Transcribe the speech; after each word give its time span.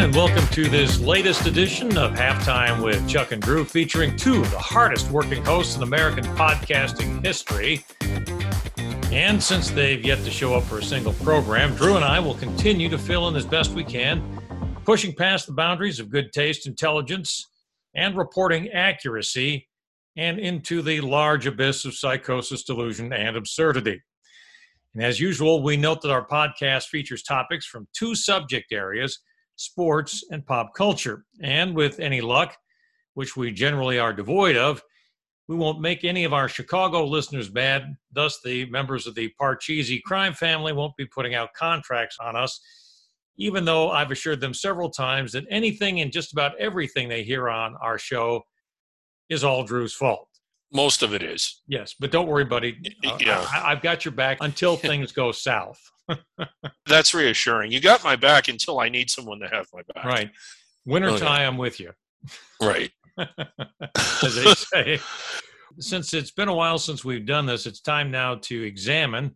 And 0.00 0.14
welcome 0.14 0.46
to 0.54 0.66
this 0.66 0.98
latest 0.98 1.46
edition 1.46 1.98
of 1.98 2.12
Halftime 2.12 2.82
with 2.82 3.06
Chuck 3.06 3.32
and 3.32 3.42
Drew, 3.42 3.66
featuring 3.66 4.16
two 4.16 4.40
of 4.40 4.50
the 4.50 4.58
hardest 4.58 5.10
working 5.10 5.44
hosts 5.44 5.76
in 5.76 5.82
American 5.82 6.24
podcasting 6.36 7.22
history. 7.22 7.84
And 9.12 9.42
since 9.42 9.68
they've 9.68 10.02
yet 10.02 10.24
to 10.24 10.30
show 10.30 10.54
up 10.54 10.62
for 10.64 10.78
a 10.78 10.82
single 10.82 11.12
program, 11.12 11.74
Drew 11.74 11.96
and 11.96 12.04
I 12.04 12.18
will 12.18 12.32
continue 12.32 12.88
to 12.88 12.96
fill 12.96 13.28
in 13.28 13.36
as 13.36 13.44
best 13.44 13.72
we 13.72 13.84
can, 13.84 14.40
pushing 14.86 15.14
past 15.14 15.46
the 15.46 15.52
boundaries 15.52 16.00
of 16.00 16.08
good 16.08 16.32
taste, 16.32 16.66
intelligence, 16.66 17.46
and 17.94 18.16
reporting 18.16 18.70
accuracy, 18.70 19.68
and 20.16 20.38
into 20.38 20.80
the 20.80 21.02
large 21.02 21.46
abyss 21.46 21.84
of 21.84 21.94
psychosis, 21.94 22.64
delusion, 22.64 23.12
and 23.12 23.36
absurdity. 23.36 24.00
And 24.94 25.04
as 25.04 25.20
usual, 25.20 25.62
we 25.62 25.76
note 25.76 26.00
that 26.00 26.10
our 26.10 26.26
podcast 26.26 26.86
features 26.86 27.22
topics 27.22 27.66
from 27.66 27.86
two 27.92 28.14
subject 28.14 28.72
areas 28.72 29.18
sports 29.60 30.24
and 30.30 30.46
pop 30.46 30.74
culture. 30.74 31.24
And 31.42 31.76
with 31.76 32.00
any 32.00 32.22
luck, 32.22 32.56
which 33.12 33.36
we 33.36 33.52
generally 33.52 33.98
are 33.98 34.12
devoid 34.12 34.56
of, 34.56 34.82
we 35.48 35.56
won't 35.56 35.82
make 35.82 36.02
any 36.02 36.24
of 36.24 36.32
our 36.32 36.48
Chicago 36.48 37.04
listeners 37.04 37.52
mad. 37.52 37.94
Thus, 38.10 38.40
the 38.42 38.70
members 38.70 39.06
of 39.06 39.14
the 39.14 39.32
Parcheesi 39.38 40.00
crime 40.02 40.32
family 40.32 40.72
won't 40.72 40.96
be 40.96 41.04
putting 41.04 41.34
out 41.34 41.52
contracts 41.52 42.16
on 42.22 42.36
us, 42.36 42.58
even 43.36 43.66
though 43.66 43.90
I've 43.90 44.10
assured 44.10 44.40
them 44.40 44.54
several 44.54 44.90
times 44.90 45.32
that 45.32 45.44
anything 45.50 46.00
and 46.00 46.10
just 46.10 46.32
about 46.32 46.58
everything 46.58 47.08
they 47.08 47.22
hear 47.22 47.50
on 47.50 47.76
our 47.82 47.98
show 47.98 48.42
is 49.28 49.44
all 49.44 49.64
Drew's 49.64 49.92
fault. 49.92 50.29
Most 50.72 51.02
of 51.02 51.14
it 51.14 51.22
is. 51.22 51.62
Yes, 51.66 51.94
but 51.98 52.12
don't 52.12 52.28
worry, 52.28 52.44
buddy. 52.44 52.78
Uh, 53.06 53.18
yeah. 53.20 53.44
I, 53.52 53.72
I've 53.72 53.82
got 53.82 54.04
your 54.04 54.12
back 54.12 54.38
until 54.40 54.76
things 54.76 55.12
go 55.12 55.32
south. 55.32 55.80
That's 56.86 57.14
reassuring. 57.14 57.72
You 57.72 57.80
got 57.80 58.04
my 58.04 58.16
back 58.16 58.48
until 58.48 58.80
I 58.80 58.88
need 58.88 59.10
someone 59.10 59.40
to 59.40 59.48
have 59.48 59.66
my 59.72 59.82
back. 59.94 60.04
Right. 60.04 60.30
Winter 60.86 61.10
oh. 61.10 61.26
I'm 61.26 61.58
with 61.58 61.80
you. 61.80 61.92
Right. 62.60 62.90
As 63.18 64.34
they 64.34 64.54
say 64.54 65.00
since 65.78 66.14
it's 66.14 66.30
been 66.30 66.48
a 66.48 66.54
while 66.54 66.78
since 66.78 67.04
we've 67.04 67.26
done 67.26 67.46
this, 67.46 67.66
it's 67.66 67.80
time 67.80 68.10
now 68.10 68.36
to 68.36 68.62
examine 68.62 69.34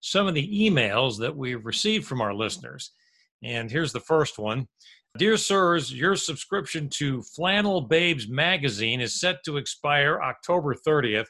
some 0.00 0.26
of 0.26 0.34
the 0.34 0.68
emails 0.70 1.18
that 1.18 1.36
we've 1.36 1.64
received 1.64 2.06
from 2.06 2.20
our 2.20 2.34
listeners. 2.34 2.92
And 3.42 3.70
here's 3.70 3.92
the 3.92 4.00
first 4.00 4.38
one 4.38 4.66
Dear 5.16 5.38
Sirs, 5.38 5.94
your 5.94 6.14
subscription 6.14 6.90
to 6.94 7.22
Flannel 7.22 7.80
Babes 7.80 8.28
magazine 8.28 9.00
is 9.00 9.18
set 9.18 9.42
to 9.44 9.56
expire 9.56 10.20
October 10.20 10.74
30th. 10.74 11.28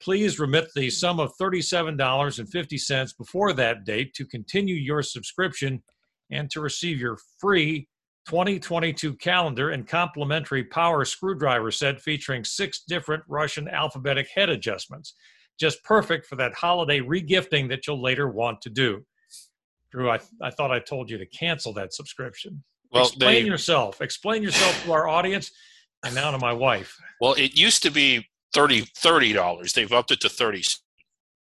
Please 0.00 0.38
remit 0.38 0.68
the 0.74 0.88
sum 0.88 1.20
of 1.20 1.32
$37.50 1.38 3.18
before 3.18 3.52
that 3.52 3.84
date 3.84 4.14
to 4.14 4.24
continue 4.24 4.76
your 4.76 5.02
subscription 5.02 5.82
and 6.30 6.50
to 6.50 6.60
receive 6.60 6.98
your 6.98 7.18
free 7.38 7.88
2022 8.26 9.14
calendar 9.16 9.70
and 9.70 9.86
complimentary 9.86 10.64
power 10.64 11.04
screwdriver 11.04 11.70
set 11.70 12.00
featuring 12.00 12.42
six 12.42 12.84
different 12.88 13.22
Russian 13.28 13.68
alphabetic 13.68 14.28
head 14.34 14.48
adjustments. 14.48 15.14
Just 15.60 15.84
perfect 15.84 16.24
for 16.26 16.36
that 16.36 16.54
holiday 16.54 17.00
regifting 17.00 17.68
that 17.68 17.86
you'll 17.86 18.02
later 18.02 18.30
want 18.30 18.62
to 18.62 18.70
do. 18.70 19.04
Drew, 19.90 20.10
I, 20.10 20.20
I 20.40 20.50
thought 20.50 20.70
I 20.70 20.78
told 20.78 21.10
you 21.10 21.18
to 21.18 21.26
cancel 21.26 21.74
that 21.74 21.92
subscription. 21.92 22.62
Well, 22.94 23.06
explain 23.06 23.44
they, 23.44 23.50
yourself. 23.50 24.00
Explain 24.00 24.42
yourself 24.42 24.84
to 24.84 24.92
our 24.92 25.08
audience 25.08 25.50
and 26.04 26.14
now 26.14 26.30
to 26.30 26.38
my 26.38 26.52
wife. 26.52 26.96
Well, 27.20 27.34
it 27.34 27.56
used 27.56 27.82
to 27.82 27.90
be 27.90 28.28
30 28.54 29.32
dollars. 29.32 29.72
They've 29.72 29.92
upped 29.92 30.12
it 30.12 30.20
to 30.20 30.28
thirty. 30.28 30.62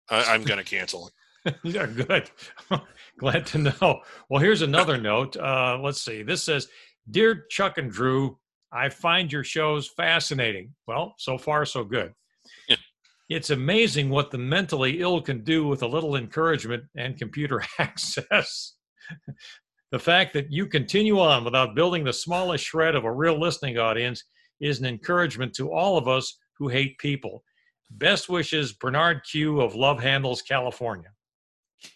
I, 0.10 0.36
am 0.36 0.44
going 0.44 0.60
to 0.60 0.66
cancel 0.66 1.08
it. 1.46 1.56
yeah, 1.64 1.86
good. 1.86 2.30
Glad 3.20 3.46
to 3.48 3.58
know. 3.60 4.02
Well, 4.30 4.42
here's 4.42 4.62
another 4.62 4.98
note. 5.02 5.38
Uh, 5.38 5.78
let's 5.82 6.02
see. 6.02 6.24
This 6.24 6.44
says, 6.44 6.68
"Dear 7.10 7.46
Chuck 7.50 7.78
and 7.78 7.92
Drew, 7.92 8.38
I 8.72 8.90
find 8.90 9.32
your 9.32 9.44
shows 9.44 9.88
fascinating. 9.88 10.74
Well, 10.88 11.16
so 11.18 11.38
far 11.38 11.66
so 11.66 11.84
good. 11.84 12.14
Yeah. 12.68 12.78
It's 13.30 13.52
amazing 13.52 14.10
what 14.10 14.32
the 14.32 14.40
mentally 14.40 15.02
ill 15.02 15.22
can 15.22 15.44
do 15.44 15.68
with 15.68 15.84
a 15.84 15.88
little 15.88 16.16
encouragement 16.16 16.84
and 16.96 17.18
computer 17.18 17.64
access." 17.80 18.76
The 19.92 20.00
fact 20.00 20.34
that 20.34 20.52
you 20.52 20.68
continue 20.68 21.20
on 21.20 21.44
without 21.44 21.76
building 21.76 22.04
the 22.04 22.14
smallest 22.14 22.64
shred 22.64 22.96
of 22.96 23.06
a 23.06 23.12
real 23.12 23.40
listening 23.40 23.78
audience 23.78 24.24
is 24.60 24.80
an 24.80 24.86
encouragement 24.86 25.54
to 25.56 25.72
all 25.72 25.98
of 25.98 26.08
us 26.08 26.38
who 26.58 26.68
hate 26.68 26.98
people. 27.00 27.44
Best 27.92 28.30
wishes, 28.30 28.74
Bernard 28.74 29.22
Q 29.30 29.62
of 29.62 29.76
Love 29.76 30.00
Handles, 30.00 30.42
California. 30.42 31.10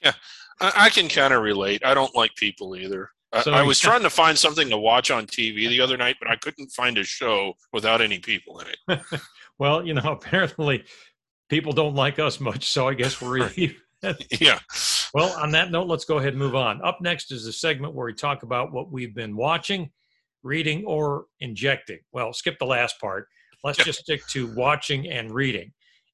Yeah, 0.04 0.14
I, 0.60 0.72
I 0.76 0.90
can 0.90 1.08
kind 1.08 1.34
of 1.34 1.44
relate. 1.44 1.86
I 1.86 1.94
don't 1.94 2.16
like 2.16 2.34
people 2.36 2.76
either. 2.76 3.10
So, 3.42 3.52
I, 3.52 3.60
I 3.60 3.64
was 3.64 3.80
trying 3.80 4.04
to 4.04 4.10
find 4.10 4.38
something 4.38 4.70
to 4.70 4.78
watch 4.78 5.10
on 5.10 5.26
TV 5.26 5.68
the 5.68 5.82
other 5.82 5.98
night, 5.98 6.18
but 6.20 6.30
I 6.30 6.36
couldn't 6.36 6.70
find 6.70 6.98
a 6.98 7.04
show 7.04 7.54
without 7.72 8.00
any 8.00 8.20
people 8.20 8.60
in 8.60 8.68
it. 8.68 9.02
well, 9.60 9.86
you 9.86 9.94
know, 9.94 10.02
apparently 10.12 10.84
people 11.50 11.74
don't 11.74 11.96
like 11.96 12.20
us 12.20 12.40
much, 12.40 12.70
so 12.70 12.88
I 12.88 12.94
guess 12.94 13.22
we're 13.22 13.50
yeah. 14.40 14.60
Well, 15.14 15.38
on 15.40 15.52
that 15.52 15.72
note, 15.72 15.88
let's 15.88 16.06
go 16.06 16.18
ahead 16.18 16.34
and 16.34 16.40
move 16.40 16.56
on. 16.56 16.82
Up 16.84 17.00
next 17.02 17.32
is 17.32 17.46
a 17.48 17.54
segment 17.54 17.94
where 17.94 18.08
we 18.08 18.14
talk 18.14 18.44
about 18.44 18.72
what 18.72 18.92
we've 18.92 19.14
been 19.14 19.36
watching, 19.36 19.92
reading, 20.42 20.84
or 20.86 21.26
injecting. 21.40 22.00
Well, 22.12 22.34
skip 22.34 22.58
the 22.60 22.66
last 22.66 23.00
part. 23.00 23.28
Let's 23.64 23.84
just 23.84 24.00
stick 24.00 24.26
to 24.28 24.54
watching 24.56 25.10
and 25.10 25.32
reading. 25.32 25.72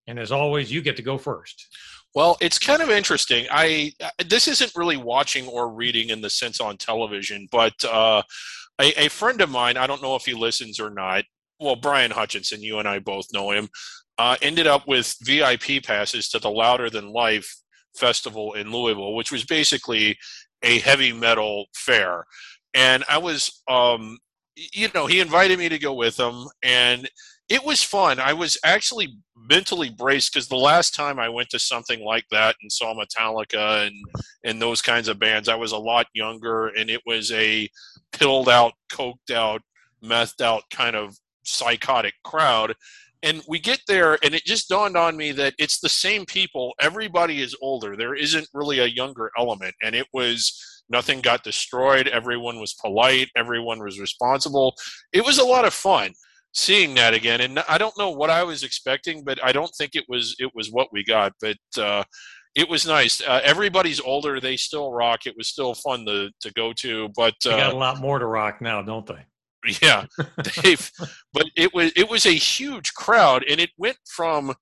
And 0.07 0.19
as 0.19 0.31
always, 0.31 0.71
you 0.71 0.81
get 0.81 0.95
to 0.97 1.03
go 1.03 1.17
first. 1.17 1.67
Well, 2.15 2.37
it's 2.41 2.57
kind 2.57 2.81
of 2.81 2.89
interesting. 2.89 3.45
I 3.51 3.93
this 4.25 4.47
isn't 4.47 4.75
really 4.75 4.97
watching 4.97 5.47
or 5.47 5.71
reading 5.71 6.09
in 6.09 6.21
the 6.21 6.29
sense 6.29 6.59
on 6.59 6.77
television, 6.77 7.47
but 7.51 7.73
uh, 7.85 8.23
a, 8.81 9.05
a, 9.05 9.09
friend 9.09 9.41
of 9.41 9.49
mine, 9.49 9.77
I 9.77 9.85
don't 9.85 10.01
know 10.01 10.15
if 10.15 10.25
he 10.25 10.33
listens 10.33 10.79
or 10.79 10.89
not. 10.89 11.25
Well, 11.59 11.75
Brian 11.75 12.09
Hutchinson, 12.09 12.63
you 12.63 12.79
and 12.79 12.87
I 12.87 12.99
both 12.99 13.27
know 13.31 13.51
him, 13.51 13.69
uh, 14.17 14.37
ended 14.41 14.65
up 14.65 14.87
with 14.87 15.15
VIP 15.21 15.83
passes 15.83 16.29
to 16.29 16.39
the 16.39 16.49
Louder 16.49 16.89
Than 16.89 17.11
Life 17.13 17.55
festival 17.95 18.53
in 18.53 18.71
Louisville, 18.71 19.15
which 19.15 19.31
was 19.31 19.45
basically 19.45 20.17
a 20.63 20.79
heavy 20.79 21.13
metal 21.13 21.65
fair. 21.73 22.25
And 22.73 23.03
I 23.09 23.17
was, 23.17 23.61
um, 23.69 24.17
you 24.55 24.89
know, 24.93 25.07
he 25.07 25.19
invited 25.19 25.57
me 25.57 25.69
to 25.69 25.79
go 25.79 25.93
with 25.93 26.19
him, 26.19 26.47
and 26.63 27.09
it 27.49 27.65
was 27.65 27.81
fun. 27.81 28.19
I 28.19 28.33
was 28.33 28.57
actually 28.63 29.17
mentally 29.35 29.89
braced 29.89 30.33
because 30.33 30.47
the 30.47 30.55
last 30.55 30.93
time 30.93 31.19
I 31.19 31.29
went 31.29 31.49
to 31.49 31.59
something 31.59 32.03
like 32.03 32.25
that 32.29 32.55
and 32.61 32.71
saw 32.71 32.93
Metallica 32.93 33.87
and 33.87 33.95
and 34.43 34.61
those 34.61 34.81
kinds 34.81 35.07
of 35.07 35.19
bands, 35.19 35.49
I 35.49 35.55
was 35.55 35.71
a 35.71 35.77
lot 35.77 36.07
younger, 36.13 36.67
and 36.67 36.89
it 36.89 37.01
was 37.05 37.31
a 37.31 37.69
pilled 38.11 38.49
out, 38.49 38.73
coked 38.91 39.31
out, 39.31 39.61
methed 40.03 40.41
out 40.41 40.63
kind 40.71 40.95
of 40.95 41.17
psychotic 41.43 42.13
crowd. 42.23 42.75
And 43.21 43.41
we 43.47 43.59
get 43.59 43.81
there, 43.87 44.17
and 44.23 44.33
it 44.33 44.45
just 44.45 44.69
dawned 44.69 44.95
on 44.95 45.17
me 45.17 45.31
that 45.33 45.53
it's 45.57 45.79
the 45.81 45.89
same 45.89 46.25
people. 46.25 46.73
Everybody 46.79 47.41
is 47.41 47.55
older. 47.61 47.97
There 47.97 48.15
isn't 48.15 48.47
really 48.53 48.79
a 48.79 48.85
younger 48.85 49.29
element, 49.37 49.75
and 49.83 49.93
it 49.93 50.07
was 50.13 50.57
nothing 50.89 51.21
got 51.21 51.43
destroyed. 51.43 52.07
Everyone 52.07 52.59
was 52.59 52.73
polite. 52.73 53.29
Everyone 53.35 53.79
was 53.79 53.99
responsible. 53.99 54.73
It 55.11 55.25
was 55.25 55.37
a 55.37 55.43
lot 55.45 55.65
of 55.65 55.73
fun 55.73 56.13
seeing 56.53 56.95
that 56.95 57.13
again. 57.13 57.41
And 57.41 57.59
I 57.59 57.77
don't 57.77 57.97
know 57.97 58.09
what 58.09 58.29
I 58.29 58.43
was 58.43 58.63
expecting, 58.63 59.23
but 59.23 59.43
I 59.43 59.51
don't 59.51 59.71
think 59.77 59.95
it 59.95 60.05
was 60.07 60.35
it 60.39 60.51
was 60.55 60.71
what 60.71 60.87
we 60.91 61.03
got. 61.03 61.33
But 61.41 61.57
uh, 61.77 62.03
it 62.55 62.69
was 62.69 62.87
nice. 62.87 63.21
Uh, 63.21 63.41
everybody's 63.43 63.99
older; 63.99 64.39
they 64.39 64.57
still 64.57 64.91
rock. 64.91 65.25
It 65.25 65.35
was 65.37 65.47
still 65.47 65.75
fun 65.75 66.05
to 66.05 66.29
to 66.41 66.53
go 66.53 66.73
to. 66.73 67.09
But 67.15 67.35
uh, 67.45 67.51
they 67.51 67.57
got 67.57 67.73
a 67.73 67.77
lot 67.77 67.99
more 67.99 68.19
to 68.19 68.25
rock 68.25 68.61
now, 68.61 68.81
don't 68.81 69.05
they? 69.05 69.25
Yeah, 69.81 70.05
Dave. 70.63 70.91
but 71.33 71.45
it 71.55 71.73
was 71.73 71.91
it 71.95 72.09
was 72.09 72.25
a 72.25 72.31
huge 72.31 72.93
crowd, 72.93 73.43
and 73.49 73.59
it 73.59 73.71
went 73.77 73.97
from 74.05 74.53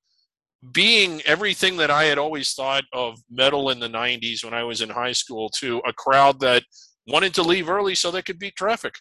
being 0.72 1.22
everything 1.26 1.78
that 1.78 1.92
I 1.92 2.06
had 2.06 2.18
always 2.18 2.54
thought 2.54 2.84
of 2.94 3.20
metal 3.30 3.70
in 3.70 3.80
the 3.80 3.88
90s 3.88 4.44
when 4.44 4.54
I 4.56 4.64
was 4.64 4.82
in 4.82 4.90
high 4.90 5.12
school 5.12 5.50
to 5.50 5.82
a 5.86 5.94
crowd 5.94 6.40
that 6.40 6.64
wanted 7.08 7.34
to 7.36 7.44
leave 7.44 7.70
early 7.70 7.96
so 7.96 8.10
they 8.10 8.24
could 8.24 8.40
beat 8.40 8.56
traffic. 8.56 8.96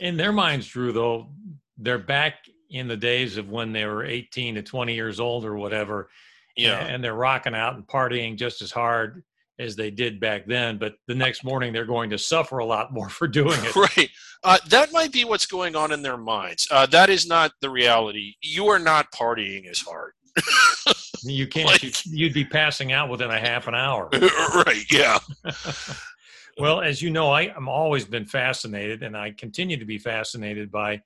In 0.00 0.16
their 0.16 0.32
minds, 0.32 0.66
Drew, 0.66 0.92
though, 0.92 1.30
they're 1.78 1.98
back 1.98 2.34
in 2.70 2.88
the 2.88 2.96
days 2.96 3.36
of 3.36 3.50
when 3.50 3.72
they 3.72 3.86
were 3.86 4.04
18 4.04 4.56
to 4.56 4.62
20 4.62 4.94
years 4.94 5.20
old 5.20 5.44
or 5.44 5.56
whatever. 5.56 6.10
Yeah. 6.56 6.80
And 6.80 7.02
they're 7.02 7.14
rocking 7.14 7.54
out 7.54 7.76
and 7.76 7.86
partying 7.86 8.36
just 8.36 8.60
as 8.60 8.72
hard 8.72 9.22
as 9.60 9.76
they 9.76 9.90
did 9.90 10.18
back 10.18 10.46
then. 10.46 10.78
But 10.78 10.94
the 11.06 11.14
next 11.14 11.44
morning, 11.44 11.72
they're 11.72 11.84
going 11.84 12.10
to 12.10 12.18
suffer 12.18 12.58
a 12.58 12.64
lot 12.64 12.92
more 12.92 13.08
for 13.08 13.28
doing 13.28 13.58
it. 13.62 13.76
Right. 13.76 14.10
Uh, 14.42 14.58
that 14.68 14.92
might 14.92 15.12
be 15.12 15.24
what's 15.24 15.46
going 15.46 15.76
on 15.76 15.92
in 15.92 16.02
their 16.02 16.16
minds. 16.16 16.66
Uh, 16.70 16.86
that 16.86 17.10
is 17.10 17.26
not 17.26 17.52
the 17.60 17.70
reality. 17.70 18.34
You 18.42 18.68
are 18.68 18.78
not 18.78 19.12
partying 19.12 19.68
as 19.68 19.80
hard. 19.80 20.12
you 21.22 21.46
can't. 21.48 21.66
Like, 21.66 22.06
you'd 22.06 22.32
be 22.32 22.44
passing 22.44 22.92
out 22.92 23.10
within 23.10 23.30
a 23.30 23.38
half 23.38 23.66
an 23.66 23.74
hour. 23.74 24.08
right. 24.12 24.84
Yeah. 24.90 25.18
well, 26.58 26.80
as 26.80 27.02
you 27.02 27.10
know, 27.10 27.30
I, 27.30 27.52
I'm 27.54 27.68
always 27.68 28.06
been 28.06 28.24
fascinated, 28.24 29.02
and 29.02 29.14
I 29.14 29.32
continue 29.32 29.76
to 29.76 29.84
be 29.84 29.98
fascinated 29.98 30.70
by 30.70 31.02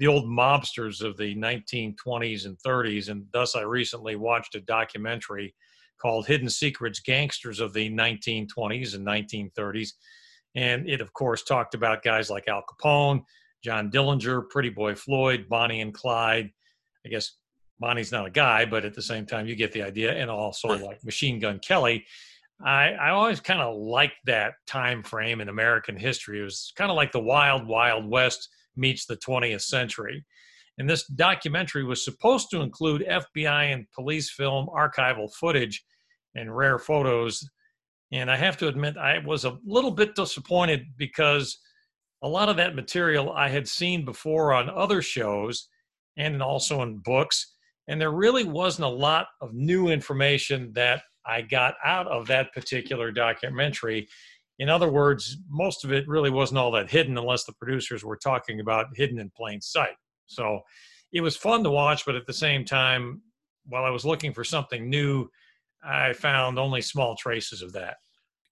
the 0.00 0.08
old 0.08 0.24
mobsters 0.24 1.02
of 1.02 1.16
the 1.16 1.36
1920s 1.36 2.46
and 2.46 2.58
30s. 2.66 3.08
And 3.08 3.26
thus, 3.32 3.54
I 3.54 3.60
recently 3.60 4.16
watched 4.16 4.56
a 4.56 4.60
documentary 4.60 5.54
called 6.02 6.26
Hidden 6.26 6.50
Secrets 6.50 7.00
Gangsters 7.00 7.60
of 7.60 7.72
the 7.72 7.88
1920s 7.88 8.94
and 8.94 9.06
1930s. 9.06 9.90
And 10.54 10.88
it, 10.88 11.00
of 11.00 11.12
course, 11.12 11.44
talked 11.44 11.74
about 11.74 12.02
guys 12.02 12.28
like 12.28 12.48
Al 12.48 12.62
Capone, 12.68 13.22
John 13.62 13.90
Dillinger, 13.90 14.48
Pretty 14.50 14.68
Boy 14.68 14.94
Floyd, 14.94 15.46
Bonnie 15.48 15.80
and 15.80 15.94
Clyde. 15.94 16.50
I 17.06 17.08
guess 17.08 17.36
Bonnie's 17.78 18.12
not 18.12 18.26
a 18.26 18.30
guy, 18.30 18.64
but 18.64 18.84
at 18.84 18.94
the 18.94 19.02
same 19.02 19.24
time, 19.24 19.46
you 19.46 19.54
get 19.54 19.72
the 19.72 19.82
idea. 19.82 20.12
And 20.12 20.28
also 20.28 20.68
like 20.68 21.02
Machine 21.04 21.38
Gun 21.38 21.58
Kelly. 21.60 22.04
I, 22.64 22.92
I 22.92 23.10
always 23.10 23.40
kind 23.40 23.60
of 23.60 23.76
liked 23.76 24.18
that 24.26 24.54
time 24.66 25.02
frame 25.02 25.40
in 25.40 25.48
American 25.48 25.96
history. 25.96 26.40
It 26.40 26.44
was 26.44 26.72
kind 26.76 26.90
of 26.90 26.96
like 26.96 27.12
the 27.12 27.20
wild, 27.20 27.66
wild 27.66 28.08
west 28.08 28.48
meets 28.76 29.06
the 29.06 29.16
20th 29.16 29.62
century. 29.62 30.24
And 30.78 30.88
this 30.88 31.06
documentary 31.06 31.84
was 31.84 32.04
supposed 32.04 32.50
to 32.50 32.62
include 32.62 33.04
FBI 33.08 33.72
and 33.72 33.86
police 33.94 34.30
film 34.30 34.68
archival 34.68 35.32
footage 35.34 35.84
and 36.34 36.56
rare 36.56 36.78
photos. 36.78 37.48
And 38.12 38.30
I 38.30 38.36
have 38.36 38.56
to 38.58 38.68
admit, 38.68 38.96
I 38.96 39.18
was 39.18 39.44
a 39.44 39.58
little 39.64 39.90
bit 39.90 40.14
disappointed 40.14 40.82
because 40.96 41.58
a 42.22 42.28
lot 42.28 42.48
of 42.48 42.56
that 42.56 42.74
material 42.74 43.32
I 43.32 43.48
had 43.48 43.66
seen 43.66 44.04
before 44.04 44.52
on 44.52 44.70
other 44.70 45.02
shows 45.02 45.68
and 46.16 46.42
also 46.42 46.82
in 46.82 46.98
books. 46.98 47.54
And 47.88 48.00
there 48.00 48.12
really 48.12 48.44
wasn't 48.44 48.86
a 48.86 48.88
lot 48.88 49.26
of 49.40 49.54
new 49.54 49.88
information 49.88 50.72
that 50.74 51.02
I 51.26 51.42
got 51.42 51.74
out 51.84 52.06
of 52.06 52.26
that 52.28 52.52
particular 52.52 53.10
documentary. 53.10 54.08
In 54.58 54.68
other 54.68 54.90
words, 54.90 55.38
most 55.48 55.84
of 55.84 55.92
it 55.92 56.06
really 56.06 56.30
wasn't 56.30 56.58
all 56.58 56.70
that 56.72 56.90
hidden 56.90 57.18
unless 57.18 57.44
the 57.44 57.54
producers 57.54 58.04
were 58.04 58.16
talking 58.16 58.60
about 58.60 58.86
hidden 58.94 59.18
in 59.18 59.30
plain 59.34 59.60
sight. 59.60 59.96
So 60.26 60.60
it 61.12 61.20
was 61.20 61.36
fun 61.36 61.64
to 61.64 61.70
watch, 61.70 62.04
but 62.06 62.14
at 62.14 62.26
the 62.26 62.32
same 62.32 62.64
time, 62.64 63.22
while 63.66 63.84
I 63.84 63.90
was 63.90 64.04
looking 64.04 64.32
for 64.32 64.44
something 64.44 64.88
new, 64.88 65.28
I 65.82 66.12
found 66.12 66.58
only 66.58 66.82
small 66.82 67.16
traces 67.16 67.62
of 67.62 67.72
that. 67.72 67.96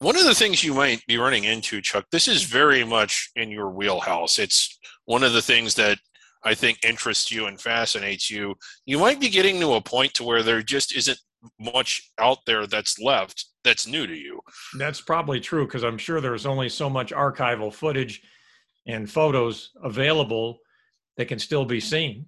One 0.00 0.17
of 0.17 0.25
the 0.25 0.35
things 0.35 0.65
you 0.65 0.75
might 0.75 1.05
be 1.06 1.19
running 1.19 1.44
into, 1.44 1.82
Chuck, 1.82 2.06
this 2.11 2.27
is 2.27 2.43
very 2.43 2.85
much 2.85 3.31
in 3.37 3.50
your 3.50 3.71
wheelhouse. 3.71 4.38
It's 4.38 4.79
one 5.05 5.23
of 5.23 5.32
the 5.32 5.43
things 5.43 5.75
that 5.75 5.99
I 6.43 6.55
think 6.55 6.82
interests 6.82 7.31
you 7.31 7.47
and 7.47 7.61
fascinates 7.61 8.31
you. 8.31 8.55
You 8.87 8.99
might 8.99 9.21
be 9.21 9.29
getting 9.29 9.61
to 9.61 9.75
a 9.75 9.81
point 9.81 10.15
to 10.15 10.25
where 10.25 10.43
there 10.43 10.62
just 10.62 10.97
isn't 10.97 11.19
much 11.59 12.11
out 12.19 12.38
there 12.47 12.67
that's 12.67 12.99
left 12.99 13.47
that's 13.65 13.87
new 13.87 14.06
to 14.06 14.17
you. 14.17 14.41
That's 14.79 15.00
probably 15.00 15.41
true 15.41 15.67
because 15.67 15.85
I'm 15.85 15.99
sure 15.99 16.21
there's 16.21 16.47
only 16.47 16.69
so 16.69 16.88
much 16.88 17.12
archival 17.12 17.73
footage 17.73 18.23
and 18.87 19.11
photos 19.11 19.71
available 19.82 20.59
that 21.17 21.29
can 21.29 21.38
still 21.38 21.65
be 21.65 21.81
seen. 21.81 22.27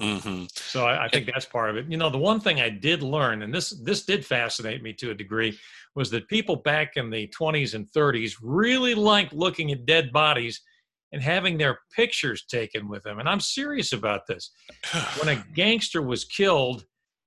Mm-hmm. 0.00 0.44
So 0.50 0.86
I, 0.86 1.04
I, 1.04 1.08
think 1.08 1.26
that's 1.26 1.44
part 1.44 1.70
of 1.70 1.76
it. 1.76 1.86
You 1.88 1.96
know, 1.96 2.10
the 2.10 2.18
one 2.18 2.40
thing 2.40 2.60
I 2.60 2.70
did 2.70 3.02
learn, 3.02 3.42
and 3.42 3.54
this 3.54 3.70
this 3.82 4.04
did 4.04 4.24
fascinate 4.24 4.82
me 4.82 4.92
to 4.94 5.10
a 5.10 5.14
degree, 5.14 5.56
was 5.94 6.10
that 6.10 6.28
people 6.28 6.56
back 6.56 6.96
in 6.96 7.10
the 7.10 7.30
20s 7.38 7.74
and 7.74 7.86
30s 7.92 8.34
really 8.42 8.94
liked 8.94 9.32
looking 9.32 9.70
at 9.70 9.86
dead 9.86 10.12
bodies 10.12 10.60
and 11.12 11.22
having 11.22 11.58
their 11.58 11.78
pictures 11.94 12.44
taken 12.46 12.88
with 12.88 13.02
them. 13.02 13.18
And 13.18 13.28
I'm 13.28 13.40
serious 13.40 13.92
about 13.92 14.26
this. 14.26 14.50
when 15.20 15.36
a 15.36 15.44
gangster 15.54 16.00
was 16.00 16.24
killed, 16.24 16.84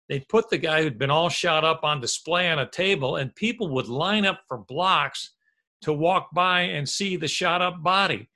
they'd 0.09 0.27
put 0.27 0.49
the 0.49 0.57
guy 0.57 0.81
who'd 0.81 0.97
been 0.97 1.11
all 1.11 1.29
shot 1.29 1.63
up 1.63 1.81
on 1.83 2.01
display 2.01 2.49
on 2.49 2.59
a 2.59 2.69
table, 2.69 3.17
and 3.17 3.33
people 3.35 3.69
would 3.75 3.87
line 3.87 4.25
up 4.25 4.41
for 4.47 4.57
blocks 4.57 5.33
to 5.81 5.93
walk 5.93 6.29
by 6.33 6.61
and 6.61 6.89
see 6.89 7.15
the 7.15 7.27
shot 7.27 7.61
up 7.61 7.83
body. 7.83 8.27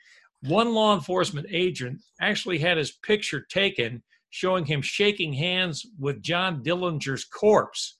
One 0.44 0.74
law 0.74 0.94
enforcement 0.94 1.48
agent 1.50 2.00
actually 2.22 2.60
had 2.60 2.78
his 2.78 2.92
picture 2.92 3.42
taken 3.50 4.04
showing 4.30 4.66
him 4.66 4.82
shaking 4.82 5.34
hands 5.34 5.86
with 6.00 6.22
John 6.22 6.64
Dillinger's 6.64 7.26
corpse. 7.26 7.98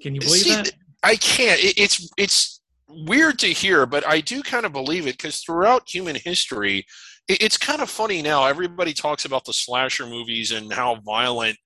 Can 0.00 0.14
you 0.14 0.20
believe 0.20 0.42
See, 0.42 0.54
that? 0.54 0.72
I 1.02 1.16
can't. 1.16 1.60
It's 1.62 2.10
it's 2.16 2.60
weird 2.88 3.38
to 3.40 3.48
hear, 3.48 3.86
but 3.86 4.06
I 4.06 4.20
do 4.20 4.42
kind 4.42 4.66
of 4.66 4.72
believe 4.72 5.06
it 5.06 5.16
because 5.16 5.40
throughout 5.40 5.88
human 5.88 6.16
history, 6.16 6.86
it's 7.28 7.56
kind 7.56 7.80
of 7.80 7.90
funny 7.90 8.22
now. 8.22 8.46
Everybody 8.46 8.92
talks 8.92 9.24
about 9.24 9.44
the 9.44 9.52
slasher 9.52 10.06
movies 10.06 10.52
and 10.52 10.72
how 10.72 10.96
violent 11.04 11.56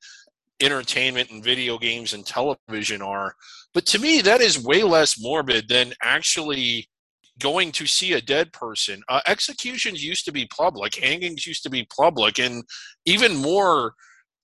entertainment 0.61 1.31
and 1.31 1.43
video 1.43 1.79
games 1.79 2.13
and 2.13 2.27
television 2.27 3.03
are. 3.03 3.35
But 3.73 3.87
to 3.87 3.99
me, 3.99 4.21
that 4.23 4.41
is 4.41 4.63
way 4.63 4.83
less 4.83 5.21
morbid 5.21 5.69
than 5.69 5.95
actually 6.03 6.90
going 7.41 7.73
to 7.73 7.87
see 7.87 8.13
a 8.13 8.21
dead 8.21 8.53
person. 8.53 9.03
Uh, 9.09 9.21
executions 9.27 10.05
used 10.05 10.25
to 10.27 10.33
be 10.33 10.47
public, 10.47 10.95
hangings 10.95 11.47
used 11.47 11.63
to 11.65 11.71
be 11.71 11.87
public, 11.97 12.39
and 12.39 12.63
even 13.07 13.35
more, 13.35 13.95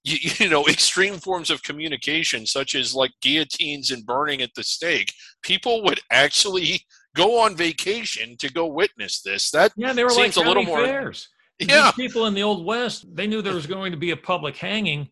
you, 0.03 0.19
you, 0.39 0.49
know, 0.49 0.67
extreme 0.67 1.15
forms 1.15 1.51
of 1.51 1.63
communication, 1.63 2.47
such 2.47 2.75
as 2.75 2.95
like 2.95 3.13
guillotines 3.23 3.91
and 3.91 4.05
burning 4.05 4.43
at 4.43 4.51
the 4.57 4.65
stake. 4.65 5.13
People 5.43 5.85
would 5.85 6.01
actually 6.11 6.81
go 7.15 7.41
on 7.41 7.57
vacation 7.57 8.37
to 8.39 8.53
go 8.53 8.67
witness 8.67 9.23
this. 9.23 9.51
That 9.51 9.73
yeah, 9.77 9.93
they 9.93 10.05
were 10.05 10.11
seems 10.11 10.37
like 10.37 10.47
a 10.47 10.49
little 10.49 10.65
more. 10.65 10.85
Fairs. 10.85 11.29
Yeah, 11.59 11.91
These 11.97 12.09
people 12.09 12.27
in 12.27 12.35
the 12.35 12.43
old 12.43 12.67
west, 12.67 13.07
they 13.15 13.27
knew 13.27 13.41
there 13.41 13.55
was 13.55 13.67
going 13.67 13.93
to 13.93 13.99
be 13.99 14.11
a 14.11 14.17
public 14.17 14.57
hanging. 14.57 15.09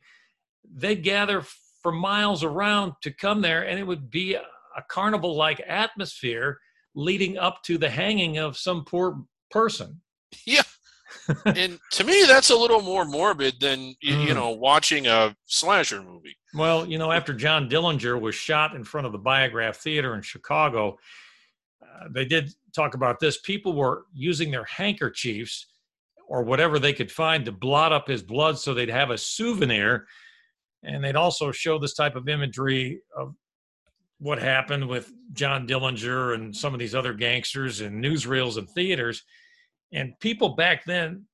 They'd 0.74 1.02
gather 1.02 1.42
for 1.82 1.90
miles 1.90 2.44
around 2.44 2.92
to 3.02 3.10
come 3.10 3.40
there, 3.40 3.62
and 3.62 3.78
it 3.78 3.86
would 3.86 4.10
be 4.10 4.34
a, 4.34 4.42
a 4.76 4.82
carnival-like 4.88 5.62
atmosphere 5.66 6.58
leading 6.94 7.38
up 7.38 7.62
to 7.64 7.78
the 7.78 7.90
hanging 7.90 8.38
of 8.38 8.56
some 8.56 8.84
poor 8.84 9.24
person. 9.50 10.00
Yeah. 10.46 10.62
and 11.46 11.78
to 11.92 12.04
me, 12.04 12.24
that's 12.26 12.50
a 12.50 12.56
little 12.56 12.82
more 12.82 13.04
morbid 13.04 13.60
than 13.60 13.94
you, 14.00 14.14
mm. 14.14 14.26
you, 14.28 14.34
know 14.34 14.50
watching 14.50 15.06
a 15.06 15.34
slasher 15.46 16.02
movie. 16.02 16.36
Well, 16.54 16.86
you 16.86 16.98
know, 16.98 17.12
after 17.12 17.32
John 17.32 17.68
Dillinger 17.68 18.20
was 18.20 18.34
shot 18.34 18.74
in 18.74 18.84
front 18.84 19.06
of 19.06 19.12
the 19.12 19.18
Biograph 19.18 19.76
Theater 19.76 20.14
in 20.14 20.22
Chicago, 20.22 20.98
uh, 21.82 22.08
they 22.10 22.24
did 22.24 22.52
talk 22.74 22.94
about 22.94 23.20
this. 23.20 23.40
People 23.40 23.74
were 23.74 24.04
using 24.12 24.50
their 24.50 24.64
handkerchiefs 24.64 25.66
or 26.28 26.42
whatever 26.42 26.78
they 26.78 26.92
could 26.92 27.10
find 27.10 27.44
to 27.44 27.52
blot 27.52 27.92
up 27.92 28.08
his 28.08 28.22
blood 28.22 28.58
so 28.58 28.74
they'd 28.74 28.88
have 28.88 29.10
a 29.10 29.18
souvenir. 29.18 30.06
And 30.82 31.02
they'd 31.02 31.16
also 31.16 31.50
show 31.50 31.78
this 31.78 31.94
type 31.94 32.16
of 32.16 32.28
imagery 32.28 33.00
of 33.16 33.34
what 34.18 34.38
happened 34.38 34.88
with 34.88 35.12
John 35.32 35.66
Dillinger 35.66 36.34
and 36.34 36.54
some 36.54 36.72
of 36.72 36.80
these 36.80 36.94
other 36.94 37.12
gangsters 37.12 37.80
and 37.80 38.02
newsreels 38.02 38.56
and 38.56 38.68
theaters. 38.70 39.22
And 39.92 40.18
people 40.20 40.50
back 40.50 40.84
then 40.84 41.26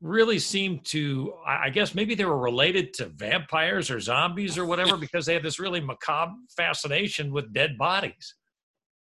really 0.00 0.38
seemed 0.38 0.84
to, 0.84 1.32
I 1.46 1.70
guess 1.70 1.94
maybe 1.94 2.14
they 2.14 2.24
were 2.24 2.38
related 2.38 2.92
to 2.94 3.06
vampires 3.06 3.90
or 3.90 4.00
zombies 4.00 4.58
or 4.58 4.66
whatever 4.66 4.96
because 4.98 5.26
they 5.26 5.34
had 5.34 5.42
this 5.42 5.58
really 5.60 5.80
macabre 5.80 6.34
fascination 6.56 7.32
with 7.32 7.52
dead 7.52 7.78
bodies. 7.78 8.34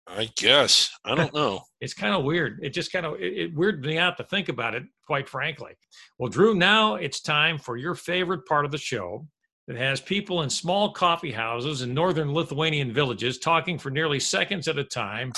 I 0.08 0.30
guess. 0.36 0.90
I 1.06 1.16
don't 1.16 1.34
know. 1.36 1.62
it's 1.82 1.94
kind 1.94 2.14
of 2.14 2.24
weird. 2.24 2.60
It 2.62 2.70
just 2.70 2.92
kind 2.92 3.06
of 3.06 3.16
it, 3.16 3.38
it 3.38 3.56
weirded 3.56 3.86
me 3.86 3.98
out 3.98 4.18
to 4.18 4.24
think 4.24 4.50
about 4.50 4.76
it, 4.76 4.84
quite 5.06 5.30
frankly. 5.30 5.74
Well, 6.18 6.30
Drew, 6.30 6.56
now 6.56 6.96
it's 6.96 7.22
time 7.22 7.58
for 7.58 7.78
your 7.78 7.96
favorite 7.96 8.46
part 8.46 8.66
of 8.66 8.72
the 8.72 8.78
show, 8.78 9.28
that 9.68 9.78
has 9.78 10.02
people 10.02 10.42
in 10.42 10.50
small 10.50 10.92
coffee 10.92 11.32
houses 11.32 11.82
in 11.82 11.94
northern 11.94 12.34
Lithuanian 12.34 12.92
villages 12.92 13.38
talking 13.38 13.78
for 13.78 13.90
nearly 13.90 14.20
seconds 14.20 14.68
at 14.68 14.78
a 14.78 14.84
time. 14.84 15.32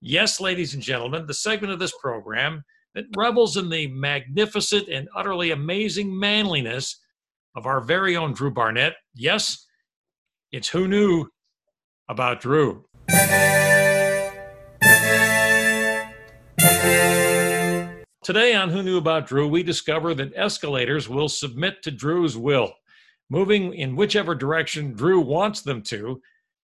Yes, 0.00 0.40
ladies 0.40 0.74
and 0.74 0.82
gentlemen, 0.82 1.26
the 1.26 1.34
segment 1.34 1.72
of 1.72 1.78
this 1.78 1.94
program 2.00 2.64
that 2.94 3.04
revels 3.16 3.56
in 3.56 3.68
the 3.68 3.86
magnificent 3.88 4.88
and 4.88 5.08
utterly 5.14 5.52
amazing 5.52 6.18
manliness 6.18 7.00
of 7.54 7.66
our 7.66 7.80
very 7.80 8.16
own 8.16 8.32
Drew 8.32 8.50
Barnett. 8.50 8.94
Yes, 9.14 9.66
it's 10.50 10.68
Who 10.68 10.88
Knew 10.88 11.28
About 12.08 12.40
Drew. 12.40 12.84
Today 18.24 18.56
on 18.56 18.70
Who 18.70 18.82
Knew 18.82 18.98
About 18.98 19.28
Drew, 19.28 19.46
we 19.46 19.62
discover 19.62 20.12
that 20.14 20.32
escalators 20.34 21.08
will 21.08 21.28
submit 21.28 21.82
to 21.84 21.92
Drew's 21.92 22.36
will 22.36 22.72
moving 23.30 23.74
in 23.74 23.96
whichever 23.96 24.34
direction 24.34 24.92
Drew 24.92 25.20
wants 25.20 25.62
them 25.62 25.82
to. 25.82 26.20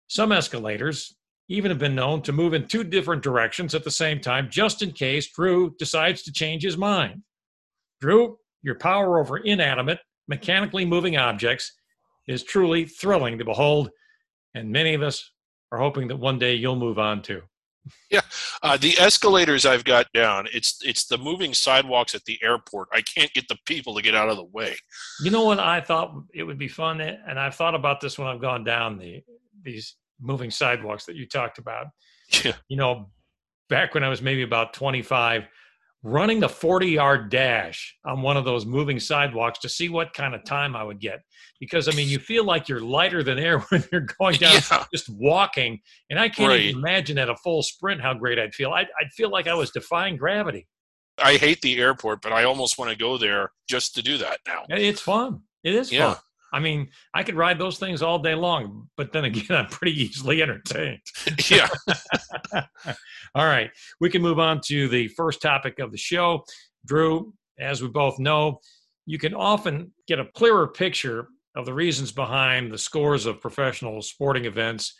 Some 0.07 0.31
escalators 0.31 1.15
even 1.49 1.71
have 1.71 1.79
been 1.79 1.95
known 1.95 2.21
to 2.23 2.33
move 2.33 2.53
in 2.53 2.67
two 2.67 2.83
different 2.83 3.23
directions 3.23 3.73
at 3.73 3.83
the 3.83 3.91
same 3.91 4.19
time, 4.19 4.49
just 4.49 4.81
in 4.81 4.91
case 4.91 5.31
Drew 5.31 5.73
decides 5.77 6.23
to 6.23 6.31
change 6.31 6.63
his 6.63 6.77
mind. 6.77 7.21
Drew, 8.01 8.37
your 8.63 8.75
power 8.75 9.19
over 9.19 9.37
inanimate, 9.37 9.99
mechanically 10.27 10.85
moving 10.85 11.17
objects 11.17 11.73
is 12.27 12.43
truly 12.43 12.85
thrilling 12.85 13.37
to 13.37 13.45
behold, 13.45 13.89
and 14.53 14.71
many 14.71 14.93
of 14.93 15.01
us 15.01 15.31
are 15.71 15.79
hoping 15.79 16.07
that 16.09 16.17
one 16.17 16.37
day 16.37 16.55
you'll 16.55 16.75
move 16.75 16.99
on 16.99 17.21
too. 17.21 17.41
Yeah, 18.11 18.21
uh, 18.67 18.77
the 18.77 18.97
escalators 18.99 19.65
I've 19.65 19.83
got 19.83 20.07
down. 20.13 20.47
It's 20.53 20.79
it's 20.83 21.05
the 21.07 21.17
moving 21.17 21.53
sidewalks 21.53 22.13
at 22.15 22.25
the 22.25 22.39
airport. 22.43 22.89
I 22.93 23.01
can't 23.01 23.31
get 23.33 23.47
the 23.47 23.57
people 23.65 23.95
to 23.95 24.01
get 24.01 24.15
out 24.15 24.29
of 24.29 24.37
the 24.37 24.43
way. 24.43 24.75
You 25.21 25.31
know 25.31 25.43
what? 25.43 25.59
I 25.59 25.81
thought 25.81 26.13
it 26.33 26.43
would 26.43 26.57
be 26.57 26.67
fun, 26.67 27.01
and 27.01 27.39
I've 27.39 27.55
thought 27.55 27.75
about 27.75 28.01
this 28.01 28.17
when 28.17 28.27
I've 28.27 28.41
gone 28.41 28.63
down 28.63 28.97
the 28.97 29.23
these 29.63 29.95
moving 30.19 30.51
sidewalks 30.51 31.05
that 31.05 31.15
you 31.15 31.27
talked 31.27 31.57
about. 31.57 31.87
Yeah. 32.43 32.55
You 32.67 32.75
know, 32.75 33.09
back 33.69 33.93
when 33.93 34.03
I 34.03 34.09
was 34.09 34.21
maybe 34.21 34.41
about 34.41 34.73
twenty 34.73 35.01
five, 35.01 35.47
running 36.07 36.39
the 36.39 36.47
40 36.47 36.87
yard 36.87 37.29
dash 37.29 37.95
on 38.05 38.21
one 38.21 38.37
of 38.37 38.45
those 38.45 38.65
moving 38.65 38.99
sidewalks 38.99 39.59
to 39.59 39.69
see 39.69 39.89
what 39.89 40.13
kind 40.13 40.33
of 40.33 40.43
time 40.45 40.75
I 40.75 40.83
would 40.83 40.99
get. 40.99 41.21
Because, 41.59 41.89
I 41.89 41.91
mean, 41.91 42.07
you 42.07 42.17
feel 42.17 42.45
like 42.45 42.69
you're 42.69 42.79
lighter 42.79 43.23
than 43.23 43.37
air 43.37 43.59
when 43.69 43.83
you're 43.91 44.07
going 44.19 44.37
down 44.37 44.53
yeah. 44.71 44.85
just 44.93 45.09
walking. 45.09 45.81
And 46.09 46.17
I 46.17 46.29
can't 46.29 46.49
right. 46.49 46.61
even 46.61 46.79
imagine 46.79 47.17
at 47.17 47.29
a 47.29 47.35
full 47.35 47.61
sprint 47.61 48.01
how 48.01 48.13
great 48.13 48.39
I'd 48.39 48.55
feel. 48.55 48.71
I'd, 48.71 48.87
I'd 48.99 49.11
feel 49.15 49.29
like 49.29 49.47
I 49.47 49.53
was 49.53 49.71
defying 49.71 50.15
gravity. 50.15 50.67
I 51.19 51.35
hate 51.35 51.61
the 51.61 51.77
airport, 51.77 52.21
but 52.21 52.31
I 52.31 52.43
almost 52.45 52.77
want 52.77 52.91
to 52.91 52.97
go 52.97 53.17
there 53.17 53.51
just 53.67 53.95
to 53.95 54.01
do 54.01 54.17
that 54.19 54.39
now. 54.47 54.63
It's 54.69 55.01
fun. 55.01 55.41
It 55.63 55.75
is 55.75 55.91
yeah. 55.91 56.13
fun. 56.13 56.23
I 56.53 56.59
mean, 56.59 56.89
I 57.13 57.23
could 57.23 57.35
ride 57.35 57.59
those 57.59 57.77
things 57.77 58.01
all 58.01 58.19
day 58.19 58.35
long, 58.35 58.89
but 58.95 59.11
then 59.11 59.25
again, 59.25 59.45
I'm 59.57 59.67
pretty 59.67 60.01
easily 60.01 60.41
entertained. 60.41 61.01
yeah. 61.49 61.69
all 63.35 63.45
right. 63.45 63.69
We 63.99 64.09
can 64.09 64.21
move 64.21 64.39
on 64.39 64.61
to 64.67 64.87
the 64.87 65.07
first 65.09 65.41
topic 65.41 65.79
of 65.79 65.91
the 65.91 65.97
show. 65.97 66.43
Drew, 66.85 67.33
as 67.59 67.81
we 67.81 67.89
both 67.89 68.19
know, 68.19 68.59
you 69.05 69.17
can 69.17 69.33
often 69.33 69.91
get 70.07 70.19
a 70.19 70.25
clearer 70.25 70.67
picture 70.67 71.27
of 71.55 71.65
the 71.65 71.73
reasons 71.73 72.11
behind 72.11 72.71
the 72.71 72.77
scores 72.77 73.25
of 73.25 73.41
professional 73.41 74.01
sporting 74.01 74.45
events 74.45 74.93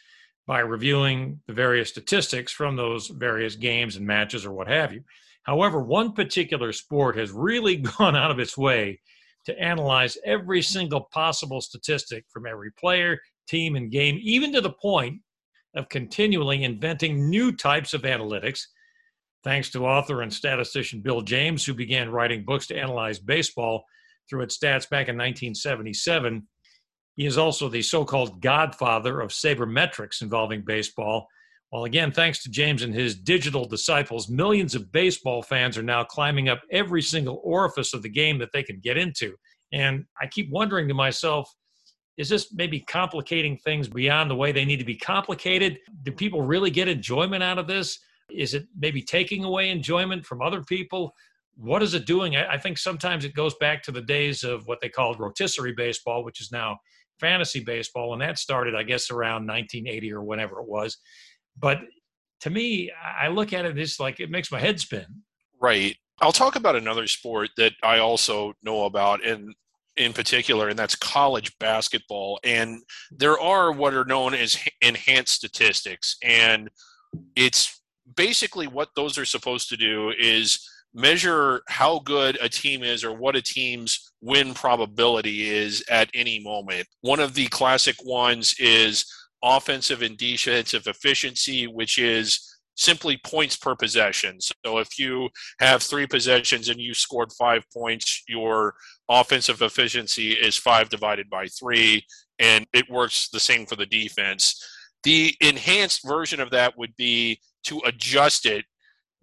by 0.47 0.59
reviewing 0.59 1.39
the 1.45 1.53
various 1.53 1.89
statistics 1.89 2.51
from 2.51 2.75
those 2.75 3.07
various 3.07 3.55
games 3.55 3.97
and 3.97 4.07
matches 4.07 4.45
or 4.45 4.53
what 4.53 4.67
have 4.67 4.93
you. 4.93 5.03
However, 5.43 5.81
one 5.81 6.13
particular 6.13 6.73
sport 6.73 7.17
has 7.17 7.31
really 7.31 7.75
gone 7.77 8.15
out 8.15 8.31
of 8.31 8.39
its 8.39 8.57
way 8.57 8.99
to 9.47 9.57
analyze 9.59 10.17
every 10.25 10.61
single 10.61 11.07
possible 11.13 11.61
statistic 11.61 12.25
from 12.29 12.45
every 12.45 12.69
player, 12.71 13.17
team, 13.47 13.77
and 13.77 13.89
game, 13.89 14.19
even 14.21 14.51
to 14.51 14.59
the 14.59 14.73
point 14.73 15.21
of 15.73 15.87
continually 15.87 16.65
inventing 16.65 17.29
new 17.29 17.53
types 17.53 17.93
of 17.93 18.01
analytics. 18.01 18.59
Thanks 19.45 19.69
to 19.69 19.87
author 19.87 20.21
and 20.21 20.33
statistician 20.33 20.99
Bill 20.99 21.21
James, 21.21 21.65
who 21.65 21.73
began 21.73 22.11
writing 22.11 22.43
books 22.43 22.67
to 22.67 22.77
analyze 22.77 23.19
baseball 23.19 23.85
through 24.29 24.41
its 24.41 24.57
stats 24.57 24.89
back 24.89 25.07
in 25.07 25.15
1977. 25.15 26.45
He 27.15 27.25
is 27.25 27.37
also 27.37 27.69
the 27.69 27.81
so 27.81 28.03
called 28.03 28.41
godfather 28.41 29.21
of 29.21 29.29
sabermetrics 29.29 30.21
involving 30.21 30.63
baseball 30.65 31.29
well, 31.71 31.83
again, 31.83 32.11
thanks 32.11 32.41
to 32.43 32.49
James 32.49 32.81
and 32.81 32.93
his 32.93 33.15
digital 33.15 33.65
disciples, 33.65 34.29
millions 34.29 34.73
of 34.73 34.91
baseball 34.91 35.41
fans 35.41 35.77
are 35.77 35.83
now 35.83 36.03
climbing 36.03 36.47
up 36.47 36.61
every 36.71 37.01
single 37.01 37.41
orifice 37.43 37.93
of 37.93 38.01
the 38.01 38.09
game 38.09 38.37
that 38.39 38.51
they 38.53 38.63
can 38.63 38.79
get 38.79 38.97
into. 38.97 39.35
And 39.73 40.05
I 40.21 40.27
keep 40.27 40.49
wondering 40.49 40.87
to 40.87 40.93
myself, 40.93 41.53
is 42.17 42.29
this 42.29 42.53
maybe 42.53 42.79
complicating 42.79 43.57
things 43.57 43.87
beyond 43.87 44.31
the 44.31 44.35
way 44.35 44.51
they 44.51 44.65
need 44.65 44.79
to 44.79 44.85
be 44.85 44.95
complicated? 44.95 45.79
Do 46.03 46.11
people 46.11 46.41
really 46.41 46.71
get 46.71 46.87
enjoyment 46.87 47.43
out 47.43 47.59
of 47.59 47.67
this? 47.67 47.99
Is 48.31 48.53
it 48.53 48.65
maybe 48.77 49.01
taking 49.01 49.43
away 49.43 49.69
enjoyment 49.69 50.25
from 50.25 50.41
other 50.41 50.63
people? 50.63 51.13
What 51.55 51.83
is 51.83 51.93
it 51.93 52.05
doing? 52.05 52.35
I 52.35 52.57
think 52.57 52.77
sometimes 52.77 53.25
it 53.25 53.33
goes 53.33 53.55
back 53.55 53.83
to 53.83 53.91
the 53.91 54.01
days 54.01 54.43
of 54.43 54.67
what 54.67 54.79
they 54.81 54.89
called 54.89 55.19
rotisserie 55.19 55.73
baseball, 55.73 56.23
which 56.23 56.39
is 56.39 56.51
now 56.51 56.77
fantasy 57.19 57.59
baseball. 57.59 58.13
And 58.13 58.21
that 58.21 58.37
started, 58.37 58.75
I 58.75 58.83
guess, 58.83 59.11
around 59.11 59.47
1980 59.47 60.13
or 60.13 60.23
whenever 60.23 60.59
it 60.59 60.67
was. 60.67 60.97
But 61.59 61.79
to 62.41 62.49
me, 62.49 62.91
I 63.19 63.27
look 63.29 63.53
at 63.53 63.65
it 63.65 63.77
as 63.77 63.99
like 63.99 64.19
it 64.19 64.29
makes 64.29 64.51
my 64.51 64.59
head 64.59 64.79
spin. 64.79 65.05
Right. 65.59 65.95
I'll 66.21 66.31
talk 66.31 66.55
about 66.55 66.75
another 66.75 67.07
sport 67.07 67.49
that 67.57 67.73
I 67.83 67.99
also 67.99 68.53
know 68.63 68.85
about 68.85 69.25
and 69.25 69.53
in 69.97 70.13
particular, 70.13 70.69
and 70.69 70.77
that's 70.77 70.95
college 70.95 71.57
basketball. 71.59 72.39
And 72.43 72.81
there 73.11 73.39
are 73.39 73.71
what 73.71 73.93
are 73.93 74.05
known 74.05 74.33
as 74.33 74.57
enhanced 74.81 75.33
statistics. 75.33 76.17
And 76.23 76.69
it's 77.35 77.81
basically 78.15 78.67
what 78.67 78.89
those 78.95 79.17
are 79.17 79.25
supposed 79.25 79.69
to 79.69 79.77
do 79.77 80.13
is 80.17 80.59
measure 80.93 81.61
how 81.67 81.99
good 81.99 82.37
a 82.41 82.49
team 82.49 82.83
is 82.83 83.03
or 83.03 83.13
what 83.13 83.35
a 83.35 83.41
team's 83.41 84.11
win 84.21 84.53
probability 84.53 85.49
is 85.49 85.83
at 85.89 86.09
any 86.13 86.39
moment. 86.39 86.87
One 87.01 87.19
of 87.19 87.33
the 87.33 87.47
classic 87.47 87.95
ones 88.03 88.55
is 88.59 89.05
offensive 89.43 90.01
and 90.01 90.17
defensive 90.17 90.87
efficiency, 90.87 91.67
which 91.67 91.97
is 91.97 92.57
simply 92.75 93.19
points 93.23 93.57
per 93.57 93.75
possession. 93.75 94.37
So 94.39 94.77
if 94.77 94.99
you 94.99 95.29
have 95.59 95.81
three 95.81 96.05
possessions 96.05 96.69
and 96.69 96.79
you 96.79 96.93
scored 96.93 97.31
five 97.33 97.63
points, 97.75 98.23
your 98.27 98.75
offensive 99.09 99.61
efficiency 99.61 100.31
is 100.31 100.57
five 100.57 100.89
divided 100.89 101.29
by 101.29 101.47
three, 101.47 102.05
and 102.39 102.67
it 102.73 102.89
works 102.89 103.29
the 103.29 103.39
same 103.39 103.65
for 103.65 103.75
the 103.75 103.85
defense. 103.85 104.63
The 105.03 105.35
enhanced 105.41 106.07
version 106.07 106.39
of 106.39 106.51
that 106.51 106.77
would 106.77 106.95
be 106.97 107.39
to 107.65 107.81
adjust 107.85 108.45
it 108.45 108.65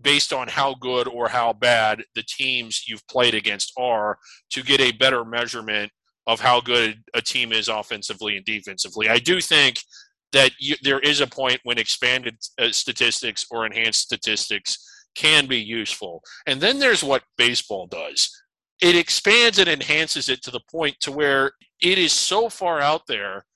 based 0.00 0.33
on 0.33 0.49
how 0.49 0.75
good 0.75 1.06
or 1.06 1.28
how 1.28 1.52
bad 1.52 2.02
the 2.14 2.25
teams 2.26 2.85
you've 2.88 3.06
played 3.06 3.35
against 3.35 3.73
are 3.78 4.18
to 4.50 4.62
get 4.62 4.80
a 4.80 4.92
better 4.92 5.25
measurement 5.25 5.90
of 6.26 6.40
how 6.40 6.61
good 6.61 7.02
a 7.14 7.23
team 7.23 7.52
is 7.52 7.68
offensively 7.68 8.37
and 8.37 8.44
defensively. 8.44 9.09
I 9.09 9.18
do 9.18 9.40
think 9.40 9.78
that 10.34 10.52
you, 10.58 10.74
there 10.82 11.00
is 11.00 11.20
a 11.20 11.26
point 11.26 11.60
when 11.62 11.78
expanded 11.78 12.36
uh, 12.58 12.70
statistics 12.70 13.46
or 13.50 13.64
enhanced 13.64 14.02
statistics 14.02 14.78
can 15.14 15.46
be 15.46 15.58
useful. 15.58 16.22
And 16.46 16.60
then 16.60 16.78
there's 16.78 17.02
what 17.02 17.22
baseball 17.38 17.86
does. 17.86 18.30
It 18.82 18.96
expands 18.96 19.58
and 19.58 19.68
enhances 19.68 20.28
it 20.28 20.42
to 20.42 20.50
the 20.50 20.60
point 20.70 20.96
to 21.00 21.12
where 21.12 21.52
it 21.80 21.98
is 21.98 22.12
so 22.12 22.48
far 22.48 22.80
out 22.80 23.06
there 23.06 23.46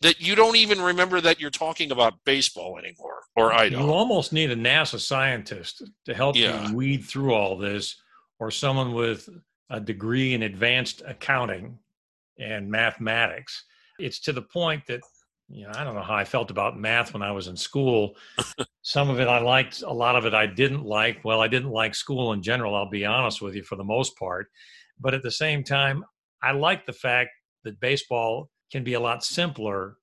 that 0.00 0.20
you 0.20 0.34
don't 0.34 0.56
even 0.56 0.80
remember 0.80 1.20
that 1.20 1.40
you're 1.40 1.50
talking 1.50 1.90
about 1.90 2.14
baseball 2.24 2.78
anymore 2.78 3.20
or 3.36 3.52
I 3.52 3.68
don't. 3.68 3.82
You 3.82 3.92
almost 3.92 4.32
need 4.32 4.50
a 4.50 4.56
NASA 4.56 4.98
scientist 5.00 5.82
to 6.06 6.14
help 6.14 6.36
yeah. 6.36 6.68
you 6.68 6.76
weed 6.76 7.04
through 7.04 7.34
all 7.34 7.58
this 7.58 7.96
or 8.38 8.50
someone 8.50 8.94
with 8.94 9.28
a 9.68 9.80
degree 9.80 10.34
in 10.34 10.44
advanced 10.44 11.02
accounting 11.06 11.78
and 12.38 12.70
mathematics. 12.70 13.64
It's 13.98 14.20
to 14.20 14.32
the 14.32 14.42
point 14.42 14.86
that 14.86 15.00
you 15.52 15.64
know, 15.64 15.72
I 15.74 15.84
don't 15.84 15.94
know 15.94 16.02
how 16.02 16.14
I 16.14 16.24
felt 16.24 16.50
about 16.50 16.78
math 16.78 17.12
when 17.12 17.22
I 17.22 17.32
was 17.32 17.48
in 17.48 17.56
school. 17.56 18.16
Some 18.82 19.10
of 19.10 19.18
it 19.20 19.26
I 19.26 19.40
liked, 19.40 19.82
a 19.82 19.92
lot 19.92 20.16
of 20.16 20.24
it 20.24 20.34
I 20.34 20.46
didn't 20.46 20.84
like. 20.84 21.24
Well, 21.24 21.40
I 21.40 21.48
didn't 21.48 21.70
like 21.70 21.94
school 21.94 22.32
in 22.32 22.42
general, 22.42 22.74
I'll 22.74 22.88
be 22.88 23.04
honest 23.04 23.42
with 23.42 23.54
you, 23.54 23.62
for 23.62 23.76
the 23.76 23.84
most 23.84 24.16
part. 24.16 24.48
But 24.98 25.14
at 25.14 25.22
the 25.22 25.30
same 25.30 25.64
time, 25.64 26.04
I 26.42 26.52
like 26.52 26.86
the 26.86 26.92
fact 26.92 27.30
that 27.64 27.80
baseball 27.80 28.50
can 28.70 28.84
be 28.84 28.94
a 28.94 29.00
lot 29.00 29.24
simpler 29.24 29.96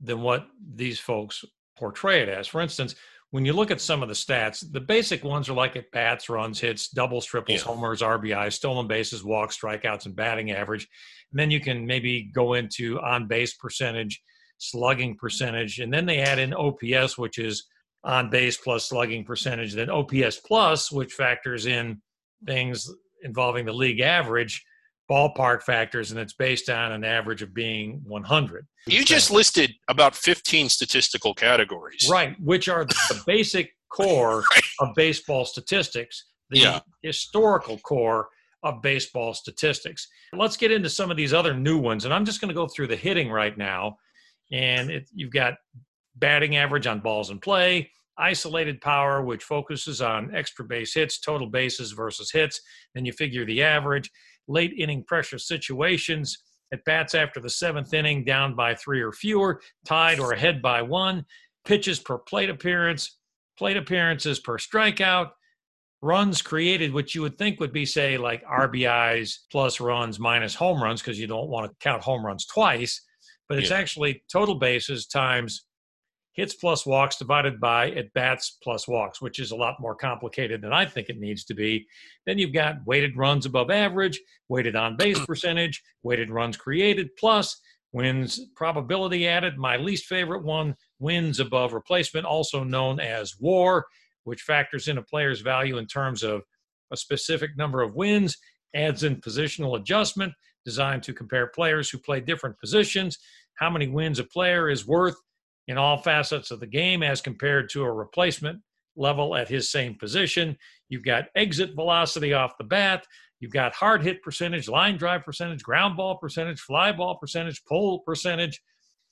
than 0.00 0.22
what 0.22 0.46
these 0.74 1.00
folks 1.00 1.44
portray 1.76 2.22
it 2.22 2.28
as. 2.28 2.46
For 2.46 2.60
instance, 2.60 2.94
when 3.30 3.44
you 3.44 3.54
look 3.54 3.70
at 3.70 3.80
some 3.80 4.02
of 4.02 4.08
the 4.08 4.14
stats, 4.14 4.64
the 4.72 4.80
basic 4.80 5.24
ones 5.24 5.48
are 5.48 5.54
like 5.54 5.74
at 5.74 5.90
bats, 5.90 6.28
runs, 6.28 6.60
hits, 6.60 6.88
doubles, 6.88 7.24
triples, 7.24 7.60
yeah. 7.60 7.64
homers, 7.64 8.02
RBI, 8.02 8.52
stolen 8.52 8.86
bases, 8.86 9.24
walks, 9.24 9.58
strikeouts, 9.58 10.06
and 10.06 10.14
batting 10.14 10.52
average. 10.52 10.86
And 11.32 11.40
then 11.40 11.50
you 11.50 11.58
can 11.58 11.86
maybe 11.86 12.30
go 12.34 12.54
into 12.54 13.00
on 13.00 13.26
base 13.26 13.54
percentage 13.54 14.22
slugging 14.62 15.16
percentage. 15.16 15.80
And 15.80 15.92
then 15.92 16.06
they 16.06 16.18
add 16.18 16.38
in 16.38 16.54
OPS, 16.54 17.18
which 17.18 17.38
is 17.38 17.64
on 18.04 18.30
base 18.30 18.56
plus 18.56 18.88
slugging 18.88 19.24
percentage. 19.24 19.74
Then 19.74 19.90
OPS 19.90 20.38
plus, 20.46 20.90
which 20.90 21.12
factors 21.12 21.66
in 21.66 22.00
things 22.46 22.90
involving 23.22 23.66
the 23.66 23.72
league 23.72 24.00
average, 24.00 24.64
ballpark 25.10 25.62
factors, 25.62 26.10
and 26.10 26.20
it's 26.20 26.32
based 26.32 26.70
on 26.70 26.92
an 26.92 27.04
average 27.04 27.42
of 27.42 27.52
being 27.52 28.00
100. 28.04 28.66
You 28.86 29.04
just 29.04 29.30
listed 29.30 29.72
about 29.88 30.14
15 30.14 30.68
statistical 30.68 31.34
categories. 31.34 32.08
Right, 32.10 32.36
which 32.40 32.68
are 32.68 32.84
the 32.84 33.22
basic 33.26 33.72
core 33.88 34.42
of 34.80 34.88
baseball 34.94 35.44
statistics, 35.44 36.24
the 36.50 36.60
yeah. 36.60 36.80
historical 37.02 37.78
core 37.78 38.28
of 38.62 38.80
baseball 38.80 39.34
statistics. 39.34 40.08
Let's 40.32 40.56
get 40.56 40.70
into 40.70 40.88
some 40.88 41.10
of 41.10 41.16
these 41.16 41.32
other 41.32 41.52
new 41.52 41.78
ones. 41.78 42.04
And 42.04 42.14
I'm 42.14 42.24
just 42.24 42.40
going 42.40 42.48
to 42.48 42.54
go 42.54 42.68
through 42.68 42.86
the 42.86 42.96
hitting 42.96 43.30
right 43.30 43.56
now 43.58 43.96
and 44.52 44.90
it, 44.90 45.08
you've 45.14 45.32
got 45.32 45.54
batting 46.16 46.56
average 46.56 46.86
on 46.86 47.00
balls 47.00 47.30
in 47.30 47.38
play, 47.38 47.90
isolated 48.18 48.80
power, 48.80 49.22
which 49.22 49.42
focuses 49.42 50.00
on 50.02 50.34
extra 50.34 50.64
base 50.64 50.94
hits, 50.94 51.18
total 51.18 51.48
bases 51.48 51.92
versus 51.92 52.30
hits. 52.30 52.60
Then 52.94 53.04
you 53.04 53.12
figure 53.12 53.46
the 53.46 53.62
average, 53.62 54.10
late 54.46 54.74
inning 54.78 55.04
pressure 55.04 55.38
situations, 55.38 56.38
at 56.72 56.84
bats 56.84 57.14
after 57.14 57.40
the 57.40 57.50
seventh 57.50 57.92
inning, 57.92 58.24
down 58.24 58.54
by 58.54 58.74
three 58.74 59.02
or 59.02 59.12
fewer, 59.12 59.60
tied 59.84 60.18
or 60.18 60.32
ahead 60.32 60.62
by 60.62 60.80
one, 60.80 61.24
pitches 61.66 61.98
per 61.98 62.18
plate 62.18 62.48
appearance, 62.48 63.18
plate 63.58 63.76
appearances 63.76 64.38
per 64.40 64.58
strikeout, 64.58 65.30
runs 66.00 66.40
created, 66.40 66.92
which 66.92 67.14
you 67.14 67.22
would 67.22 67.36
think 67.36 67.60
would 67.60 67.72
be, 67.72 67.84
say, 67.84 68.16
like 68.16 68.44
RBIs 68.44 69.38
plus 69.50 69.80
runs 69.80 70.18
minus 70.18 70.54
home 70.54 70.82
runs, 70.82 71.00
because 71.02 71.20
you 71.20 71.26
don't 71.26 71.48
want 71.48 71.70
to 71.70 71.76
count 71.80 72.02
home 72.02 72.24
runs 72.24 72.46
twice 72.46 73.02
but 73.52 73.58
it's 73.58 73.68
yeah. 73.68 73.76
actually 73.76 74.22
total 74.32 74.54
bases 74.54 75.04
times 75.04 75.66
hits 76.32 76.54
plus 76.54 76.86
walks 76.86 77.16
divided 77.16 77.60
by 77.60 77.90
at 77.90 78.10
bats 78.14 78.56
plus 78.62 78.88
walks, 78.88 79.20
which 79.20 79.38
is 79.38 79.50
a 79.50 79.54
lot 79.54 79.74
more 79.78 79.94
complicated 79.94 80.62
than 80.62 80.72
I 80.72 80.86
think 80.86 81.10
it 81.10 81.18
needs 81.18 81.44
to 81.44 81.54
be. 81.54 81.86
Then 82.24 82.38
you've 82.38 82.54
got 82.54 82.76
weighted 82.86 83.14
runs 83.14 83.44
above 83.44 83.70
average, 83.70 84.18
weighted 84.48 84.74
on 84.74 84.96
base 84.96 85.18
percentage, 85.26 85.82
weighted 86.02 86.30
runs 86.30 86.56
created 86.56 87.14
plus 87.18 87.60
wins 87.92 88.40
probability 88.56 89.28
added. 89.28 89.58
My 89.58 89.76
least 89.76 90.06
favorite 90.06 90.44
one 90.44 90.74
wins 90.98 91.38
above 91.38 91.74
replacement, 91.74 92.24
also 92.24 92.64
known 92.64 93.00
as 93.00 93.34
WAR, 93.38 93.84
which 94.24 94.40
factors 94.40 94.88
in 94.88 94.96
a 94.96 95.02
player's 95.02 95.42
value 95.42 95.76
in 95.76 95.84
terms 95.84 96.22
of 96.22 96.40
a 96.90 96.96
specific 96.96 97.50
number 97.58 97.82
of 97.82 97.94
wins, 97.94 98.38
adds 98.74 99.02
in 99.02 99.16
positional 99.16 99.78
adjustment 99.78 100.32
designed 100.64 101.02
to 101.02 101.12
compare 101.12 101.48
players 101.48 101.90
who 101.90 101.98
play 101.98 102.20
different 102.20 102.58
positions, 102.58 103.18
how 103.56 103.70
many 103.70 103.88
wins 103.88 104.18
a 104.18 104.24
player 104.24 104.68
is 104.68 104.86
worth 104.86 105.16
in 105.68 105.78
all 105.78 105.96
facets 105.96 106.50
of 106.50 106.60
the 106.60 106.66
game 106.66 107.02
as 107.02 107.20
compared 107.20 107.68
to 107.70 107.82
a 107.82 107.92
replacement 107.92 108.60
level 108.96 109.36
at 109.36 109.48
his 109.48 109.70
same 109.70 109.94
position. 109.94 110.56
You've 110.88 111.04
got 111.04 111.26
exit 111.34 111.74
velocity 111.74 112.32
off 112.32 112.58
the 112.58 112.64
bat. 112.64 113.04
You've 113.40 113.52
got 113.52 113.74
hard 113.74 114.02
hit 114.02 114.22
percentage, 114.22 114.68
line 114.68 114.96
drive 114.96 115.24
percentage, 115.24 115.62
ground 115.62 115.96
ball 115.96 116.16
percentage, 116.16 116.60
fly 116.60 116.92
ball 116.92 117.16
percentage, 117.16 117.62
pull 117.64 118.00
percentage 118.00 118.60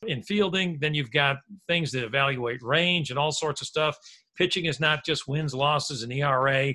in 0.06 0.22
fielding. 0.22 0.78
Then 0.80 0.94
you've 0.94 1.10
got 1.10 1.38
things 1.66 1.90
that 1.92 2.04
evaluate 2.04 2.62
range 2.62 3.10
and 3.10 3.18
all 3.18 3.32
sorts 3.32 3.60
of 3.60 3.66
stuff. 3.66 3.96
Pitching 4.36 4.66
is 4.66 4.80
not 4.80 5.04
just 5.04 5.26
wins, 5.26 5.54
losses, 5.54 6.02
and 6.02 6.12
ERA. 6.12 6.72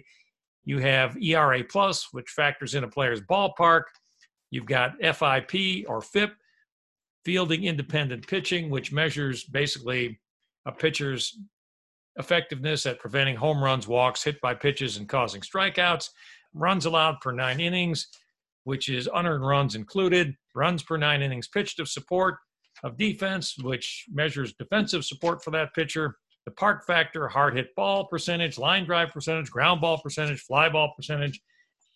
You 0.65 0.79
have 0.79 1.15
ERA 1.21 1.63
plus, 1.63 2.09
which 2.11 2.29
factors 2.29 2.75
in 2.75 2.83
a 2.83 2.89
player's 2.89 3.21
ballpark. 3.21 3.83
You've 4.51 4.65
got 4.65 4.97
FIP 5.01 5.85
or 5.87 6.01
FIP, 6.01 6.33
fielding 7.25 7.63
independent 7.63 8.27
pitching, 8.27 8.69
which 8.69 8.91
measures 8.91 9.43
basically 9.43 10.19
a 10.65 10.71
pitcher's 10.71 11.37
effectiveness 12.17 12.85
at 12.85 12.99
preventing 12.99 13.35
home 13.35 13.61
runs, 13.61 13.87
walks, 13.87 14.23
hit 14.23 14.39
by 14.41 14.53
pitches, 14.53 14.97
and 14.97 15.09
causing 15.09 15.41
strikeouts. 15.41 16.09
Runs 16.53 16.85
allowed 16.85 17.19
per 17.21 17.31
nine 17.31 17.59
innings, 17.59 18.07
which 18.63 18.87
is 18.87 19.09
unearned 19.13 19.45
runs 19.45 19.75
included. 19.75 20.33
Runs 20.53 20.83
per 20.83 20.97
nine 20.97 21.21
innings 21.21 21.47
pitched 21.47 21.79
of 21.79 21.89
support 21.89 22.35
of 22.83 22.97
defense, 22.97 23.55
which 23.61 24.05
measures 24.11 24.53
defensive 24.53 25.03
support 25.03 25.43
for 25.43 25.51
that 25.51 25.73
pitcher. 25.73 26.15
The 26.45 26.51
park 26.51 26.85
factor, 26.85 27.27
hard 27.27 27.55
hit 27.55 27.75
ball 27.75 28.05
percentage, 28.05 28.57
line 28.57 28.85
drive 28.85 29.09
percentage, 29.09 29.49
ground 29.49 29.81
ball 29.81 29.99
percentage, 30.01 30.41
fly 30.41 30.69
ball 30.69 30.93
percentage, 30.95 31.41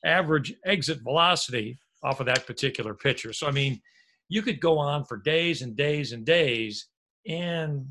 average 0.04 0.54
exit 0.66 1.00
velocity 1.04 1.78
off 2.04 2.20
of 2.20 2.26
that 2.26 2.48
particular 2.48 2.94
pitcher. 2.94 3.32
So, 3.32 3.48
I 3.48 3.52
mean, 3.52 3.80
you 4.30 4.42
could 4.42 4.62
go 4.62 4.78
on 4.78 5.04
for 5.04 5.18
days 5.18 5.62
and 5.62 5.76
days 5.76 6.14
and 6.14 6.26
days, 6.26 6.88
and 7.28 7.88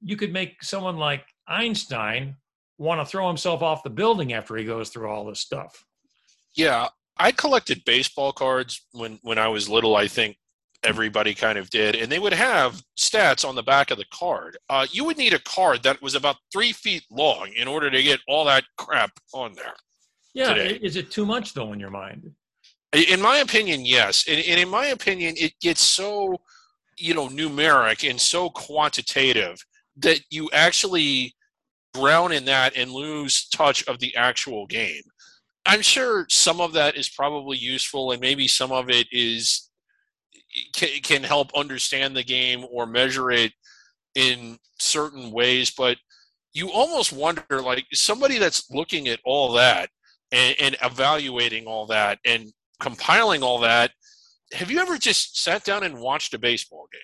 you 0.00 0.16
could 0.16 0.32
make 0.32 0.62
someone 0.62 0.96
like 0.96 1.24
Einstein 1.46 2.36
want 2.78 3.00
to 3.00 3.06
throw 3.06 3.28
himself 3.28 3.62
off 3.62 3.84
the 3.84 3.90
building 3.90 4.32
after 4.32 4.56
he 4.56 4.64
goes 4.64 4.88
through 4.88 5.08
all 5.08 5.24
this 5.24 5.40
stuff. 5.40 5.84
Yeah, 6.56 6.88
I 7.18 7.32
collected 7.32 7.84
baseball 7.84 8.32
cards 8.32 8.84
when 8.92 9.18
when 9.22 9.38
I 9.38 9.48
was 9.48 9.68
little. 9.68 9.94
I 9.94 10.08
think 10.08 10.36
everybody 10.82 11.34
kind 11.34 11.58
of 11.58 11.70
did, 11.70 11.94
and 11.94 12.10
they 12.10 12.18
would 12.18 12.32
have 12.32 12.82
stats 12.98 13.46
on 13.46 13.54
the 13.54 13.62
back 13.62 13.90
of 13.90 13.98
the 13.98 14.04
card. 14.12 14.56
Uh, 14.68 14.86
you 14.90 15.04
would 15.04 15.18
need 15.18 15.34
a 15.34 15.38
card 15.40 15.82
that 15.82 16.00
was 16.02 16.14
about 16.14 16.36
three 16.52 16.72
feet 16.72 17.04
long 17.10 17.50
in 17.56 17.68
order 17.68 17.90
to 17.90 18.02
get 18.02 18.20
all 18.28 18.44
that 18.44 18.64
crap 18.78 19.10
on 19.32 19.52
there. 19.54 19.74
Yeah, 20.34 20.54
today. 20.54 20.78
is 20.82 20.96
it 20.96 21.10
too 21.10 21.26
much 21.26 21.54
though 21.54 21.72
in 21.72 21.80
your 21.80 21.90
mind? 21.90 22.30
In 22.94 23.20
my 23.20 23.38
opinion, 23.38 23.84
yes, 23.84 24.24
and, 24.28 24.38
and 24.38 24.60
in 24.60 24.68
my 24.68 24.86
opinion, 24.86 25.34
it 25.36 25.52
gets 25.60 25.82
so 25.82 26.36
you 26.96 27.14
know 27.14 27.28
numeric 27.28 28.08
and 28.08 28.20
so 28.20 28.50
quantitative 28.50 29.58
that 29.96 30.20
you 30.30 30.48
actually 30.52 31.34
drown 31.92 32.32
in 32.32 32.44
that 32.44 32.76
and 32.76 32.90
lose 32.90 33.48
touch 33.48 33.86
of 33.88 33.98
the 33.98 34.14
actual 34.16 34.66
game. 34.66 35.02
I'm 35.66 35.82
sure 35.82 36.26
some 36.28 36.60
of 36.60 36.72
that 36.74 36.96
is 36.96 37.08
probably 37.08 37.56
useful, 37.56 38.12
and 38.12 38.20
maybe 38.20 38.46
some 38.46 38.70
of 38.70 38.90
it 38.90 39.06
is 39.10 39.70
can, 40.72 41.22
help 41.22 41.50
understand 41.54 42.16
the 42.16 42.22
game 42.22 42.64
or 42.70 42.86
measure 42.86 43.30
it 43.30 43.52
in 44.14 44.58
certain 44.78 45.30
ways. 45.30 45.70
But 45.70 45.96
you 46.52 46.70
almost 46.70 47.12
wonder, 47.12 47.60
like 47.60 47.86
somebody 47.92 48.38
that's 48.38 48.70
looking 48.70 49.08
at 49.08 49.20
all 49.24 49.52
that 49.54 49.90
and, 50.30 50.54
and 50.60 50.76
evaluating 50.82 51.66
all 51.66 51.86
that 51.86 52.18
and 52.24 52.52
compiling 52.84 53.42
all 53.42 53.58
that. 53.60 53.90
Have 54.52 54.70
you 54.70 54.78
ever 54.78 54.98
just 54.98 55.42
sat 55.42 55.64
down 55.64 55.82
and 55.82 55.98
watched 55.98 56.34
a 56.34 56.38
baseball 56.38 56.86
game? 56.92 57.00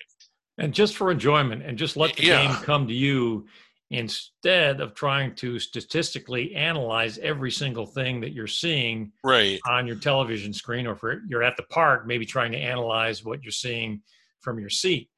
and 0.57 0.73
just 0.73 0.95
for 0.95 1.11
enjoyment 1.11 1.63
and 1.63 1.77
just 1.77 1.97
let 1.97 2.15
the 2.15 2.23
yeah. 2.23 2.45
game 2.45 2.55
come 2.63 2.87
to 2.87 2.93
you 2.93 3.45
instead 3.89 4.79
of 4.79 4.93
trying 4.93 5.35
to 5.35 5.59
statistically 5.59 6.55
analyze 6.55 7.17
every 7.17 7.51
single 7.51 7.85
thing 7.85 8.21
that 8.21 8.31
you're 8.31 8.47
seeing 8.47 9.11
right 9.23 9.59
on 9.67 9.85
your 9.85 9.97
television 9.97 10.53
screen 10.53 10.87
or 10.87 10.93
if 10.93 11.19
you're 11.27 11.43
at 11.43 11.57
the 11.57 11.63
park 11.63 12.07
maybe 12.07 12.25
trying 12.25 12.51
to 12.51 12.57
analyze 12.57 13.25
what 13.25 13.43
you're 13.43 13.51
seeing 13.51 14.01
from 14.39 14.59
your 14.59 14.69
seat 14.69 15.09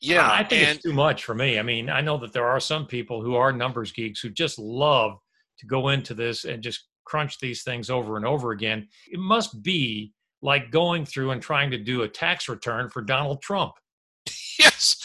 yeah 0.00 0.30
i 0.30 0.44
think 0.44 0.62
and- 0.62 0.76
it's 0.76 0.84
too 0.84 0.92
much 0.92 1.24
for 1.24 1.34
me 1.34 1.58
i 1.58 1.62
mean 1.62 1.88
i 1.88 2.00
know 2.00 2.16
that 2.16 2.32
there 2.32 2.46
are 2.46 2.60
some 2.60 2.86
people 2.86 3.20
who 3.20 3.34
are 3.34 3.52
numbers 3.52 3.90
geeks 3.90 4.20
who 4.20 4.30
just 4.30 4.58
love 4.58 5.18
to 5.58 5.66
go 5.66 5.88
into 5.88 6.14
this 6.14 6.44
and 6.44 6.62
just 6.62 6.86
crunch 7.04 7.38
these 7.38 7.62
things 7.62 7.90
over 7.90 8.16
and 8.16 8.26
over 8.26 8.52
again 8.52 8.86
it 9.08 9.20
must 9.20 9.62
be 9.62 10.12
like 10.42 10.70
going 10.70 11.04
through 11.04 11.30
and 11.30 11.40
trying 11.40 11.70
to 11.70 11.78
do 11.78 12.02
a 12.02 12.08
tax 12.08 12.48
return 12.48 12.88
for 12.88 13.02
donald 13.02 13.40
trump 13.42 13.74
yes, 14.58 14.96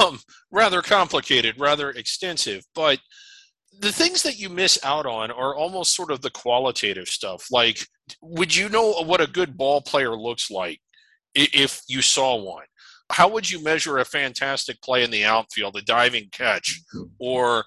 um, 0.00 0.20
rather 0.50 0.82
complicated, 0.82 1.58
rather 1.58 1.90
extensive, 1.90 2.64
but 2.74 2.98
the 3.80 3.92
things 3.92 4.22
that 4.22 4.38
you 4.38 4.48
miss 4.48 4.78
out 4.84 5.06
on 5.06 5.30
are 5.30 5.54
almost 5.54 5.94
sort 5.94 6.10
of 6.10 6.20
the 6.20 6.30
qualitative 6.30 7.08
stuff. 7.08 7.46
Like, 7.50 7.86
would 8.20 8.54
you 8.54 8.68
know 8.68 8.92
what 9.04 9.20
a 9.20 9.26
good 9.26 9.56
ball 9.56 9.80
player 9.80 10.14
looks 10.14 10.50
like 10.50 10.80
if 11.34 11.82
you 11.88 12.02
saw 12.02 12.36
one? 12.36 12.64
How 13.10 13.28
would 13.28 13.50
you 13.50 13.62
measure 13.62 13.98
a 13.98 14.04
fantastic 14.04 14.80
play 14.82 15.04
in 15.04 15.10
the 15.10 15.24
outfield, 15.24 15.76
a 15.76 15.82
diving 15.82 16.28
catch, 16.32 16.80
or 17.18 17.64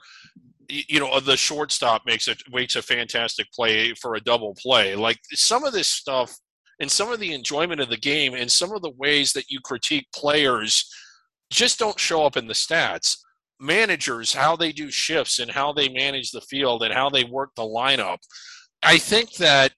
you 0.69 0.99
know 0.99 1.19
the 1.19 1.37
shortstop 1.37 2.03
makes 2.05 2.27
it 2.27 2.41
makes 2.51 2.75
a 2.75 2.81
fantastic 2.81 3.51
play 3.51 3.93
for 3.93 4.15
a 4.15 4.21
double 4.21 4.55
play? 4.55 4.95
Like 4.95 5.19
some 5.33 5.63
of 5.63 5.73
this 5.73 5.87
stuff 5.87 6.35
and 6.79 6.91
some 6.91 7.11
of 7.11 7.19
the 7.19 7.33
enjoyment 7.33 7.81
of 7.81 7.89
the 7.89 7.97
game 7.97 8.33
and 8.33 8.51
some 8.51 8.73
of 8.73 8.81
the 8.81 8.91
ways 8.97 9.33
that 9.33 9.49
you 9.49 9.59
critique 9.63 10.07
players 10.13 10.89
just 11.51 11.79
don't 11.79 11.99
show 11.99 12.25
up 12.25 12.37
in 12.37 12.47
the 12.47 12.53
stats. 12.53 13.17
Managers, 13.59 14.33
how 14.33 14.55
they 14.55 14.71
do 14.71 14.91
shifts 14.91 15.39
and 15.39 15.49
how 15.49 15.71
they 15.71 15.87
manage 15.87 16.31
the 16.31 16.41
field 16.41 16.83
and 16.83 16.93
how 16.93 17.09
they 17.09 17.23
work 17.23 17.51
the 17.55 17.63
lineup. 17.63 18.17
I 18.83 18.97
think 18.97 19.33
that 19.35 19.71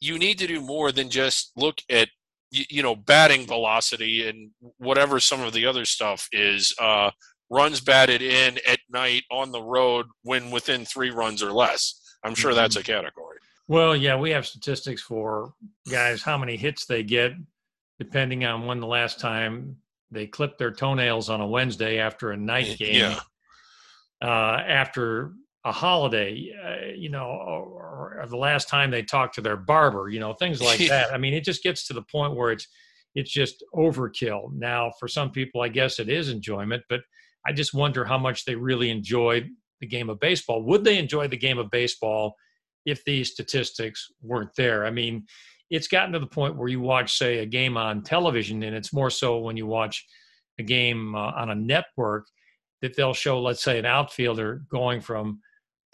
you 0.00 0.18
need 0.18 0.38
to 0.38 0.46
do 0.46 0.60
more 0.60 0.92
than 0.92 1.10
just 1.10 1.52
look 1.56 1.78
at 1.90 2.08
you 2.50 2.82
know 2.82 2.96
batting 2.96 3.46
velocity 3.46 4.28
and 4.28 4.50
whatever 4.78 5.20
some 5.20 5.42
of 5.42 5.52
the 5.52 5.66
other 5.66 5.84
stuff 5.84 6.28
is. 6.32 6.72
Uh, 6.80 7.10
runs 7.50 7.80
batted 7.80 8.22
in 8.22 8.58
at 8.68 8.80
night 8.90 9.24
on 9.30 9.52
the 9.52 9.62
road 9.62 10.06
when 10.22 10.50
within 10.50 10.84
three 10.84 11.10
runs 11.10 11.42
or 11.42 11.52
less. 11.52 12.00
I'm 12.24 12.34
sure 12.34 12.54
that's 12.54 12.76
mm-hmm. 12.76 12.90
a 12.90 12.94
category. 12.94 13.38
Well, 13.68 13.94
yeah, 13.94 14.16
we 14.16 14.30
have 14.30 14.46
statistics 14.46 15.02
for 15.02 15.52
guys 15.90 16.22
how 16.22 16.38
many 16.38 16.56
hits 16.56 16.86
they 16.86 17.02
get, 17.02 17.32
depending 17.98 18.44
on 18.44 18.66
when 18.66 18.80
the 18.80 18.86
last 18.86 19.20
time 19.20 19.76
they 20.10 20.26
clipped 20.26 20.58
their 20.58 20.72
toenails 20.72 21.28
on 21.28 21.40
a 21.40 21.46
Wednesday 21.46 21.98
after 21.98 22.30
a 22.30 22.36
night 22.36 22.76
game. 22.78 22.94
Yeah. 22.94 23.20
Uh, 24.20 24.62
after 24.66 25.32
a 25.64 25.70
holiday, 25.70 26.52
uh, 26.64 26.92
you 26.96 27.08
know, 27.08 27.26
or, 27.26 28.20
or, 28.20 28.26
the 28.28 28.36
last 28.36 28.68
time 28.68 28.90
they 28.90 29.02
talked 29.02 29.34
to 29.36 29.40
their 29.40 29.56
barber, 29.56 30.08
you 30.08 30.18
know, 30.18 30.32
things 30.32 30.60
like 30.60 30.80
that. 30.88 31.12
I 31.12 31.18
mean, 31.18 31.34
it 31.34 31.44
just 31.44 31.62
gets 31.62 31.86
to 31.86 31.92
the 31.92 32.02
point 32.02 32.34
where 32.34 32.50
it's 32.50 32.66
it's 33.14 33.30
just 33.30 33.62
overkill. 33.74 34.52
Now, 34.54 34.92
for 34.98 35.08
some 35.08 35.30
people, 35.30 35.60
I 35.60 35.68
guess 35.68 35.98
it 35.98 36.08
is 36.08 36.30
enjoyment, 36.30 36.82
but 36.88 37.00
I 37.48 37.52
just 37.52 37.72
wonder 37.72 38.04
how 38.04 38.18
much 38.18 38.44
they 38.44 38.54
really 38.54 38.90
enjoy 38.90 39.48
the 39.80 39.86
game 39.86 40.10
of 40.10 40.20
baseball. 40.20 40.62
Would 40.64 40.84
they 40.84 40.98
enjoy 40.98 41.28
the 41.28 41.36
game 41.36 41.56
of 41.56 41.70
baseball 41.70 42.34
if 42.84 43.02
these 43.04 43.32
statistics 43.32 44.06
weren't 44.20 44.54
there? 44.54 44.84
I 44.84 44.90
mean, 44.90 45.24
it's 45.70 45.88
gotten 45.88 46.12
to 46.12 46.18
the 46.18 46.26
point 46.26 46.56
where 46.56 46.68
you 46.68 46.80
watch, 46.80 47.16
say, 47.16 47.38
a 47.38 47.46
game 47.46 47.78
on 47.78 48.02
television, 48.02 48.62
and 48.62 48.76
it's 48.76 48.92
more 48.92 49.08
so 49.08 49.38
when 49.38 49.56
you 49.56 49.66
watch 49.66 50.04
a 50.58 50.62
game 50.62 51.14
uh, 51.14 51.32
on 51.36 51.50
a 51.50 51.54
network 51.54 52.26
that 52.82 52.94
they'll 52.96 53.14
show, 53.14 53.40
let's 53.40 53.62
say, 53.62 53.78
an 53.78 53.86
outfielder 53.86 54.62
going 54.70 55.00
from 55.00 55.40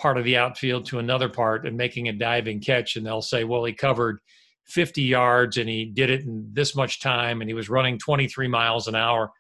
part 0.00 0.18
of 0.18 0.24
the 0.24 0.36
outfield 0.36 0.86
to 0.86 0.98
another 0.98 1.28
part 1.28 1.66
and 1.66 1.76
making 1.76 2.08
a 2.08 2.12
diving 2.12 2.60
catch, 2.60 2.96
and 2.96 3.06
they'll 3.06 3.22
say, 3.22 3.44
well, 3.44 3.64
he 3.64 3.72
covered 3.72 4.18
50 4.66 5.02
yards 5.02 5.56
and 5.56 5.68
he 5.68 5.84
did 5.84 6.10
it 6.10 6.22
in 6.22 6.48
this 6.52 6.74
much 6.74 7.00
time 7.00 7.40
and 7.40 7.50
he 7.50 7.54
was 7.54 7.68
running 7.68 7.98
23 7.98 8.48
miles 8.48 8.88
an 8.88 8.94
hour. 8.94 9.30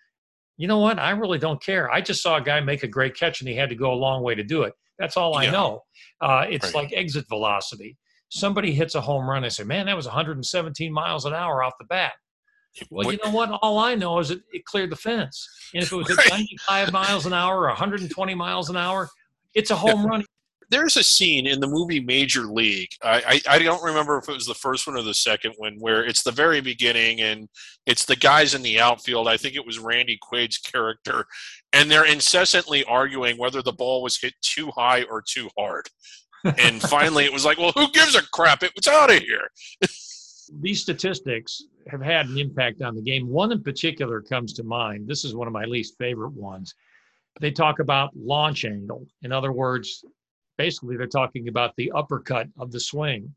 You 0.56 0.68
know 0.68 0.78
what? 0.78 0.98
I 0.98 1.10
really 1.10 1.38
don't 1.38 1.62
care. 1.62 1.90
I 1.90 2.00
just 2.00 2.22
saw 2.22 2.36
a 2.36 2.40
guy 2.42 2.60
make 2.60 2.82
a 2.82 2.88
great 2.88 3.16
catch 3.16 3.40
and 3.40 3.48
he 3.48 3.56
had 3.56 3.70
to 3.70 3.74
go 3.74 3.92
a 3.92 3.94
long 3.94 4.22
way 4.22 4.34
to 4.34 4.44
do 4.44 4.62
it. 4.62 4.72
That's 4.98 5.16
all 5.16 5.34
I 5.34 5.44
yeah. 5.44 5.50
know. 5.50 5.82
Uh, 6.20 6.46
it's 6.48 6.66
right. 6.66 6.84
like 6.84 6.92
exit 6.92 7.26
velocity 7.28 7.96
somebody 8.34 8.72
hits 8.72 8.94
a 8.94 9.00
home 9.00 9.28
run, 9.28 9.44
I 9.44 9.48
say, 9.48 9.64
man, 9.64 9.86
that 9.86 9.96
was 9.96 10.06
117 10.06 10.92
miles 10.92 11.24
an 11.24 11.32
hour 11.32 11.62
off 11.62 11.74
the 11.78 11.86
bat. 11.86 12.12
Well, 12.90 13.10
you 13.10 13.18
know 13.24 13.30
what? 13.30 13.50
All 13.62 13.78
I 13.78 13.94
know 13.94 14.18
is 14.18 14.32
it, 14.32 14.40
it 14.52 14.64
cleared 14.64 14.90
the 14.90 14.96
fence. 14.96 15.48
And 15.74 15.84
if 15.84 15.92
it 15.92 15.96
was 15.96 16.10
at 16.18 16.28
95 16.28 16.92
miles 16.92 17.24
an 17.24 17.32
hour 17.32 17.60
or 17.60 17.68
120 17.68 18.34
miles 18.34 18.68
an 18.68 18.76
hour, 18.76 19.08
it's 19.54 19.70
a 19.70 19.76
home 19.76 20.04
run. 20.04 20.24
There's 20.74 20.96
a 20.96 21.02
scene 21.02 21.46
in 21.46 21.60
the 21.60 21.68
movie 21.68 22.00
Major 22.00 22.42
League. 22.42 22.90
I, 23.02 23.40
I, 23.48 23.54
I, 23.54 23.58
don't 23.60 23.82
remember 23.82 24.18
if 24.18 24.28
it 24.28 24.34
was 24.34 24.46
the 24.46 24.54
first 24.54 24.86
one 24.86 24.96
or 24.96 25.02
the 25.02 25.14
second 25.14 25.54
one, 25.56 25.76
where 25.78 26.04
it's 26.04 26.22
the 26.22 26.32
very 26.32 26.60
beginning 26.60 27.20
and 27.20 27.48
it's 27.86 28.04
the 28.04 28.16
guys 28.16 28.54
in 28.54 28.62
the 28.62 28.80
outfield. 28.80 29.28
I 29.28 29.36
think 29.36 29.54
it 29.54 29.66
was 29.66 29.78
Randy 29.78 30.18
Quaid's 30.20 30.58
character, 30.58 31.26
and 31.72 31.90
they're 31.90 32.04
incessantly 32.06 32.82
arguing 32.84 33.38
whether 33.38 33.62
the 33.62 33.72
ball 33.72 34.02
was 34.02 34.20
hit 34.20 34.34
too 34.42 34.70
high 34.76 35.04
or 35.04 35.22
too 35.22 35.48
hard 35.56 35.88
and 36.44 36.80
finally, 36.88 37.24
it 37.24 37.32
was 37.32 37.44
like, 37.44 37.58
well, 37.58 37.72
who 37.72 37.90
gives 37.92 38.14
a 38.14 38.22
crap? 38.22 38.62
It 38.62 38.72
was 38.76 38.86
out 38.86 39.10
of 39.10 39.18
here. 39.18 39.50
These 40.60 40.82
statistics 40.82 41.64
have 41.88 42.02
had 42.02 42.26
an 42.26 42.38
impact 42.38 42.82
on 42.82 42.94
the 42.94 43.02
game. 43.02 43.28
One 43.28 43.52
in 43.52 43.62
particular 43.62 44.20
comes 44.20 44.52
to 44.54 44.62
mind. 44.62 45.08
This 45.08 45.24
is 45.24 45.34
one 45.34 45.46
of 45.46 45.52
my 45.52 45.64
least 45.64 45.96
favorite 45.98 46.32
ones. 46.32 46.74
They 47.40 47.50
talk 47.50 47.78
about 47.78 48.10
launch 48.14 48.64
angle. 48.64 49.06
In 49.22 49.32
other 49.32 49.52
words, 49.52 50.04
basically, 50.56 50.96
they're 50.96 51.06
talking 51.06 51.48
about 51.48 51.74
the 51.76 51.90
uppercut 51.92 52.48
of 52.58 52.70
the 52.72 52.80
swing 52.80 53.32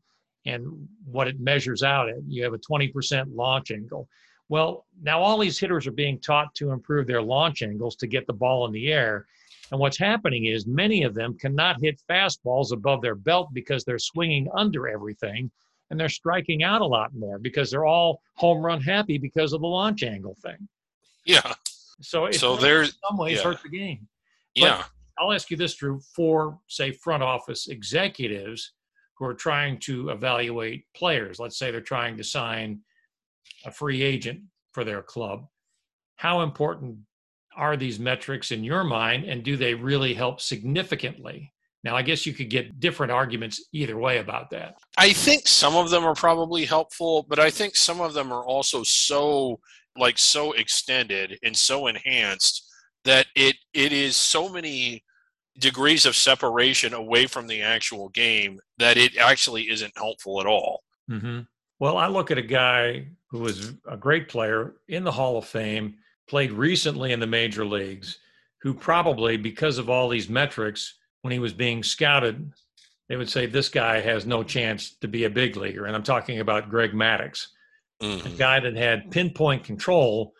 and 0.46 0.88
what 1.04 1.28
it 1.28 1.40
measures 1.40 1.82
out 1.82 2.08
at. 2.08 2.22
You 2.26 2.44
have 2.44 2.54
a 2.54 2.58
20% 2.58 3.34
launch 3.34 3.70
angle. 3.70 4.08
Well, 4.48 4.86
now 5.02 5.20
all 5.20 5.38
these 5.38 5.58
hitters 5.58 5.86
are 5.86 5.90
being 5.92 6.18
taught 6.20 6.54
to 6.54 6.70
improve 6.70 7.06
their 7.06 7.20
launch 7.20 7.62
angles 7.62 7.96
to 7.96 8.06
get 8.06 8.26
the 8.26 8.32
ball 8.32 8.66
in 8.66 8.72
the 8.72 8.90
air. 8.92 9.26
And 9.70 9.78
what's 9.78 9.98
happening 9.98 10.46
is 10.46 10.66
many 10.66 11.02
of 11.02 11.12
them 11.14 11.36
cannot 11.36 11.80
hit 11.82 12.00
fastballs 12.08 12.72
above 12.72 13.02
their 13.02 13.14
belt 13.14 13.48
because 13.52 13.84
they're 13.84 13.98
swinging 13.98 14.48
under 14.54 14.88
everything 14.88 15.50
and 15.90 16.00
they're 16.00 16.08
striking 16.08 16.62
out 16.62 16.80
a 16.80 16.86
lot 16.86 17.14
more 17.14 17.38
because 17.38 17.70
they're 17.70 17.84
all 17.84 18.22
home 18.36 18.64
run 18.64 18.80
happy 18.80 19.18
because 19.18 19.52
of 19.52 19.60
the 19.60 19.66
launch 19.66 20.02
angle 20.02 20.36
thing. 20.42 20.66
Yeah. 21.26 21.52
So 22.00 22.26
it's 22.26 22.38
So 22.40 22.56
there's- 22.56 22.94
some 23.06 23.18
ways 23.18 23.38
yeah. 23.38 23.42
hurt 23.44 23.62
the 23.62 23.68
game. 23.68 24.08
Yeah. 24.54 24.84
I'll 25.20 25.32
ask 25.32 25.50
you 25.50 25.56
this, 25.56 25.74
Drew, 25.74 26.00
for 26.14 26.58
say 26.68 26.92
front 26.92 27.22
office 27.22 27.68
executives 27.68 28.72
who 29.16 29.26
are 29.26 29.34
trying 29.34 29.78
to 29.80 30.10
evaluate 30.10 30.84
players. 30.94 31.38
Let's 31.38 31.58
say 31.58 31.70
they're 31.70 31.80
trying 31.80 32.16
to 32.16 32.24
sign 32.24 32.80
a 33.64 33.72
free 33.72 34.02
agent 34.02 34.40
for 34.72 34.84
their 34.84 35.02
club. 35.02 35.46
How 36.16 36.42
important 36.42 36.98
are 37.56 37.76
these 37.76 37.98
metrics 37.98 38.52
in 38.52 38.62
your 38.62 38.84
mind, 38.84 39.24
and 39.24 39.42
do 39.42 39.56
they 39.56 39.74
really 39.74 40.14
help 40.14 40.40
significantly? 40.40 41.52
Now, 41.84 41.96
I 41.96 42.02
guess 42.02 42.26
you 42.26 42.32
could 42.32 42.50
get 42.50 42.80
different 42.80 43.12
arguments 43.12 43.64
either 43.72 43.96
way 43.96 44.18
about 44.18 44.50
that. 44.50 44.78
I 44.96 45.12
think 45.12 45.46
some 45.46 45.76
of 45.76 45.90
them 45.90 46.04
are 46.04 46.14
probably 46.14 46.64
helpful, 46.64 47.24
but 47.28 47.38
I 47.38 47.50
think 47.50 47.76
some 47.76 48.00
of 48.00 48.14
them 48.14 48.32
are 48.32 48.44
also 48.44 48.82
so 48.82 49.60
like 49.96 50.18
so 50.18 50.52
extended 50.52 51.38
and 51.42 51.56
so 51.56 51.86
enhanced 51.88 52.64
that 53.04 53.26
it 53.34 53.56
it 53.74 53.92
is 53.92 54.16
so 54.16 54.48
many 54.48 55.02
degrees 55.58 56.06
of 56.06 56.14
separation 56.16 56.94
away 56.94 57.26
from 57.26 57.46
the 57.46 57.62
actual 57.62 58.08
game 58.10 58.60
that 58.78 58.96
it 58.96 59.16
actually 59.16 59.70
isn't 59.70 59.96
helpful 59.96 60.40
at 60.40 60.46
all. 60.46 60.82
Mm-hmm. 61.10 61.40
Well, 61.80 61.96
I 61.96 62.06
look 62.06 62.30
at 62.30 62.38
a 62.38 62.42
guy 62.42 63.08
who 63.30 63.40
was 63.40 63.74
a 63.88 63.96
great 63.96 64.28
player 64.28 64.74
in 64.88 65.04
the 65.04 65.12
Hall 65.12 65.36
of 65.36 65.46
Fame, 65.46 65.96
played 66.28 66.52
recently 66.52 67.12
in 67.12 67.20
the 67.20 67.26
major 67.26 67.64
leagues, 67.64 68.18
who 68.62 68.74
probably, 68.74 69.36
because 69.36 69.78
of 69.78 69.88
all 69.88 70.08
these 70.08 70.28
metrics, 70.28 70.94
when 71.22 71.32
he 71.32 71.38
was 71.38 71.52
being 71.52 71.82
scouted, 71.82 72.52
they 73.08 73.16
would 73.16 73.28
say 73.28 73.46
this 73.46 73.68
guy 73.68 74.00
has 74.00 74.26
no 74.26 74.42
chance 74.42 74.90
to 75.00 75.08
be 75.08 75.24
a 75.24 75.30
big 75.30 75.56
leaguer. 75.56 75.86
And 75.86 75.96
I'm 75.96 76.02
talking 76.02 76.40
about 76.40 76.68
Greg 76.68 76.92
Maddux, 76.92 77.46
a 78.00 78.04
Mhm. 78.04 78.38
guy 78.38 78.60
that 78.60 78.76
had 78.76 79.10
pinpoint 79.10 79.64
control, 79.64 80.34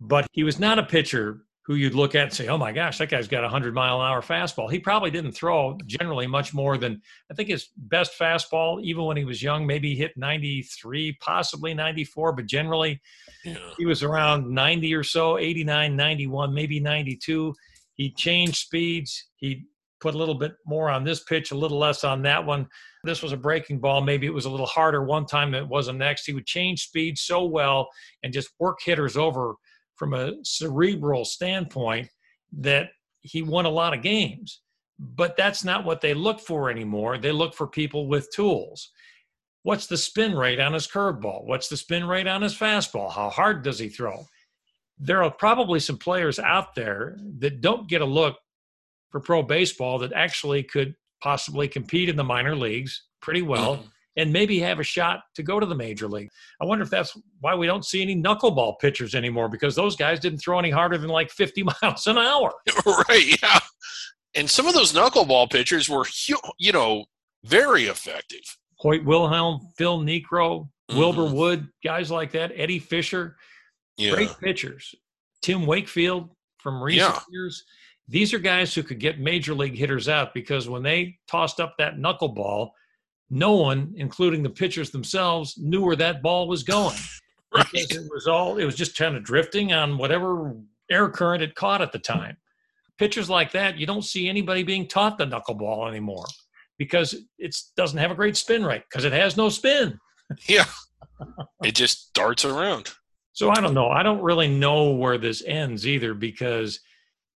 but 0.00 0.26
he 0.32 0.44
was 0.44 0.58
not 0.58 0.78
a 0.78 0.82
pitcher 0.82 1.45
who 1.66 1.74
you'd 1.74 1.94
look 1.94 2.14
at 2.14 2.22
and 2.22 2.32
say, 2.32 2.46
oh 2.46 2.56
my 2.56 2.70
gosh, 2.70 2.98
that 2.98 3.08
guy's 3.08 3.26
got 3.26 3.40
a 3.40 3.48
100 3.48 3.74
mile 3.74 4.00
an 4.00 4.06
hour 4.06 4.22
fastball. 4.22 4.70
He 4.70 4.78
probably 4.78 5.10
didn't 5.10 5.32
throw 5.32 5.76
generally 5.86 6.28
much 6.28 6.54
more 6.54 6.78
than, 6.78 7.02
I 7.30 7.34
think 7.34 7.48
his 7.48 7.70
best 7.76 8.12
fastball, 8.18 8.80
even 8.82 9.04
when 9.04 9.16
he 9.16 9.24
was 9.24 9.42
young, 9.42 9.66
maybe 9.66 9.96
hit 9.96 10.16
93, 10.16 11.16
possibly 11.20 11.74
94, 11.74 12.32
but 12.34 12.46
generally 12.46 13.00
Yeah. 13.44 13.56
he 13.78 13.84
was 13.84 14.04
around 14.04 14.48
90 14.48 14.94
or 14.94 15.02
so 15.02 15.38
89 15.38 15.96
91 15.96 16.54
maybe 16.54 16.80
92 16.80 17.54
he 17.96 18.10
changed 18.12 18.56
speeds. 18.56 19.28
He 19.36 19.64
put 20.00 20.14
a 20.14 20.18
little 20.18 20.34
bit 20.34 20.52
more 20.66 20.90
on 20.90 21.02
this 21.02 21.24
pitch 21.24 21.50
a 21.50 21.56
little 21.56 21.78
less 21.78 22.04
on 22.04 22.22
that 22.22 22.44
one. 22.44 22.68
This 23.04 23.22
was 23.22 23.32
a 23.32 23.36
breaking 23.36 23.80
ball. 23.80 24.02
Maybe 24.02 24.26
it 24.26 24.34
was 24.34 24.44
a 24.44 24.50
little 24.50 24.66
harder 24.66 25.02
one 25.04 25.24
time 25.26 25.52
than 25.52 25.62
it 25.62 25.68
was 25.68 25.86
the 25.86 25.94
next. 25.94 26.26
He 26.26 26.34
would 26.34 26.46
change 26.46 26.82
speed 26.82 27.18
so 27.18 27.44
well 27.44 27.88
and 28.22 28.32
just 28.32 28.50
work 28.58 28.78
hitters 28.84 29.16
over 29.16 29.54
from 29.96 30.14
a 30.14 30.32
cerebral 30.44 31.24
standpoint 31.24 32.08
that 32.52 32.90
he 33.20 33.42
won 33.42 33.66
a 33.66 33.70
lot 33.70 33.94
of 33.94 34.02
games 34.02 34.60
but 34.98 35.36
that's 35.36 35.62
not 35.62 35.84
what 35.84 36.00
they 36.00 36.14
look 36.14 36.40
for 36.40 36.70
anymore 36.70 37.18
they 37.18 37.32
look 37.32 37.54
for 37.54 37.66
people 37.66 38.06
with 38.06 38.32
tools 38.32 38.90
What's 39.66 39.88
the 39.88 39.96
spin 39.96 40.36
rate 40.36 40.60
on 40.60 40.74
his 40.74 40.86
curveball? 40.86 41.44
What's 41.44 41.66
the 41.66 41.76
spin 41.76 42.06
rate 42.06 42.28
on 42.28 42.40
his 42.40 42.54
fastball? 42.54 43.10
How 43.10 43.28
hard 43.30 43.64
does 43.64 43.80
he 43.80 43.88
throw? 43.88 44.24
There 44.96 45.24
are 45.24 45.30
probably 45.32 45.80
some 45.80 45.98
players 45.98 46.38
out 46.38 46.76
there 46.76 47.18
that 47.40 47.62
don't 47.62 47.88
get 47.88 48.00
a 48.00 48.04
look 48.04 48.36
for 49.10 49.18
pro 49.18 49.42
baseball 49.42 49.98
that 49.98 50.12
actually 50.12 50.62
could 50.62 50.94
possibly 51.20 51.66
compete 51.66 52.08
in 52.08 52.14
the 52.14 52.22
minor 52.22 52.54
leagues 52.54 53.06
pretty 53.20 53.42
well. 53.42 53.84
and 54.16 54.32
maybe 54.32 54.58
have 54.58 54.78
a 54.80 54.82
shot 54.84 55.20
to 55.34 55.42
go 55.42 55.60
to 55.60 55.66
the 55.66 55.74
major 55.74 56.08
league. 56.08 56.30
I 56.60 56.64
wonder 56.64 56.82
if 56.82 56.90
that's 56.90 57.16
why 57.40 57.54
we 57.54 57.66
don't 57.66 57.84
see 57.84 58.00
any 58.02 58.16
knuckleball 58.16 58.78
pitchers 58.80 59.14
anymore 59.14 59.48
because 59.48 59.74
those 59.74 59.94
guys 59.96 60.20
didn't 60.20 60.38
throw 60.38 60.58
any 60.58 60.70
harder 60.70 60.96
than 60.98 61.10
like 61.10 61.30
50 61.30 61.62
miles 61.82 62.06
an 62.06 62.18
hour. 62.18 62.52
right, 63.08 63.42
yeah. 63.42 63.58
And 64.34 64.48
some 64.50 64.66
of 64.66 64.74
those 64.74 64.92
knuckleball 64.92 65.50
pitchers 65.50 65.88
were 65.88 66.06
you 66.58 66.72
know, 66.72 67.04
very 67.44 67.84
effective. 67.84 68.40
Hoyt 68.78 69.04
Wilhelm, 69.04 69.60
Phil 69.78 70.00
Niekro, 70.00 70.68
Wilbur 70.94 71.22
Mhm. 71.22 71.32
Wood, 71.32 71.68
guys 71.82 72.10
like 72.10 72.32
that, 72.32 72.52
Eddie 72.54 72.78
Fisher. 72.78 73.36
Yeah. 73.96 74.12
great 74.12 74.36
pitchers. 74.40 74.94
Tim 75.42 75.64
Wakefield 75.64 76.28
from 76.58 76.82
recent 76.82 77.14
Yeah. 77.14 77.20
years. 77.30 77.64
These 78.08 78.34
are 78.34 78.38
guys 78.38 78.74
who 78.74 78.82
could 78.82 79.00
get 79.00 79.18
major 79.18 79.54
league 79.54 79.74
hitters 79.74 80.08
out 80.08 80.34
because 80.34 80.68
when 80.68 80.82
they 80.82 81.18
tossed 81.28 81.60
up 81.60 81.74
that 81.78 81.96
knuckleball, 81.96 82.70
no 83.30 83.52
one, 83.52 83.92
including 83.96 84.42
the 84.42 84.50
pitchers 84.50 84.90
themselves, 84.90 85.56
knew 85.58 85.82
where 85.84 85.96
that 85.96 86.22
ball 86.22 86.48
was 86.48 86.62
going. 86.62 86.96
Right. 87.54 87.66
It 87.72 88.08
was 88.12 88.26
all 88.26 88.58
it 88.58 88.64
was 88.64 88.74
just 88.74 88.96
kind 88.96 89.16
of 89.16 89.24
drifting 89.24 89.72
on 89.72 89.98
whatever 89.98 90.54
air 90.90 91.08
current 91.08 91.42
it 91.42 91.54
caught 91.54 91.80
at 91.80 91.92
the 91.92 91.98
time. 91.98 92.36
Pitchers 92.98 93.30
like 93.30 93.52
that, 93.52 93.78
you 93.78 93.86
don't 93.86 94.04
see 94.04 94.28
anybody 94.28 94.62
being 94.62 94.86
taught 94.86 95.16
the 95.18 95.26
knuckleball 95.26 95.88
anymore 95.88 96.24
because 96.78 97.14
it 97.38 97.56
doesn't 97.76 97.98
have 97.98 98.10
a 98.10 98.14
great 98.16 98.36
spin 98.36 98.64
rate 98.64 98.82
because 98.90 99.04
it 99.04 99.12
has 99.12 99.36
no 99.36 99.48
spin. 99.48 99.98
Yeah. 100.48 100.64
it 101.62 101.74
just 101.74 102.12
darts 102.14 102.44
around. 102.44 102.90
So 103.32 103.50
I 103.50 103.60
don't 103.60 103.74
know. 103.74 103.88
I 103.88 104.02
don't 104.02 104.22
really 104.22 104.48
know 104.48 104.90
where 104.92 105.18
this 105.18 105.42
ends 105.46 105.86
either 105.86 106.14
because 106.14 106.80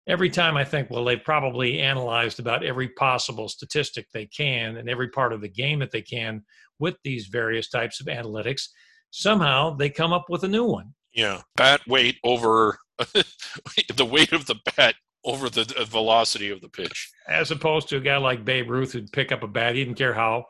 every 0.07 0.29
time 0.29 0.55
I 0.57 0.63
think, 0.63 0.89
well, 0.89 1.03
they've 1.03 1.23
probably 1.23 1.79
analyzed 1.79 2.39
about 2.39 2.65
every 2.65 2.89
possible 2.89 3.49
statistic 3.49 4.07
they 4.11 4.25
can 4.25 4.77
and 4.77 4.89
every 4.89 5.09
part 5.09 5.33
of 5.33 5.41
the 5.41 5.49
game 5.49 5.79
that 5.79 5.91
they 5.91 6.01
can 6.01 6.43
with 6.79 6.95
these 7.03 7.27
various 7.27 7.69
types 7.69 7.99
of 7.99 8.07
analytics, 8.07 8.69
somehow 9.11 9.75
they 9.75 9.89
come 9.89 10.13
up 10.13 10.25
with 10.29 10.43
a 10.43 10.47
new 10.47 10.65
one. 10.65 10.93
Yeah. 11.13 11.41
Bat 11.55 11.81
weight 11.87 12.17
over 12.23 12.77
the 12.97 14.05
weight 14.05 14.31
of 14.31 14.45
the 14.45 14.55
bat 14.75 14.95
over 15.25 15.49
the 15.49 15.65
velocity 15.87 16.49
of 16.49 16.61
the 16.61 16.69
pitch. 16.69 17.11
As 17.27 17.51
opposed 17.51 17.89
to 17.89 17.97
a 17.97 18.01
guy 18.01 18.17
like 18.17 18.45
Babe 18.45 18.69
Ruth 18.69 18.93
who'd 18.93 19.11
pick 19.11 19.31
up 19.31 19.43
a 19.43 19.47
bat, 19.47 19.75
he 19.75 19.83
didn't 19.83 19.97
care 19.97 20.13
how 20.13 20.45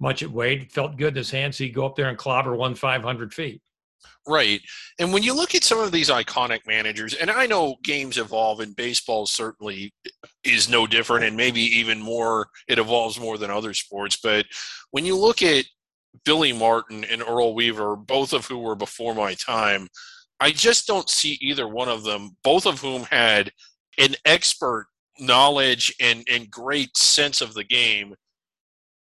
much 0.00 0.22
it 0.22 0.30
weighed, 0.30 0.62
it 0.62 0.72
felt 0.72 0.96
good 0.96 1.08
in 1.08 1.16
his 1.16 1.30
hands, 1.30 1.58
he'd 1.58 1.74
go 1.74 1.86
up 1.86 1.96
there 1.96 2.08
and 2.08 2.18
clobber 2.18 2.54
one 2.56 2.74
500 2.74 3.34
feet. 3.34 3.62
Right. 4.26 4.60
And 4.98 5.12
when 5.12 5.22
you 5.22 5.34
look 5.34 5.54
at 5.54 5.64
some 5.64 5.80
of 5.80 5.90
these 5.90 6.10
iconic 6.10 6.60
managers, 6.66 7.14
and 7.14 7.30
I 7.30 7.46
know 7.46 7.76
games 7.82 8.18
evolve 8.18 8.60
and 8.60 8.76
baseball 8.76 9.26
certainly 9.26 9.92
is 10.44 10.68
no 10.68 10.86
different 10.86 11.24
and 11.24 11.36
maybe 11.36 11.62
even 11.62 12.00
more, 12.00 12.48
it 12.68 12.78
evolves 12.78 13.18
more 13.18 13.38
than 13.38 13.50
other 13.50 13.72
sports. 13.72 14.18
But 14.22 14.44
when 14.90 15.06
you 15.06 15.16
look 15.16 15.42
at 15.42 15.64
Billy 16.24 16.52
Martin 16.52 17.04
and 17.04 17.22
Earl 17.22 17.54
Weaver, 17.54 17.96
both 17.96 18.32
of 18.32 18.46
who 18.46 18.58
were 18.58 18.76
before 18.76 19.14
my 19.14 19.34
time, 19.34 19.88
I 20.40 20.50
just 20.50 20.86
don't 20.86 21.08
see 21.08 21.38
either 21.40 21.66
one 21.66 21.88
of 21.88 22.04
them, 22.04 22.36
both 22.44 22.66
of 22.66 22.80
whom 22.80 23.04
had 23.04 23.50
an 23.98 24.14
expert 24.24 24.86
knowledge 25.18 25.94
and, 26.00 26.24
and 26.30 26.50
great 26.50 26.96
sense 26.96 27.40
of 27.40 27.54
the 27.54 27.64
game, 27.64 28.14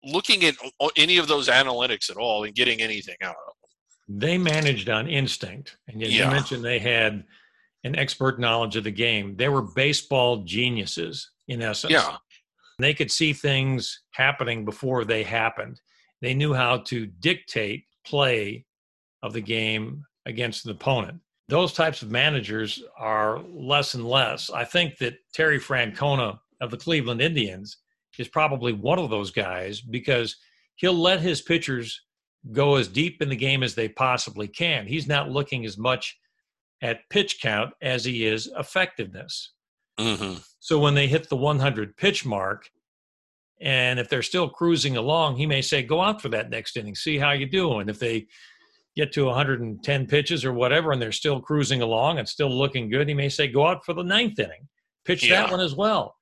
looking 0.04 0.44
at 0.44 0.56
any 0.96 1.18
of 1.18 1.28
those 1.28 1.48
analytics 1.48 2.10
at 2.10 2.18
all 2.18 2.44
and 2.44 2.54
getting 2.54 2.82
anything 2.82 3.16
out 3.24 3.36
of 3.36 3.46
them. 3.48 3.55
They 4.08 4.38
managed 4.38 4.90
on 4.90 5.08
instinct. 5.08 5.78
And 5.88 6.02
you, 6.02 6.08
you 6.08 6.26
mentioned 6.28 6.64
they 6.64 6.80
had 6.80 7.24
an 7.84 7.96
expert 7.96 8.40
knowledge 8.40 8.76
of 8.76 8.84
the 8.84 8.92
game. 8.92 9.36
They 9.36 9.50
were 9.50 9.62
baseball 9.62 10.44
geniuses 10.44 11.30
in 11.48 11.62
essence. 11.62 11.94
Yeah. 11.94 12.18
they 12.80 12.94
could 12.94 13.12
see 13.12 13.34
things 13.34 14.02
happening 14.12 14.66
before 14.66 15.06
they 15.06 15.24
happened. 15.24 15.80
They 16.22 16.34
knew 16.34 16.54
how 16.54 16.80
to 16.80 17.06
dictate 17.06 17.86
play 18.06 18.66
of 19.24 19.34
the 19.34 19.42
game 19.42 20.04
against 20.26 20.66
an 20.66 20.72
opponent. 20.72 21.20
Those 21.48 21.74
types 21.74 22.02
of 22.02 22.10
managers 22.10 22.82
are 22.98 23.40
less 23.48 23.94
and 23.94 24.06
less. 24.06 24.50
I 24.50 24.64
think 24.66 24.98
that 24.98 25.16
terry 25.34 25.60
francona 25.60 26.40
of 26.62 26.72
the 26.72 26.78
cleveland 26.78 27.22
indians 27.22 27.78
is 28.18 28.28
probably 28.28 28.74
one 28.74 28.98
of 28.98 29.10
those 29.10 29.30
guys 29.30 29.82
because 29.82 30.36
he'll 30.76 30.94
let 30.94 31.20
his 31.20 31.42
pitchers 31.42 32.02
go 32.52 32.76
as 32.76 32.88
deep 32.88 33.22
in 33.22 33.30
the 33.30 33.36
game 33.36 33.64
as 33.64 33.76
they 33.76 33.90
possibly 33.90 34.48
can. 34.48 34.88
He's 34.88 35.08
not 35.08 35.30
looking 35.32 35.66
as 35.66 35.78
much 35.78 36.18
at 36.82 37.10
pitch 37.10 37.42
count 37.42 37.74
as 37.82 38.06
he 38.06 38.26
is 38.26 38.52
effectiveness. 38.58 39.54
hmm 40.00 40.36
So 40.60 40.80
when 40.80 40.94
they 40.94 41.08
hit 41.08 41.30
the 41.30 41.38
100 41.38 41.98
pitch 41.98 42.26
mark, 42.26 42.70
And 43.62 44.00
if 44.00 44.10
they're 44.10 44.22
still 44.22 44.50
cruising 44.50 44.98
along, 44.98 45.38
he 45.38 45.46
may 45.46 45.62
say, 45.62 45.82
go 45.82 46.02
out 46.02 46.22
for 46.22 46.30
that 46.30 46.50
next 46.50 46.76
inning, 46.78 46.96
see 46.96 47.18
how 47.18 47.32
you 47.32 47.46
do. 47.46 47.80
And 47.80 47.90
if 47.90 48.00
they 48.00 48.28
get 48.96 49.14
to 49.14 49.26
110 49.26 50.08
pitches 50.08 50.44
or 50.44 50.54
whatever, 50.54 50.92
and 50.92 51.02
they're 51.02 51.12
still 51.12 51.40
cruising 51.40 51.82
along 51.82 52.18
and 52.20 52.28
still 52.28 52.50
looking 52.50 52.90
good, 52.90 53.08
he 53.08 53.14
may 53.14 53.30
say, 53.30 53.48
go 53.48 53.66
out 53.66 53.86
for 53.86 53.94
the 53.94 54.04
ninth 54.04 54.40
inning, 54.40 54.68
pitch 55.06 55.28
yeah. 55.28 55.42
that 55.42 55.52
one 55.52 55.62
as 55.62 55.76
well. 55.76 56.16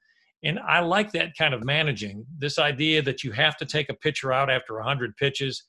And 0.44 0.60
I 0.60 0.82
like 0.82 1.12
that 1.14 1.38
kind 1.38 1.54
of 1.54 1.64
managing. 1.64 2.26
This 2.38 2.60
idea 2.60 3.02
that 3.02 3.24
you 3.24 3.32
have 3.32 3.58
to 3.58 3.66
take 3.66 3.90
a 3.90 3.94
pitcher 3.94 4.32
out 4.34 4.52
after 4.52 4.76
100 4.76 5.16
pitches, 5.18 5.64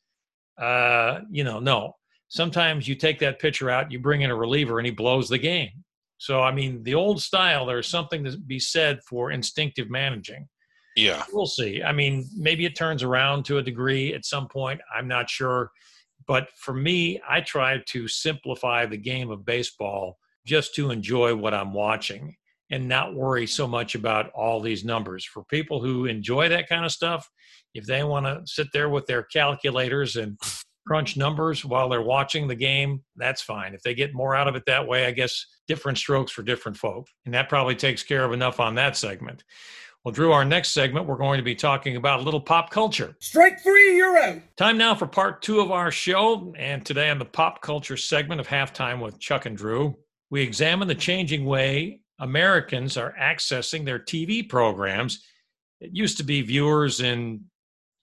uh, 0.58 1.20
you 1.30 1.44
know, 1.44 1.60
no. 1.60 1.96
Sometimes 2.28 2.88
you 2.88 2.94
take 2.94 3.18
that 3.20 3.38
pitcher 3.38 3.70
out, 3.70 3.92
you 3.92 3.98
bring 4.00 4.22
in 4.22 4.30
a 4.30 4.34
reliever, 4.34 4.78
and 4.78 4.86
he 4.86 4.92
blows 4.92 5.28
the 5.28 5.38
game. 5.38 5.70
So, 6.18 6.42
I 6.42 6.52
mean, 6.52 6.82
the 6.82 6.94
old 6.94 7.20
style, 7.22 7.66
there's 7.66 7.86
something 7.86 8.24
to 8.24 8.36
be 8.38 8.58
said 8.58 9.00
for 9.08 9.30
instinctive 9.30 9.90
managing. 9.90 10.48
Yeah. 10.96 11.24
We'll 11.32 11.46
see. 11.46 11.82
I 11.82 11.92
mean, 11.92 12.28
maybe 12.36 12.64
it 12.64 12.76
turns 12.76 13.02
around 13.02 13.44
to 13.46 13.58
a 13.58 13.62
degree 13.62 14.14
at 14.14 14.24
some 14.24 14.48
point. 14.48 14.80
I'm 14.96 15.08
not 15.08 15.28
sure. 15.28 15.70
But 16.26 16.48
for 16.56 16.72
me, 16.72 17.20
I 17.28 17.40
try 17.40 17.82
to 17.86 18.08
simplify 18.08 18.86
the 18.86 18.96
game 18.96 19.30
of 19.30 19.44
baseball 19.44 20.18
just 20.46 20.74
to 20.76 20.90
enjoy 20.90 21.34
what 21.34 21.54
I'm 21.54 21.72
watching 21.72 22.36
and 22.70 22.88
not 22.88 23.14
worry 23.14 23.46
so 23.46 23.66
much 23.66 23.94
about 23.94 24.30
all 24.30 24.60
these 24.60 24.84
numbers. 24.84 25.24
For 25.24 25.44
people 25.44 25.82
who 25.82 26.06
enjoy 26.06 26.48
that 26.48 26.68
kind 26.68 26.84
of 26.84 26.92
stuff, 26.92 27.28
if 27.74 27.86
they 27.86 28.04
want 28.04 28.26
to 28.26 28.42
sit 28.46 28.68
there 28.72 28.88
with 28.88 29.06
their 29.06 29.22
calculators 29.22 30.16
and 30.16 30.38
crunch 30.86 31.16
numbers 31.16 31.64
while 31.64 31.88
they're 31.88 32.02
watching 32.02 32.46
the 32.46 32.54
game, 32.54 33.02
that's 33.16 33.42
fine. 33.42 33.74
If 33.74 33.82
they 33.82 33.94
get 33.94 34.14
more 34.14 34.34
out 34.34 34.48
of 34.48 34.54
it 34.54 34.64
that 34.66 34.86
way, 34.86 35.06
I 35.06 35.10
guess 35.10 35.44
different 35.66 35.98
strokes 35.98 36.32
for 36.32 36.42
different 36.42 36.76
folk. 36.76 37.08
And 37.24 37.34
that 37.34 37.48
probably 37.48 37.74
takes 37.74 38.02
care 38.02 38.24
of 38.24 38.32
enough 38.32 38.60
on 38.60 38.74
that 38.76 38.96
segment. 38.96 39.44
Well, 40.04 40.12
Drew, 40.12 40.32
our 40.32 40.44
next 40.44 40.72
segment, 40.72 41.06
we're 41.06 41.16
going 41.16 41.38
to 41.38 41.44
be 41.44 41.54
talking 41.54 41.96
about 41.96 42.20
a 42.20 42.22
little 42.22 42.40
pop 42.40 42.68
culture. 42.68 43.16
Strike 43.20 43.62
three, 43.62 43.96
you're 43.96 44.18
out. 44.18 44.38
Time 44.58 44.76
now 44.76 44.94
for 44.94 45.06
part 45.06 45.40
two 45.40 45.60
of 45.60 45.70
our 45.70 45.90
show. 45.90 46.52
And 46.58 46.84
today 46.84 47.08
on 47.08 47.18
the 47.18 47.24
pop 47.24 47.62
culture 47.62 47.96
segment 47.96 48.38
of 48.38 48.46
Halftime 48.46 49.00
with 49.00 49.18
Chuck 49.18 49.46
and 49.46 49.56
Drew, 49.56 49.96
we 50.30 50.42
examine 50.42 50.88
the 50.88 50.94
changing 50.94 51.46
way 51.46 52.00
Americans 52.18 52.98
are 52.98 53.14
accessing 53.18 53.86
their 53.86 53.98
TV 53.98 54.46
programs. 54.46 55.24
It 55.80 55.90
used 55.94 56.18
to 56.18 56.24
be 56.24 56.42
viewers 56.42 57.00
in 57.00 57.44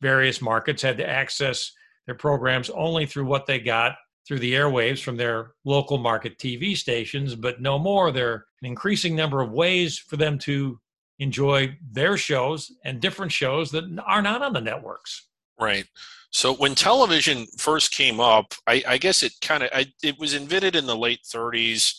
various 0.02 0.42
markets 0.42 0.82
had 0.82 0.98
to 0.98 1.08
access 1.08 1.72
their 2.06 2.16
programs 2.16 2.70
only 2.72 3.06
through 3.06 3.26
what 3.26 3.46
they 3.46 3.60
got 3.60 3.96
through 4.28 4.40
the 4.40 4.54
airwaves 4.54 5.02
from 5.02 5.18
their 5.18 5.52
local 5.66 5.98
market 5.98 6.38
TV 6.38 6.76
stations, 6.76 7.36
but 7.36 7.62
no 7.62 7.80
more. 7.80 8.12
There 8.12 8.32
are 8.32 8.46
an 8.62 8.68
increasing 8.68 9.16
number 9.16 9.42
of 9.42 9.52
ways 9.52 9.98
for 9.98 10.18
them 10.18 10.38
to 10.40 10.80
enjoy 11.20 11.78
their 11.92 12.18
shows 12.18 12.72
and 12.84 13.00
different 13.00 13.32
shows 13.32 13.72
that 13.72 13.84
are 14.06 14.22
not 14.22 14.42
on 14.42 14.54
the 14.54 14.62
networks. 14.62 15.28
Right. 15.60 15.86
So 16.32 16.54
when 16.54 16.76
television 16.76 17.46
first 17.58 17.92
came 17.92 18.20
up, 18.20 18.54
I, 18.66 18.84
I 18.88 18.98
guess 18.98 19.22
it 19.22 19.34
kind 19.42 19.64
of 19.64 19.70
it 20.02 20.18
was 20.18 20.34
invented 20.34 20.76
in 20.76 20.86
the 20.86 20.96
late 20.96 21.22
30s. 21.24 21.94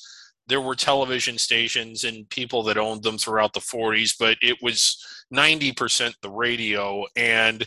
There 0.48 0.60
were 0.60 0.74
television 0.74 1.38
stations 1.38 2.04
and 2.04 2.28
people 2.30 2.62
that 2.64 2.78
owned 2.78 3.02
them 3.02 3.18
throughout 3.18 3.52
the 3.52 3.60
40s, 3.60 4.14
but 4.18 4.36
it 4.42 4.56
was 4.62 4.96
90% 5.32 6.14
the 6.20 6.30
radio. 6.30 7.04
And 7.14 7.66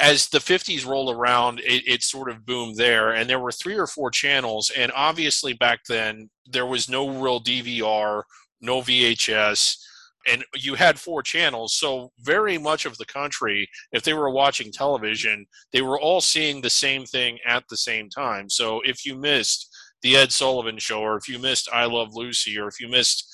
as 0.00 0.28
the 0.28 0.38
50s 0.38 0.86
rolled 0.86 1.14
around, 1.14 1.60
it, 1.60 1.82
it, 1.86 2.02
sort 2.02 2.30
of 2.30 2.46
boomed 2.46 2.76
there. 2.76 3.12
And 3.12 3.28
there 3.28 3.38
were 3.38 3.52
three 3.52 3.76
or 3.76 3.86
four 3.86 4.10
channels. 4.10 4.70
And 4.76 4.92
obviously, 4.94 5.52
back 5.52 5.80
then, 5.88 6.30
there 6.46 6.66
was 6.66 6.88
no 6.88 7.08
real 7.08 7.40
DVR, 7.40 8.22
no 8.60 8.80
VHS 8.80 9.76
and 10.26 10.44
you 10.54 10.74
had 10.74 10.98
four 10.98 11.22
channels 11.22 11.74
so 11.74 12.10
very 12.20 12.58
much 12.58 12.86
of 12.86 12.96
the 12.98 13.04
country 13.04 13.68
if 13.92 14.02
they 14.02 14.14
were 14.14 14.30
watching 14.30 14.70
television 14.70 15.46
they 15.72 15.82
were 15.82 16.00
all 16.00 16.20
seeing 16.20 16.60
the 16.60 16.70
same 16.70 17.04
thing 17.04 17.38
at 17.46 17.64
the 17.68 17.76
same 17.76 18.08
time 18.08 18.48
so 18.48 18.80
if 18.84 19.04
you 19.04 19.14
missed 19.14 19.68
the 20.02 20.16
ed 20.16 20.32
sullivan 20.32 20.78
show 20.78 21.00
or 21.00 21.16
if 21.16 21.28
you 21.28 21.38
missed 21.38 21.68
i 21.72 21.84
love 21.84 22.14
lucy 22.14 22.58
or 22.58 22.68
if 22.68 22.80
you 22.80 22.88
missed 22.88 23.26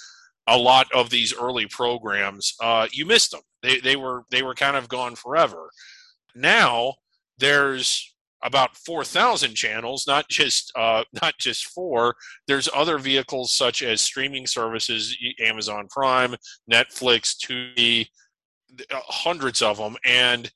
a 0.47 0.57
lot 0.57 0.87
of 0.95 1.11
these 1.11 1.35
early 1.35 1.67
programs 1.67 2.55
uh, 2.63 2.87
you 2.93 3.05
missed 3.05 3.33
them 3.33 3.43
they, 3.63 3.79
they 3.81 3.97
were 3.97 4.23
they 4.31 4.43
were 4.43 4.55
kind 4.55 4.77
of 4.77 4.89
gone 4.89 5.15
forever 5.15 5.69
now 6.39 6.95
there's 7.39 8.15
about 8.43 8.77
4,000 8.77 9.55
channels, 9.55 10.07
not 10.07 10.29
just 10.29 10.73
uh, 10.77 11.05
not 11.23 11.39
just 11.39 11.67
four. 11.67 12.17
There's 12.47 12.69
other 12.75 12.99
vehicles 12.99 13.53
such 13.53 13.83
as 13.83 14.01
streaming 14.01 14.47
services, 14.47 15.17
Amazon 15.41 15.89
Prime, 15.91 16.37
Netflix, 16.71 17.37
Tubi, 17.37 18.07
uh, 18.93 19.01
hundreds 19.07 19.63
of 19.63 19.79
them, 19.79 19.97
and 20.05 20.51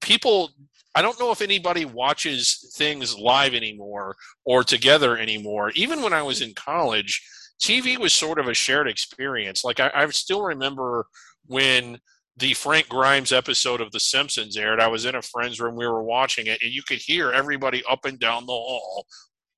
people. 0.00 0.50
I 0.96 1.02
don't 1.02 1.18
know 1.18 1.32
if 1.32 1.42
anybody 1.42 1.86
watches 1.86 2.72
things 2.76 3.18
live 3.18 3.52
anymore 3.52 4.14
or 4.44 4.62
together 4.62 5.16
anymore. 5.18 5.72
Even 5.74 6.02
when 6.02 6.12
I 6.12 6.22
was 6.22 6.40
in 6.40 6.54
college, 6.54 7.20
TV 7.60 7.98
was 7.98 8.12
sort 8.12 8.38
of 8.38 8.46
a 8.46 8.54
shared 8.54 8.86
experience. 8.86 9.64
Like 9.64 9.80
I, 9.80 9.90
I 9.92 10.06
still 10.10 10.42
remember 10.42 11.06
when 11.46 11.98
the 12.36 12.54
Frank 12.54 12.88
Grimes 12.88 13.32
episode 13.32 13.80
of 13.80 13.92
The 13.92 14.00
Simpsons 14.00 14.56
aired, 14.56 14.80
I 14.80 14.88
was 14.88 15.04
in 15.04 15.14
a 15.14 15.22
friend's 15.22 15.60
room. 15.60 15.76
We 15.76 15.86
were 15.86 16.02
watching 16.02 16.46
it, 16.46 16.62
and 16.62 16.72
you 16.72 16.82
could 16.82 16.98
hear 16.98 17.30
everybody 17.30 17.82
up 17.88 18.04
and 18.04 18.18
down 18.18 18.46
the 18.46 18.52
hall, 18.52 19.06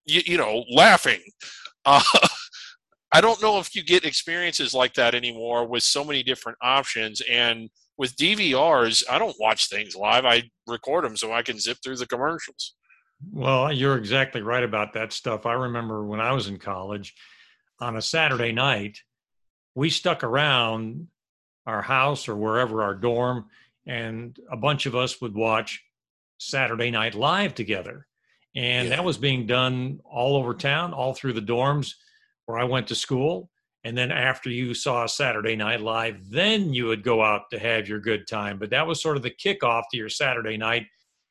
you, 0.05 0.21
you 0.25 0.39
know, 0.39 0.65
laughing. 0.71 1.21
Uh, 1.89 2.03
I 3.12 3.21
don't 3.21 3.41
know 3.41 3.61
if 3.61 3.77
you 3.77 3.85
get 3.85 4.05
experiences 4.05 4.75
like 4.75 4.95
that 4.95 5.15
anymore 5.15 5.69
with 5.69 5.85
so 5.85 6.05
many 6.05 6.25
different 6.25 6.59
options. 6.61 7.23
And 7.31 7.71
with 7.97 8.17
DVRs, 8.17 9.05
I 9.09 9.21
don't 9.21 9.37
watch 9.39 9.69
things 9.69 9.95
live. 9.95 10.25
I 10.25 10.51
record 10.67 11.05
them 11.05 11.17
so 11.17 11.33
I 11.33 11.43
can 11.43 11.61
zip 11.61 11.79
through 11.85 11.99
the 11.99 12.07
commercials. 12.07 12.75
Well, 13.33 13.73
you're 13.73 13.97
exactly 13.97 14.43
right 14.43 14.65
about 14.65 14.93
that 14.95 15.12
stuff. 15.12 15.47
I 15.47 15.53
remember 15.53 16.05
when 16.05 16.21
I 16.21 16.33
was 16.33 16.49
in 16.49 16.59
college 16.59 17.15
on 17.81 17.97
a 17.97 18.03
Saturday 18.03 18.53
night, 18.53 18.99
we 19.75 19.89
stuck 19.89 20.25
around 20.25 21.07
our 21.66 21.83
house 21.83 22.29
or 22.29 22.37
wherever 22.37 22.83
our 22.83 22.94
dorm, 22.94 23.46
and 23.87 24.38
a 24.50 24.57
bunch 24.57 24.87
of 24.87 24.94
us 24.94 25.20
would 25.20 25.35
watch 25.35 25.83
Saturday 26.38 26.90
Night 26.90 27.14
Live 27.14 27.55
together. 27.55 28.07
And 28.55 28.88
yeah. 28.88 28.96
that 28.96 29.05
was 29.05 29.18
being 29.18 29.46
done 29.46 30.00
all 30.05 30.37
over 30.37 30.55
town, 30.55 30.92
all 30.92 31.14
through 31.14 31.35
the 31.35 31.42
dorms 31.42 31.92
where 32.46 32.59
I 32.59 32.64
went 32.64 32.88
to 32.88 32.94
school. 32.94 33.50
And 33.85 33.96
then 33.96 34.11
after 34.11 34.50
you 34.50 34.74
saw 34.74 35.07
Saturday 35.07 35.55
Night 35.55 35.81
Live, 35.81 36.31
then 36.31 36.72
you 36.72 36.87
would 36.87 37.05
go 37.05 37.22
out 37.22 37.42
to 37.50 37.59
have 37.59 37.88
your 37.88 38.00
good 38.00 38.26
time. 38.26 38.59
But 38.59 38.70
that 38.70 38.87
was 38.87 39.02
sort 39.02 39.16
of 39.16 39.22
the 39.22 39.31
kickoff 39.31 39.83
to 39.90 39.96
your 39.96 40.09
Saturday 40.09 40.57
night, 40.57 40.87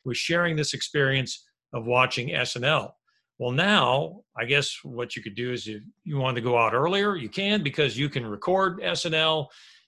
was 0.06 0.18
sharing 0.18 0.56
this 0.56 0.74
experience 0.74 1.46
of 1.74 1.86
watching 1.86 2.30
SNL. 2.30 2.92
Well, 3.38 3.52
now 3.52 4.22
I 4.38 4.46
guess 4.46 4.78
what 4.84 5.16
you 5.16 5.22
could 5.22 5.36
do 5.36 5.52
is 5.52 5.68
if 5.68 5.82
you 6.06 6.18
want 6.18 6.36
to 6.36 6.42
go 6.42 6.58
out 6.58 6.74
earlier, 6.74 7.16
you 7.16 7.28
can 7.28 7.64
because 7.64 7.98
you 7.98 8.08
can 8.08 8.26
record 8.26 8.80
SNL. 8.80 9.48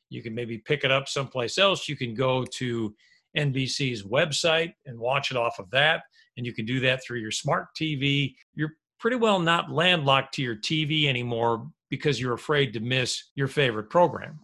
You 0.10 0.24
can 0.24 0.34
maybe 0.34 0.58
pick 0.58 0.84
it 0.84 0.92
up 0.92 1.08
someplace 1.08 1.58
else. 1.58 1.90
You 1.90 1.96
can 1.96 2.14
go 2.14 2.46
to 2.46 2.96
NBC's 3.38 4.04
website 4.04 4.74
and 4.86 4.98
watch 4.98 5.32
it 5.32 5.38
off 5.38 5.60
of 5.60 5.70
that. 5.72 6.04
And 6.38 6.46
you 6.46 6.54
can 6.54 6.66
do 6.66 6.80
that 6.82 7.04
through 7.04 7.20
your 7.20 7.32
smart 7.32 7.68
TV. 7.80 8.36
You're 8.56 8.74
pretty 9.00 9.18
well 9.18 9.40
not 9.40 9.72
landlocked 9.72 10.34
to 10.36 10.42
your 10.42 10.56
TV 10.56 11.08
anymore 11.08 11.68
because 11.90 12.20
you're 12.20 12.34
afraid 12.34 12.74
to 12.74 12.80
miss 12.80 13.32
your 13.36 13.48
favorite 13.48 13.90
program. 13.90 14.40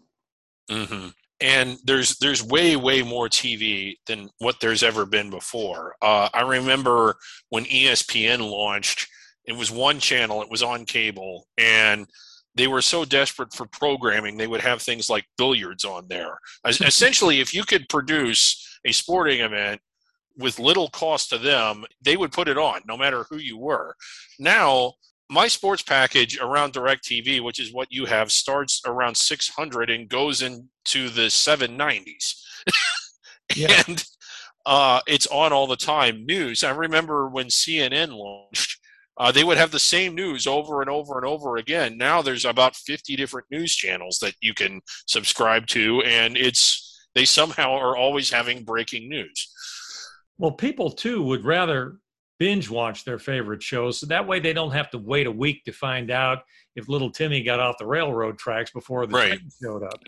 Mm-hmm. 0.69 1.09
And 1.41 1.77
there's 1.83 2.17
there's 2.19 2.41
way 2.41 2.75
way 2.75 3.01
more 3.01 3.27
TV 3.27 3.95
than 4.07 4.29
what 4.37 4.59
there's 4.61 4.81
ever 4.81 5.05
been 5.05 5.29
before. 5.29 5.95
Uh, 6.01 6.29
I 6.33 6.41
remember 6.41 7.15
when 7.49 7.65
ESPN 7.65 8.39
launched, 8.49 9.07
it 9.45 9.53
was 9.53 9.69
one 9.69 9.99
channel, 9.99 10.41
it 10.41 10.49
was 10.49 10.63
on 10.63 10.85
cable, 10.85 11.47
and 11.57 12.07
they 12.55 12.67
were 12.67 12.81
so 12.81 13.05
desperate 13.05 13.53
for 13.53 13.65
programming 13.67 14.37
they 14.37 14.47
would 14.47 14.61
have 14.61 14.81
things 14.81 15.09
like 15.09 15.25
billiards 15.37 15.85
on 15.85 16.05
there 16.09 16.37
essentially 16.67 17.39
if 17.39 17.53
you 17.53 17.63
could 17.63 17.87
produce 17.89 18.79
a 18.85 18.91
sporting 18.91 19.41
event 19.41 19.79
with 20.37 20.59
little 20.59 20.89
cost 20.89 21.29
to 21.29 21.37
them 21.37 21.85
they 22.01 22.17
would 22.17 22.31
put 22.31 22.47
it 22.47 22.57
on 22.57 22.81
no 22.87 22.97
matter 22.97 23.25
who 23.29 23.37
you 23.37 23.57
were 23.57 23.95
now 24.39 24.93
my 25.33 25.47
sports 25.47 25.81
package 25.81 26.39
around 26.39 26.73
DirecTV, 26.73 27.41
which 27.41 27.59
is 27.59 27.73
what 27.73 27.91
you 27.91 28.05
have, 28.05 28.31
starts 28.31 28.81
around 28.85 29.17
600 29.17 29.89
and 29.89 30.07
goes 30.07 30.41
into 30.41 31.09
the 31.09 31.27
790s. 31.27 32.35
yeah. 33.55 33.83
and 33.87 34.05
uh, 34.65 35.01
it's 35.07 35.27
on 35.27 35.51
all 35.51 35.67
the 35.67 35.75
time. 35.75 36.25
News. 36.25 36.63
I 36.63 36.71
remember 36.71 37.27
when 37.27 37.47
CNN 37.47 38.15
launched, 38.15 38.79
uh, 39.17 39.31
they 39.31 39.43
would 39.43 39.57
have 39.57 39.71
the 39.71 39.79
same 39.79 40.15
news 40.15 40.47
over 40.47 40.81
and 40.81 40.89
over 40.89 41.17
and 41.17 41.25
over 41.25 41.57
again. 41.57 41.97
Now 41.97 42.21
there's 42.21 42.45
about 42.45 42.75
50 42.75 43.15
different 43.15 43.47
news 43.51 43.75
channels 43.75 44.19
that 44.19 44.33
you 44.41 44.53
can 44.53 44.81
subscribe 45.07 45.67
to, 45.67 46.01
and 46.01 46.35
it's 46.35 47.07
they 47.15 47.25
somehow 47.25 47.73
are 47.73 47.95
always 47.95 48.31
having 48.31 48.63
breaking 48.63 49.07
news. 49.07 49.51
Well, 50.37 50.51
people 50.51 50.89
too 50.89 51.21
would 51.23 51.45
rather 51.45 51.99
binge 52.39 52.69
watch 52.69 53.05
their 53.05 53.19
favorite 53.19 53.61
shows, 53.61 53.99
so 53.99 54.07
that 54.07 54.27
way 54.27 54.39
they 54.39 54.53
don't 54.53 54.71
have 54.71 54.89
to 54.91 54.97
wait 54.97 55.27
a 55.27 55.31
week 55.31 55.63
to 55.65 55.71
find 55.71 56.09
out 56.09 56.39
if 56.75 56.89
little 56.89 57.11
Timmy 57.11 57.43
got 57.43 57.59
off 57.59 57.77
the 57.77 57.85
railroad 57.85 58.39
tracks 58.39 58.71
before 58.71 59.05
the 59.05 59.15
right. 59.15 59.27
train 59.33 59.49
showed 59.61 59.83
up. 59.83 59.99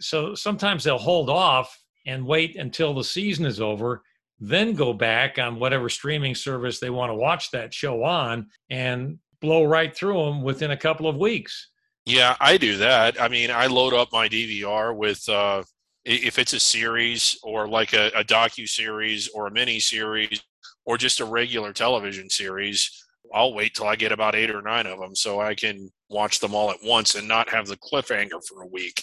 So 0.00 0.34
sometimes 0.34 0.82
they'll 0.82 0.98
hold 0.98 1.28
off 1.28 1.78
and 2.06 2.26
wait 2.26 2.56
until 2.56 2.94
the 2.94 3.04
season 3.04 3.44
is 3.44 3.60
over, 3.60 4.02
then 4.38 4.74
go 4.74 4.92
back 4.92 5.38
on 5.38 5.58
whatever 5.58 5.88
streaming 5.88 6.34
service 6.34 6.78
they 6.78 6.90
want 6.90 7.10
to 7.10 7.14
watch 7.14 7.50
that 7.50 7.72
show 7.72 8.04
on 8.04 8.48
and 8.70 9.18
blow 9.40 9.64
right 9.64 9.94
through 9.94 10.24
them 10.24 10.42
within 10.42 10.70
a 10.70 10.76
couple 10.76 11.08
of 11.08 11.16
weeks. 11.16 11.70
Yeah, 12.04 12.36
I 12.40 12.56
do 12.56 12.76
that. 12.78 13.20
I 13.20 13.28
mean, 13.28 13.50
I 13.50 13.66
load 13.66 13.92
up 13.92 14.08
my 14.12 14.28
DVR 14.28 14.94
with 14.94 15.28
uh, 15.28 15.64
if 16.04 16.38
it's 16.38 16.52
a 16.52 16.60
series 16.60 17.38
or 17.42 17.66
like 17.66 17.92
a, 17.94 18.08
a 18.14 18.22
docu 18.22 18.68
series 18.68 19.28
or 19.28 19.48
a 19.48 19.50
mini 19.50 19.80
series 19.80 20.40
or 20.84 20.96
just 20.96 21.20
a 21.20 21.24
regular 21.24 21.72
television 21.72 22.30
series. 22.30 23.04
I'll 23.34 23.54
wait 23.54 23.74
till 23.74 23.88
I 23.88 23.96
get 23.96 24.12
about 24.12 24.36
eight 24.36 24.52
or 24.52 24.62
nine 24.62 24.86
of 24.86 25.00
them 25.00 25.16
so 25.16 25.40
I 25.40 25.56
can 25.56 25.90
watch 26.08 26.38
them 26.38 26.54
all 26.54 26.70
at 26.70 26.76
once 26.84 27.16
and 27.16 27.26
not 27.26 27.50
have 27.50 27.66
the 27.66 27.76
cliffhanger 27.76 28.40
for 28.48 28.62
a 28.62 28.68
week. 28.68 29.02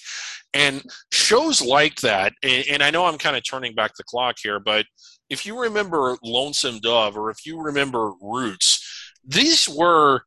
And 0.54 0.82
shows 1.12 1.62
like 1.62 2.00
that, 2.02 2.32
and, 2.42 2.66
and 2.70 2.84
I 2.84 2.90
know 2.90 3.06
I'm 3.06 3.18
kind 3.18 3.36
of 3.36 3.44
turning 3.44 3.76
back 3.76 3.92
the 3.98 4.04
clock 4.06 4.38
here, 4.42 4.60
but 4.60 4.86
if 5.30 5.46
you 5.46 5.60
remember 5.60 6.18
Lonesome 6.24 6.80
Dove 6.80 7.18
or 7.18 7.30
if 7.30 7.46
you 7.46 7.62
remember 7.62 8.12
Roots, 8.22 9.12
these 9.26 9.68
were 9.70 10.22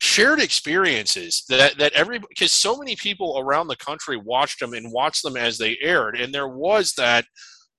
shared 0.00 0.38
experiences 0.40 1.44
that 1.48 1.76
that 1.78 1.92
every 1.92 2.20
because 2.20 2.52
so 2.52 2.76
many 2.76 2.94
people 2.94 3.36
around 3.38 3.66
the 3.66 3.76
country 3.76 4.16
watched 4.16 4.60
them 4.60 4.72
and 4.72 4.92
watched 4.92 5.22
them 5.22 5.36
as 5.36 5.58
they 5.58 5.76
aired. 5.82 6.16
And 6.18 6.32
there 6.32 6.48
was 6.48 6.92
that 6.96 7.24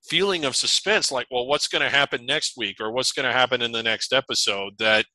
feeling 0.09 0.43
of 0.43 0.55
suspense 0.55 1.11
like 1.11 1.27
well 1.29 1.45
what's 1.45 1.67
going 1.67 1.81
to 1.81 1.89
happen 1.89 2.25
next 2.25 2.53
week 2.57 2.77
or 2.79 2.91
what's 2.91 3.11
going 3.11 3.25
to 3.25 3.37
happen 3.37 3.61
in 3.61 3.71
the 3.71 3.83
next 3.83 4.11
episode 4.11 4.73
that 4.79 5.05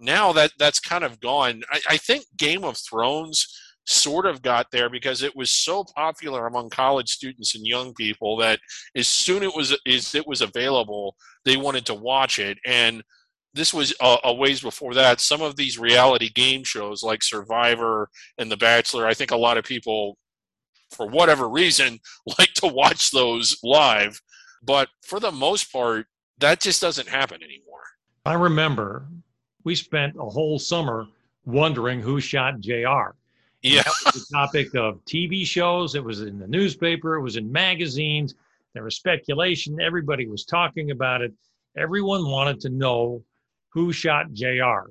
now 0.00 0.32
that 0.32 0.52
that's 0.58 0.80
kind 0.80 1.04
of 1.04 1.20
gone. 1.20 1.62
I, 1.70 1.80
I 1.90 1.96
think 1.96 2.24
game 2.36 2.64
of 2.64 2.76
thrones 2.78 3.46
sort 3.86 4.26
of 4.26 4.42
got 4.42 4.70
there 4.70 4.88
because 4.88 5.22
it 5.22 5.34
was 5.36 5.50
so 5.50 5.84
popular 5.94 6.46
among 6.46 6.70
college 6.70 7.10
students 7.10 7.54
and 7.54 7.66
young 7.66 7.92
people 7.94 8.36
that 8.36 8.58
as 8.96 9.08
soon 9.08 9.42
it 9.42 9.54
was 9.54 9.76
as 9.86 10.14
it 10.14 10.26
was 10.26 10.40
available 10.40 11.14
they 11.44 11.56
wanted 11.56 11.84
to 11.84 11.94
watch 11.94 12.38
it 12.38 12.56
and 12.64 13.02
this 13.54 13.72
was 13.72 13.94
a, 14.00 14.16
a, 14.24 14.34
ways 14.34 14.60
before 14.60 14.94
that. 14.94 15.20
Some 15.20 15.40
of 15.40 15.56
these 15.56 15.78
reality 15.78 16.28
game 16.28 16.64
shows 16.64 17.02
like 17.02 17.22
Survivor 17.22 18.10
and 18.36 18.50
The 18.50 18.56
Bachelor, 18.56 19.06
I 19.06 19.14
think 19.14 19.30
a 19.30 19.36
lot 19.36 19.56
of 19.56 19.64
people, 19.64 20.18
for 20.90 21.06
whatever 21.06 21.48
reason, 21.48 22.00
like 22.38 22.52
to 22.54 22.66
watch 22.66 23.12
those 23.12 23.56
live. 23.62 24.20
But 24.62 24.88
for 25.02 25.20
the 25.20 25.30
most 25.30 25.72
part, 25.72 26.06
that 26.38 26.60
just 26.60 26.80
doesn't 26.80 27.08
happen 27.08 27.42
anymore. 27.42 27.82
I 28.24 28.34
remember 28.34 29.06
we 29.62 29.74
spent 29.76 30.16
a 30.18 30.28
whole 30.28 30.58
summer 30.58 31.06
wondering 31.44 32.00
who 32.00 32.20
shot 32.20 32.60
JR. 32.60 33.14
Yeah. 33.64 33.82
That 33.82 34.14
was 34.14 34.28
the 34.28 34.34
topic 34.34 34.74
of 34.74 35.02
TV 35.06 35.46
shows. 35.46 35.94
It 35.94 36.04
was 36.04 36.20
in 36.20 36.38
the 36.38 36.46
newspaper. 36.46 37.14
It 37.14 37.22
was 37.22 37.36
in 37.36 37.50
magazines. 37.50 38.34
There 38.74 38.84
was 38.84 38.96
speculation. 38.96 39.80
Everybody 39.80 40.26
was 40.28 40.44
talking 40.44 40.90
about 40.90 41.22
it. 41.22 41.32
Everyone 41.76 42.28
wanted 42.28 42.60
to 42.60 42.68
know 42.68 43.24
who 43.70 43.90
shot 43.90 44.32
JR. 44.32 44.90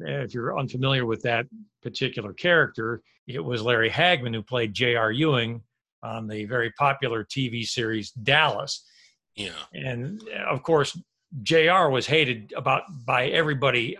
If 0.00 0.34
you're 0.34 0.56
unfamiliar 0.56 1.04
with 1.04 1.20
that 1.22 1.46
particular 1.82 2.32
character, 2.32 3.02
it 3.26 3.40
was 3.44 3.60
Larry 3.60 3.90
Hagman 3.90 4.34
who 4.34 4.42
played 4.42 4.72
J.R. 4.72 5.10
Ewing 5.10 5.62
on 6.02 6.28
the 6.28 6.44
very 6.44 6.70
popular 6.72 7.24
TV 7.24 7.66
series 7.66 8.12
Dallas. 8.12 8.84
Yeah. 9.34 9.50
And 9.74 10.22
of 10.48 10.62
course, 10.62 10.96
JR 11.42 11.88
was 11.88 12.06
hated 12.06 12.52
about 12.56 12.84
by 13.04 13.26
everybody 13.28 13.98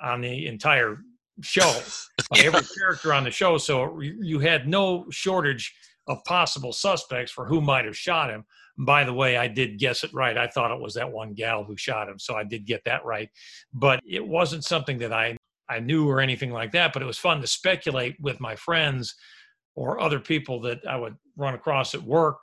on 0.00 0.20
the 0.20 0.46
entire 0.46 0.98
show, 1.42 1.80
yeah. 2.34 2.42
every 2.44 2.66
character 2.78 3.12
on 3.12 3.24
the 3.24 3.30
show. 3.30 3.58
So 3.58 4.00
you 4.00 4.38
had 4.38 4.68
no 4.68 5.06
shortage 5.10 5.74
of 6.06 6.24
possible 6.24 6.72
suspects 6.72 7.30
for 7.30 7.46
who 7.46 7.60
might 7.60 7.84
have 7.84 7.96
shot 7.96 8.30
him 8.30 8.44
by 8.78 9.02
the 9.02 9.12
way, 9.12 9.36
I 9.36 9.48
did 9.48 9.78
guess 9.78 10.04
it 10.04 10.14
right. 10.14 10.38
I 10.38 10.46
thought 10.46 10.70
it 10.70 10.80
was 10.80 10.94
that 10.94 11.10
one 11.10 11.34
gal 11.34 11.64
who 11.64 11.76
shot 11.76 12.08
him, 12.08 12.18
so 12.18 12.36
I 12.36 12.44
did 12.44 12.64
get 12.64 12.84
that 12.84 13.04
right. 13.04 13.28
But 13.74 14.00
it 14.08 14.24
wasn't 14.24 14.64
something 14.64 14.98
that 14.98 15.12
I 15.12 15.36
I 15.68 15.80
knew 15.80 16.08
or 16.08 16.20
anything 16.20 16.52
like 16.52 16.72
that. 16.72 16.92
But 16.92 17.02
it 17.02 17.06
was 17.06 17.18
fun 17.18 17.40
to 17.40 17.46
speculate 17.46 18.16
with 18.20 18.40
my 18.40 18.54
friends 18.54 19.16
or 19.74 20.00
other 20.00 20.20
people 20.20 20.60
that 20.62 20.78
I 20.88 20.96
would 20.96 21.16
run 21.36 21.54
across 21.54 21.94
at 21.94 22.02
work, 22.02 22.38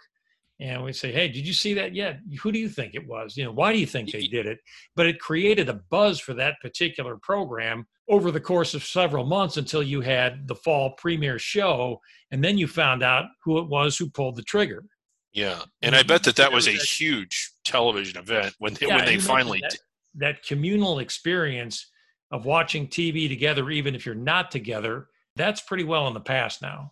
and 0.60 0.84
we'd 0.84 0.96
say, 0.96 1.12
"Hey, 1.12 1.28
did 1.28 1.46
you 1.46 1.54
see 1.54 1.74
that 1.74 1.94
yet? 1.94 2.20
Who 2.42 2.52
do 2.52 2.60
you 2.60 2.70
think 2.70 2.96
it 2.96 3.08
was? 3.08 3.36
You 3.36 3.46
know, 3.46 3.52
why 3.52 3.74
do 3.74 3.80
you 3.80 3.86
think 3.86 4.12
they 4.12 4.28
did 4.28 4.46
it?" 4.46 4.60
But 4.96 5.08
it 5.08 5.20
created 5.20 5.70
a 5.70 5.82
buzz 5.90 6.20
for 6.20 6.34
that 6.36 6.56
particular 6.62 7.18
program 7.18 7.86
over 8.08 8.32
the 8.32 8.40
course 8.40 8.74
of 8.74 8.84
several 8.84 9.26
months 9.26 9.58
until 9.58 9.82
you 9.82 10.02
had 10.02 10.48
the 10.48 10.56
fall 10.56 10.92
premiere 10.92 11.40
show, 11.40 12.00
and 12.32 12.44
then 12.44 12.58
you 12.58 12.68
found 12.68 13.04
out 13.04 13.26
who 13.44 13.58
it 13.58 13.68
was 13.68 13.98
who 13.98 14.10
pulled 14.10 14.36
the 14.36 14.44
trigger. 14.44 14.86
Yeah, 15.34 15.64
and 15.82 15.96
I 15.96 16.04
bet 16.04 16.24
that 16.24 16.38
that 16.38 16.54
was 16.54 16.68
a 16.68 16.72
huge 16.72 17.52
television 17.66 18.18
event 18.18 18.56
when 18.60 18.74
they, 18.76 18.88
yeah, 18.88 18.96
when 18.96 19.06
they 19.06 19.20
finally 19.20 19.60
that, 19.62 19.78
that 20.16 20.46
communal 20.46 21.00
experience 21.00 21.92
of 22.32 22.46
watching 22.46 22.88
TV 22.88 23.28
together, 23.28 23.70
even 23.70 23.96
if 23.96 24.06
you're 24.06 24.16
not 24.16 24.50
together, 24.50 25.08
that's 25.36 25.62
pretty 25.62 25.84
well 25.84 26.08
in 26.08 26.14
the 26.14 26.22
past 26.22 26.62
now. 26.62 26.92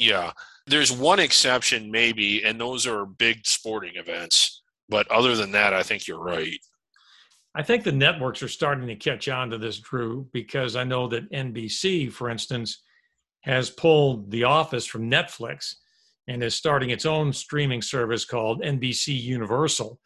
Yeah, 0.00 0.32
there's 0.66 0.90
one 0.90 1.20
exception 1.20 1.90
maybe, 1.90 2.42
and 2.42 2.58
those 2.58 2.86
are 2.86 3.04
big 3.04 3.46
sporting 3.46 3.96
events. 3.96 4.62
But 4.88 5.06
other 5.08 5.36
than 5.36 5.52
that, 5.52 5.74
I 5.74 5.82
think 5.82 6.08
you're 6.08 6.22
right. 6.22 6.58
I 7.54 7.62
think 7.62 7.84
the 7.84 7.92
networks 7.92 8.42
are 8.42 8.48
starting 8.48 8.86
to 8.88 8.96
catch 8.96 9.28
on 9.28 9.50
to 9.50 9.58
this, 9.58 9.78
Drew, 9.78 10.26
because 10.32 10.74
I 10.74 10.84
know 10.84 11.06
that 11.08 11.30
NBC, 11.30 12.10
for 12.10 12.30
instance, 12.30 12.82
has 13.42 13.70
pulled 13.70 14.30
The 14.30 14.44
Office 14.44 14.86
from 14.86 15.10
Netflix 15.10 15.74
and 16.28 16.42
is 16.42 16.54
starting 16.54 16.90
its 16.90 17.06
own 17.06 17.32
streaming 17.32 17.82
service 17.82 18.24
called 18.24 18.62
NBC 18.62 19.20
Universal. 19.20 19.98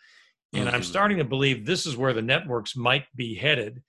And 0.54 0.66
mm-hmm. 0.66 0.74
I'm 0.74 0.82
starting 0.82 1.18
to 1.18 1.24
believe 1.24 1.64
this 1.64 1.86
is 1.86 1.96
where 1.96 2.12
the 2.12 2.22
networks 2.22 2.76
might 2.76 3.04
be 3.14 3.34
headed 3.34 3.82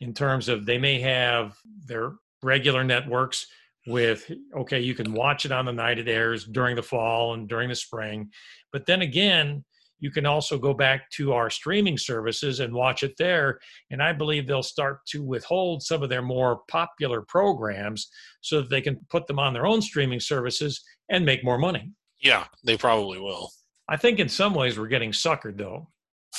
in 0.00 0.14
terms 0.14 0.48
of 0.48 0.64
they 0.64 0.78
may 0.78 1.00
have 1.00 1.56
their 1.84 2.14
regular 2.42 2.84
networks 2.84 3.46
with, 3.86 4.30
okay, 4.56 4.80
you 4.80 4.94
can 4.94 5.12
watch 5.12 5.44
it 5.44 5.52
on 5.52 5.64
the 5.64 5.72
night 5.72 5.98
it 5.98 6.08
airs 6.08 6.44
during 6.44 6.76
the 6.76 6.82
fall 6.82 7.34
and 7.34 7.48
during 7.48 7.68
the 7.68 7.74
spring. 7.74 8.30
But 8.72 8.86
then 8.86 9.02
again, 9.02 9.64
you 10.02 10.10
can 10.10 10.26
also 10.26 10.58
go 10.58 10.74
back 10.74 11.08
to 11.10 11.32
our 11.32 11.48
streaming 11.48 11.96
services 11.96 12.58
and 12.58 12.74
watch 12.74 13.04
it 13.04 13.14
there. 13.18 13.60
And 13.90 14.02
I 14.02 14.12
believe 14.12 14.46
they'll 14.46 14.62
start 14.62 14.98
to 15.06 15.22
withhold 15.22 15.82
some 15.82 16.02
of 16.02 16.08
their 16.08 16.22
more 16.22 16.62
popular 16.68 17.22
programs 17.22 18.08
so 18.40 18.60
that 18.60 18.68
they 18.68 18.80
can 18.80 18.98
put 19.10 19.28
them 19.28 19.38
on 19.38 19.54
their 19.54 19.64
own 19.64 19.80
streaming 19.80 20.18
services 20.18 20.82
and 21.08 21.24
make 21.24 21.44
more 21.44 21.58
money. 21.58 21.92
Yeah, 22.20 22.46
they 22.64 22.76
probably 22.76 23.20
will. 23.20 23.50
I 23.88 23.96
think 23.96 24.18
in 24.18 24.28
some 24.28 24.54
ways 24.54 24.76
we're 24.76 24.88
getting 24.88 25.12
suckered 25.12 25.56
though. 25.56 25.88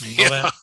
You 0.02 0.30
know 0.30 0.36
yeah. 0.36 0.52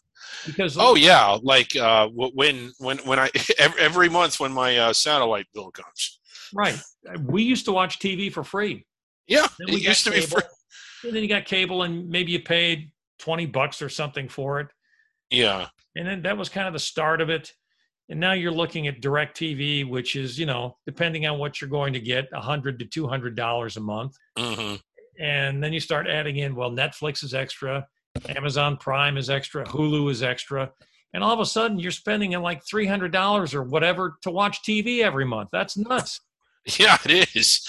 Because 0.47 0.77
oh 0.79 0.95
yeah, 0.95 1.37
like 1.43 1.77
uh, 1.77 2.09
when 2.09 2.73
when 2.79 2.99
when 2.99 3.19
I 3.19 3.31
every 3.59 4.09
month 4.09 4.40
when 4.40 4.53
my 4.53 4.79
uh, 4.79 4.93
satellite 4.93 5.47
bill 5.53 5.71
comes. 5.71 6.19
Right. 6.54 6.78
We 7.22 7.42
used 7.42 7.64
to 7.66 7.72
watch 7.72 7.98
TV 7.98 8.32
for 8.32 8.44
free. 8.44 8.86
Yeah, 9.26 9.46
it 9.60 9.80
used 9.80 10.04
to 10.04 10.10
cable, 10.10 10.22
be 10.22 10.26
free. 10.26 10.42
And 11.04 11.16
then 11.16 11.22
you 11.22 11.28
got 11.28 11.44
cable, 11.44 11.82
and 11.84 12.08
maybe 12.08 12.32
you 12.32 12.40
paid 12.40 12.90
twenty 13.18 13.46
bucks 13.46 13.80
or 13.80 13.88
something 13.88 14.28
for 14.28 14.60
it. 14.60 14.68
Yeah. 15.30 15.68
And 15.96 16.06
then 16.06 16.22
that 16.22 16.36
was 16.36 16.48
kind 16.48 16.66
of 16.66 16.72
the 16.72 16.80
start 16.80 17.20
of 17.20 17.30
it 17.30 17.52
and 18.10 18.18
now 18.18 18.32
you're 18.32 18.52
looking 18.52 18.88
at 18.88 19.00
DirecTV, 19.00 19.88
which 19.88 20.16
is 20.16 20.38
you 20.38 20.44
know 20.44 20.76
depending 20.84 21.26
on 21.26 21.38
what 21.38 21.60
you're 21.60 21.70
going 21.70 21.92
to 21.94 22.00
get 22.00 22.28
a 22.34 22.40
hundred 22.40 22.78
to 22.80 22.84
two 22.84 23.06
hundred 23.06 23.36
dollars 23.36 23.76
a 23.76 23.80
month 23.80 24.16
mm-hmm. 24.36 24.74
and 25.22 25.62
then 25.62 25.72
you 25.72 25.80
start 25.80 26.06
adding 26.06 26.36
in 26.38 26.54
well 26.54 26.70
netflix 26.70 27.24
is 27.24 27.32
extra 27.32 27.86
amazon 28.28 28.76
prime 28.76 29.16
is 29.16 29.30
extra 29.30 29.64
hulu 29.64 30.10
is 30.10 30.22
extra 30.22 30.70
and 31.14 31.22
all 31.22 31.32
of 31.32 31.40
a 31.40 31.46
sudden 31.46 31.78
you're 31.78 31.90
spending 31.90 32.32
like 32.32 32.62
$300 32.64 33.54
or 33.54 33.62
whatever 33.62 34.18
to 34.22 34.30
watch 34.30 34.62
tv 34.62 35.00
every 35.00 35.24
month 35.24 35.48
that's 35.52 35.76
nuts 35.76 36.20
yeah 36.79 36.99
it 37.05 37.35
is 37.35 37.61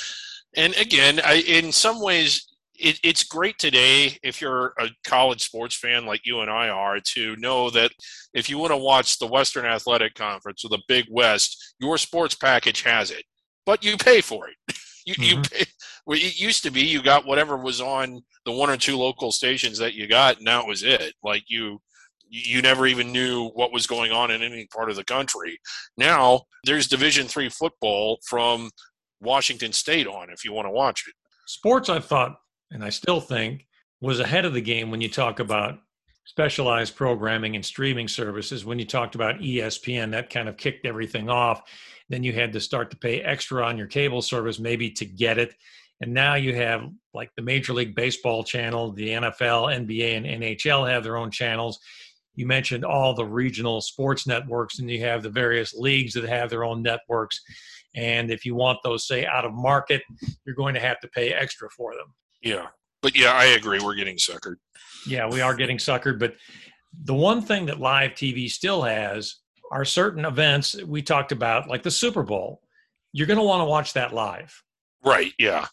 and 0.56 0.76
again 0.76 1.20
I, 1.24 1.44
in 1.48 1.72
some 1.72 2.02
ways 2.02 2.48
it, 2.82 3.00
it's 3.04 3.24
great 3.24 3.58
today 3.60 4.18
if 4.24 4.42
you're 4.42 4.74
a 4.80 4.90
college 5.06 5.44
sports 5.44 5.76
fan 5.76 6.06
like 6.06 6.26
you 6.26 6.42
and 6.42 6.50
I 6.50 6.70
are 6.70 7.00
to 7.00 7.36
know 7.38 7.70
that 7.70 7.92
if 8.34 8.50
you 8.50 8.58
want 8.58 8.72
to 8.72 8.78
watch 8.78 9.20
the 9.20 9.28
Western 9.28 9.66
Athletic 9.66 10.16
Conference 10.16 10.66
or 10.66 10.70
the 10.70 10.82
Big 10.88 11.06
West, 11.10 11.76
your 11.80 11.98
sports 11.98 12.34
package 12.34 12.82
has 12.82 13.12
it, 13.12 13.24
but 13.66 13.84
you 13.84 13.98
pay 13.98 14.22
for 14.22 14.48
it. 14.48 14.56
you, 15.06 15.14
mm-hmm. 15.14 15.24
you 15.24 15.42
pay, 15.42 15.66
well, 16.06 16.18
it 16.18 16.40
used 16.40 16.64
to 16.64 16.72
be 16.72 16.82
you 16.82 17.02
got 17.02 17.26
whatever 17.26 17.56
was 17.58 17.82
on 17.82 18.22
the 18.46 18.52
one 18.52 18.70
or 18.70 18.78
two 18.78 18.98
local 18.98 19.32
stations 19.32 19.78
that 19.78 19.94
you 19.94 20.08
got, 20.08 20.40
and 20.40 20.48
that 20.48 20.66
was 20.66 20.84
it. 20.84 21.14
Like 21.24 21.44
you, 21.48 21.80
you 22.28 22.62
never 22.62 22.88
even 22.88 23.12
knew 23.12 23.50
what 23.50 23.74
was 23.74 23.86
going 23.86 24.12
on 24.12 24.32
in 24.32 24.42
any 24.42 24.66
part 24.68 24.90
of 24.90 24.96
the 24.96 25.04
country. 25.04 25.60
Now 25.98 26.44
there's 26.66 26.88
Division 26.88 27.28
three 27.28 27.50
football 27.50 28.20
from 28.26 28.72
Washington 29.22 29.72
State 29.72 30.08
on 30.08 30.30
if 30.30 30.44
you 30.44 30.54
want 30.54 30.66
to 30.66 30.72
watch 30.72 31.06
it. 31.08 31.14
Sports, 31.48 31.90
I 31.90 32.00
thought, 32.00 32.36
and 32.72 32.84
I 32.84 32.90
still 32.90 33.22
think 33.22 33.68
was 34.02 34.20
ahead 34.20 34.46
of 34.46 34.54
the 34.54 34.62
game 34.62 34.90
when 34.90 35.02
you 35.02 35.10
talk 35.10 35.40
about 35.40 35.80
specialized 36.26 36.96
programming 36.96 37.56
and 37.56 37.66
streaming 37.66 38.08
services. 38.08 38.66
When 38.66 38.80
you 38.80 38.86
talked 38.86 39.16
about 39.16 39.40
ESPN, 39.40 40.12
that 40.12 40.30
kind 40.30 40.50
of 40.50 40.58
kicked 40.58 40.86
everything 40.86 41.30
off. 41.30 41.62
Then 42.10 42.24
you 42.24 42.34
had 42.34 42.54
to 42.54 42.60
start 42.60 42.92
to 42.92 42.98
pay 42.98 43.22
extra 43.22 43.66
on 43.66 43.78
your 43.78 43.88
cable 43.88 44.22
service, 44.22 44.60
maybe 44.60 44.92
to 44.92 45.06
get 45.06 45.38
it. 45.38 45.54
And 46.02 46.14
now 46.14 46.36
you 46.36 46.56
have 46.56 46.90
like 47.14 47.30
the 47.36 47.44
Major 47.44 47.74
League 47.74 47.96
Baseball 47.96 48.44
channel, 48.44 48.92
the 48.92 49.10
NFL, 49.10 49.88
NBA, 49.88 50.18
and 50.18 50.26
NHL 50.26 50.90
have 50.90 51.04
their 51.04 51.18
own 51.18 51.32
channels. 51.32 51.80
You 52.36 52.48
mentioned 52.48 52.86
all 52.86 53.14
the 53.14 53.26
regional 53.26 53.82
sports 53.82 54.26
networks, 54.26 54.80
and 54.80 54.90
you 54.90 55.02
have 55.02 55.22
the 55.22 55.30
various 55.30 55.74
leagues 55.74 56.14
that 56.14 56.24
have 56.24 56.50
their 56.50 56.64
own 56.64 56.82
networks. 56.82 57.42
And 57.96 58.32
if 58.32 58.46
you 58.46 58.56
want 58.56 58.80
those, 58.84 59.08
say, 59.08 59.26
out 59.26 59.46
of 59.46 59.54
market, 59.54 60.02
you're 60.46 60.56
going 60.56 60.74
to 60.74 60.80
have 60.80 61.00
to 61.02 61.08
pay 61.10 61.34
extra 61.34 61.70
for 61.70 61.94
them. 61.94 62.14
Yeah. 62.42 62.68
But 63.02 63.18
yeah, 63.18 63.34
I 63.34 63.46
agree. 63.46 63.80
We're 63.80 63.96
getting 63.96 64.18
suckered. 64.18 64.56
Yeah, 65.08 65.28
we 65.28 65.42
are 65.42 65.56
getting 65.56 65.78
suckered. 65.78 66.20
But 66.20 66.36
the 67.04 67.14
one 67.14 67.42
thing 67.42 67.66
that 67.66 67.80
live 67.80 68.12
TV 68.12 68.50
still 68.50 68.84
has 68.84 69.38
are 69.72 69.86
certain 69.86 70.26
events 70.26 70.82
we 70.84 71.02
talked 71.02 71.32
about, 71.32 71.68
like 71.68 71.84
the 71.84 71.92
Super 71.92 72.24
Bowl. 72.24 72.62
You're 73.14 73.28
going 73.28 73.40
to 73.40 73.46
want 73.46 73.62
to 73.62 73.66
watch 73.66 73.94
that 73.94 74.14
live. 74.14 74.54
Right. 75.04 75.34
Yeah. 75.40 75.68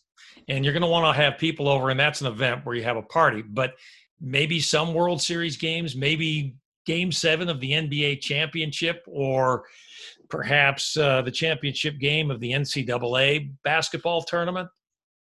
And 0.49 0.65
you're 0.65 0.73
going 0.73 0.83
to 0.83 0.89
want 0.89 1.15
to 1.15 1.23
have 1.23 1.39
people 1.39 1.69
over, 1.69 1.91
and 1.91 2.01
that's 2.01 2.21
an 2.21 2.27
event 2.27 2.65
where 2.65 2.75
you 2.75 2.83
have 2.83 2.97
a 2.97 3.03
party. 3.03 3.43
But 3.43 3.75
maybe 4.21 4.61
some 4.61 4.95
World 4.95 5.21
Series 5.21 5.57
games, 5.57 5.95
maybe 5.95 6.57
game 6.87 7.13
seven 7.13 7.49
of 7.49 7.61
the 7.61 7.73
NBA 7.73 8.21
championship, 8.21 9.05
or 9.07 9.65
perhaps 10.31 10.97
uh, 10.97 11.23
the 11.23 11.31
championship 11.31 11.99
game 11.99 12.31
of 12.31 12.41
the 12.41 12.53
NCAA 12.53 13.53
basketball 13.65 14.23
tournament. 14.23 14.69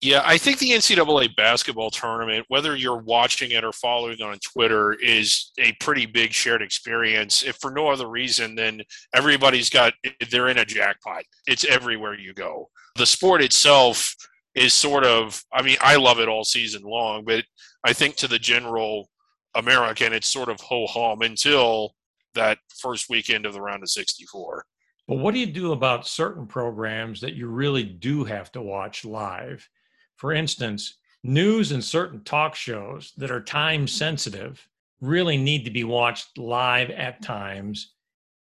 Yeah, 0.01 0.23
I 0.23 0.37
think 0.37 0.59
the 0.59 0.73
NCAA 0.73 1.35
basketball 1.35 1.91
tournament, 1.91 2.45
whether 2.49 2.77
you're 2.77 3.01
watching 3.01 3.53
it 3.53 3.65
or 3.65 3.73
following 3.73 4.21
on 4.21 4.39
Twitter, 4.41 4.93
is 4.93 5.51
a 5.59 5.73
pretty 5.81 6.05
big 6.05 6.33
shared 6.33 6.61
experience. 6.61 7.43
If 7.43 7.57
for 7.57 7.71
no 7.71 7.89
other 7.89 8.07
reason 8.07 8.55
than 8.55 8.83
everybody's 9.15 9.71
got, 9.71 9.95
they're 10.31 10.49
in 10.49 10.59
a 10.59 10.65
jackpot. 10.65 11.23
It's 11.47 11.65
everywhere 11.65 12.19
you 12.19 12.35
go. 12.35 12.69
The 12.97 13.07
sport 13.07 13.41
itself 13.43 14.15
is 14.55 14.75
sort 14.75 15.05
of, 15.05 15.43
I 15.53 15.63
mean, 15.63 15.79
I 15.81 15.97
love 15.97 16.21
it 16.21 16.29
all 16.29 16.45
season 16.45 16.83
long, 16.83 17.25
but 17.25 17.45
I 17.83 17.95
think 17.95 18.17
to 18.17 18.29
the 18.29 18.39
general 18.39 19.09
American, 19.55 20.13
it's 20.13 20.29
sort 20.29 20.51
of 20.51 20.61
ho 20.61 20.87
hum 20.87 21.23
until 21.23 21.95
that 22.35 22.59
first 22.77 23.09
weekend 23.09 23.47
of 23.47 23.55
the 23.55 23.61
round 23.61 23.83
of 23.83 23.91
64. 23.91 24.67
But 25.07 25.17
what 25.17 25.35
do 25.35 25.41
you 25.41 25.47
do 25.47 25.73
about 25.73 26.07
certain 26.07 26.47
programs 26.47 27.21
that 27.21 27.35
you 27.35 27.49
really 27.49 27.85
do 27.85 28.25
have 28.25 28.51
to 28.53 28.63
watch 28.63 29.05
live? 29.05 29.69
For 30.17 30.33
instance, 30.33 30.99
news 31.23 31.73
and 31.73 31.85
certain 31.85 32.23
talk 32.25 32.55
shows 32.55 33.13
that 33.19 33.31
are 33.31 33.41
time 33.41 33.87
sensitive 33.87 34.67
really 35.01 35.37
need 35.37 35.65
to 35.65 35.71
be 35.71 35.85
watched 35.85 36.39
live 36.39 36.91
at 36.91 37.23
times. 37.23 37.93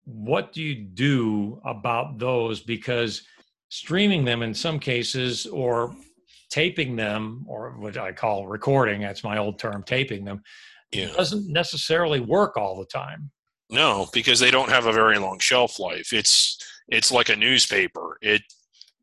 What 0.05 0.53
do 0.53 0.61
you 0.61 0.75
do 0.75 1.59
about 1.65 2.17
those? 2.17 2.61
Because 2.61 3.23
streaming 3.69 4.23
them 4.23 4.41
in 4.41 4.53
some 4.53 4.79
cases 4.79 5.45
or 5.45 5.95
taping 6.49 6.95
them, 6.95 7.43
or 7.47 7.71
what 7.71 7.97
I 7.97 8.11
call 8.11 8.47
recording, 8.47 9.01
that's 9.01 9.23
my 9.23 9.37
old 9.37 9.57
term, 9.57 9.83
taping 9.83 10.23
them, 10.23 10.43
yeah. 10.91 11.07
doesn't 11.07 11.51
necessarily 11.51 12.19
work 12.19 12.57
all 12.57 12.77
the 12.77 12.85
time. 12.85 13.31
No, 13.73 14.07
because 14.13 14.39
they 14.39 14.51
don't 14.51 14.69
have 14.69 14.85
a 14.85 14.93
very 14.93 15.17
long 15.17 15.39
shelf 15.39 15.79
life. 15.79 16.13
It's 16.13 16.57
it's 16.87 17.11
like 17.11 17.29
a 17.29 17.35
newspaper. 17.35 18.17
It 18.21 18.41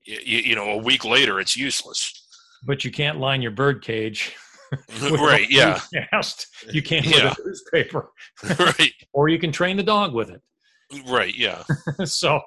you, 0.04 0.38
you 0.38 0.54
know, 0.54 0.70
a 0.70 0.78
week 0.78 1.04
later 1.04 1.40
it's 1.40 1.56
useless 1.56 2.20
but 2.62 2.84
you 2.84 2.90
can't 2.90 3.18
line 3.18 3.42
your 3.42 3.50
bird 3.50 3.82
cage. 3.82 4.36
right. 5.02 5.50
Yeah. 5.50 5.80
Cast. 6.12 6.46
You 6.70 6.82
can't 6.82 7.04
yeah. 7.06 7.30
with 7.30 7.38
a 7.38 7.48
newspaper. 7.48 8.10
right. 8.58 8.92
or 9.12 9.28
you 9.28 9.38
can 9.38 9.52
train 9.52 9.76
the 9.76 9.82
dog 9.82 10.14
with 10.14 10.30
it. 10.30 10.40
Right. 11.08 11.34
Yeah. 11.36 11.64
so, 12.04 12.40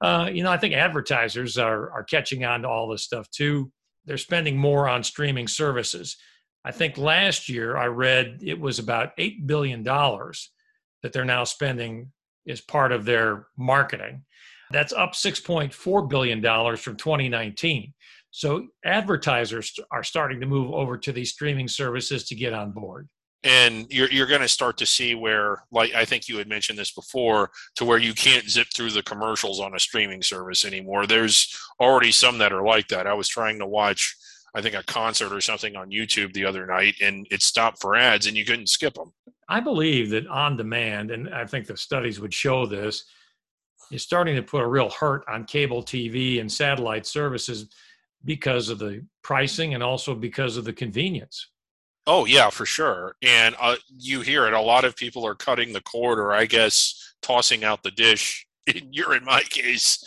uh, 0.00 0.30
you 0.32 0.42
know, 0.42 0.50
I 0.50 0.56
think 0.56 0.74
advertisers 0.74 1.58
are 1.58 1.90
are 1.92 2.04
catching 2.04 2.44
on 2.44 2.62
to 2.62 2.68
all 2.68 2.88
this 2.88 3.04
stuff 3.04 3.30
too. 3.30 3.70
They're 4.06 4.16
spending 4.16 4.56
more 4.56 4.88
on 4.88 5.04
streaming 5.04 5.46
services. 5.46 6.16
I 6.64 6.72
think 6.72 6.98
last 6.98 7.48
year 7.48 7.76
I 7.76 7.86
read 7.86 8.40
it 8.42 8.58
was 8.58 8.78
about 8.78 9.12
eight 9.18 9.46
billion 9.46 9.82
dollars 9.82 10.50
that 11.02 11.12
they're 11.12 11.24
now 11.24 11.44
spending 11.44 12.12
as 12.48 12.60
part 12.60 12.92
of 12.92 13.04
their 13.04 13.46
marketing. 13.56 14.24
That's 14.70 14.92
up 14.92 15.14
six 15.14 15.40
point 15.40 15.74
four 15.74 16.06
billion 16.06 16.40
dollars 16.40 16.80
from 16.80 16.96
2019. 16.96 17.92
So 18.30 18.68
advertisers 18.84 19.76
are 19.90 20.04
starting 20.04 20.40
to 20.40 20.46
move 20.46 20.72
over 20.72 20.96
to 20.98 21.12
these 21.12 21.32
streaming 21.32 21.68
services 21.68 22.24
to 22.28 22.34
get 22.34 22.52
on 22.52 22.70
board. 22.70 23.08
And 23.42 23.86
you're 23.90 24.10
you're 24.10 24.26
going 24.26 24.42
to 24.42 24.48
start 24.48 24.76
to 24.78 24.86
see 24.86 25.14
where, 25.14 25.64
like 25.72 25.94
I 25.94 26.04
think 26.04 26.28
you 26.28 26.36
had 26.36 26.46
mentioned 26.46 26.78
this 26.78 26.92
before, 26.92 27.50
to 27.76 27.84
where 27.84 27.98
you 27.98 28.12
can't 28.12 28.48
zip 28.48 28.68
through 28.74 28.90
the 28.90 29.02
commercials 29.02 29.60
on 29.60 29.74
a 29.74 29.80
streaming 29.80 30.22
service 30.22 30.64
anymore. 30.64 31.06
There's 31.06 31.58
already 31.80 32.12
some 32.12 32.38
that 32.38 32.52
are 32.52 32.64
like 32.64 32.88
that. 32.88 33.06
I 33.06 33.14
was 33.14 33.28
trying 33.28 33.58
to 33.60 33.66
watch, 33.66 34.14
I 34.54 34.62
think, 34.62 34.74
a 34.74 34.82
concert 34.84 35.32
or 35.32 35.40
something 35.40 35.76
on 35.76 35.90
YouTube 35.90 36.32
the 36.32 36.44
other 36.44 36.66
night, 36.66 36.96
and 37.00 37.26
it 37.30 37.42
stopped 37.42 37.80
for 37.80 37.96
ads, 37.96 38.26
and 38.26 38.36
you 38.36 38.44
couldn't 38.44 38.68
skip 38.68 38.94
them. 38.94 39.12
I 39.48 39.60
believe 39.60 40.10
that 40.10 40.26
on 40.26 40.56
demand, 40.56 41.10
and 41.10 41.32
I 41.34 41.46
think 41.46 41.66
the 41.66 41.76
studies 41.76 42.20
would 42.20 42.34
show 42.34 42.66
this, 42.66 43.04
is 43.90 44.02
starting 44.02 44.36
to 44.36 44.42
put 44.42 44.62
a 44.62 44.66
real 44.66 44.90
hurt 44.90 45.24
on 45.28 45.44
cable 45.44 45.82
TV 45.82 46.40
and 46.40 46.50
satellite 46.50 47.06
services 47.06 47.68
because 48.24 48.68
of 48.68 48.78
the 48.78 49.04
pricing 49.22 49.74
and 49.74 49.82
also 49.82 50.14
because 50.14 50.56
of 50.56 50.64
the 50.64 50.72
convenience. 50.72 51.48
Oh 52.06 52.24
yeah, 52.24 52.50
for 52.50 52.66
sure. 52.66 53.16
And 53.22 53.54
uh, 53.60 53.76
you 53.96 54.20
hear 54.20 54.46
it. 54.46 54.52
A 54.52 54.60
lot 54.60 54.84
of 54.84 54.96
people 54.96 55.26
are 55.26 55.34
cutting 55.34 55.72
the 55.72 55.82
cord, 55.82 56.18
or 56.18 56.32
I 56.32 56.46
guess 56.46 57.14
tossing 57.22 57.64
out 57.64 57.82
the 57.82 57.90
dish. 57.90 58.46
You're 58.90 59.14
in 59.14 59.24
my 59.24 59.42
case, 59.42 60.02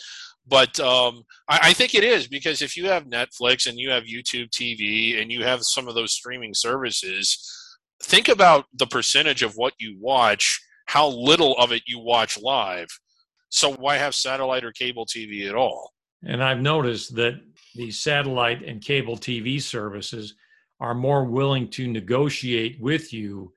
but 0.48 0.80
um, 0.80 1.24
I, 1.48 1.60
I, 1.64 1.74
think 1.74 1.96
it 1.96 2.04
is 2.04 2.28
because 2.28 2.62
if 2.62 2.76
you 2.76 2.88
have 2.88 3.06
Netflix 3.06 3.68
and 3.68 3.80
you 3.80 3.90
have 3.92 4.04
YouTube 4.04 4.50
TV 4.50 5.22
and 5.22 5.32
you 5.32 5.44
have 5.44 5.64
some 5.64 5.88
of 5.88 5.96
those 5.96 6.12
streaming 6.14 6.54
services, 6.54 7.50
think 8.04 8.28
about 8.28 8.66
the 8.74 8.88
percentage 8.88 9.42
of 9.42 9.54
what 9.56 9.74
you 9.80 9.98
watch, 10.00 10.62
how 10.88 11.08
little 11.08 11.56
of 11.58 11.72
it 11.72 11.84
you 11.86 12.00
watch 12.00 12.38
live. 12.38 12.88
So 13.50 13.74
why 13.74 13.98
have 13.98 14.16
satellite 14.16 14.66
or 14.66 14.72
cable 14.72 15.06
TV 15.06 15.48
at 15.48 15.56
all? 15.56 15.92
And 16.26 16.44
I've 16.44 16.62
noticed 16.62 17.16
that 17.16 17.42
the 17.76 17.92
satellite 17.92 18.64
and 18.64 18.82
cable 18.82 19.18
TV 19.18 19.62
services 19.62 20.36
are 20.80 20.94
more 20.94 21.24
willing 21.24 21.70
to 21.70 21.88
negotiate 21.88 22.80
with 22.82 23.14
you 23.14 23.54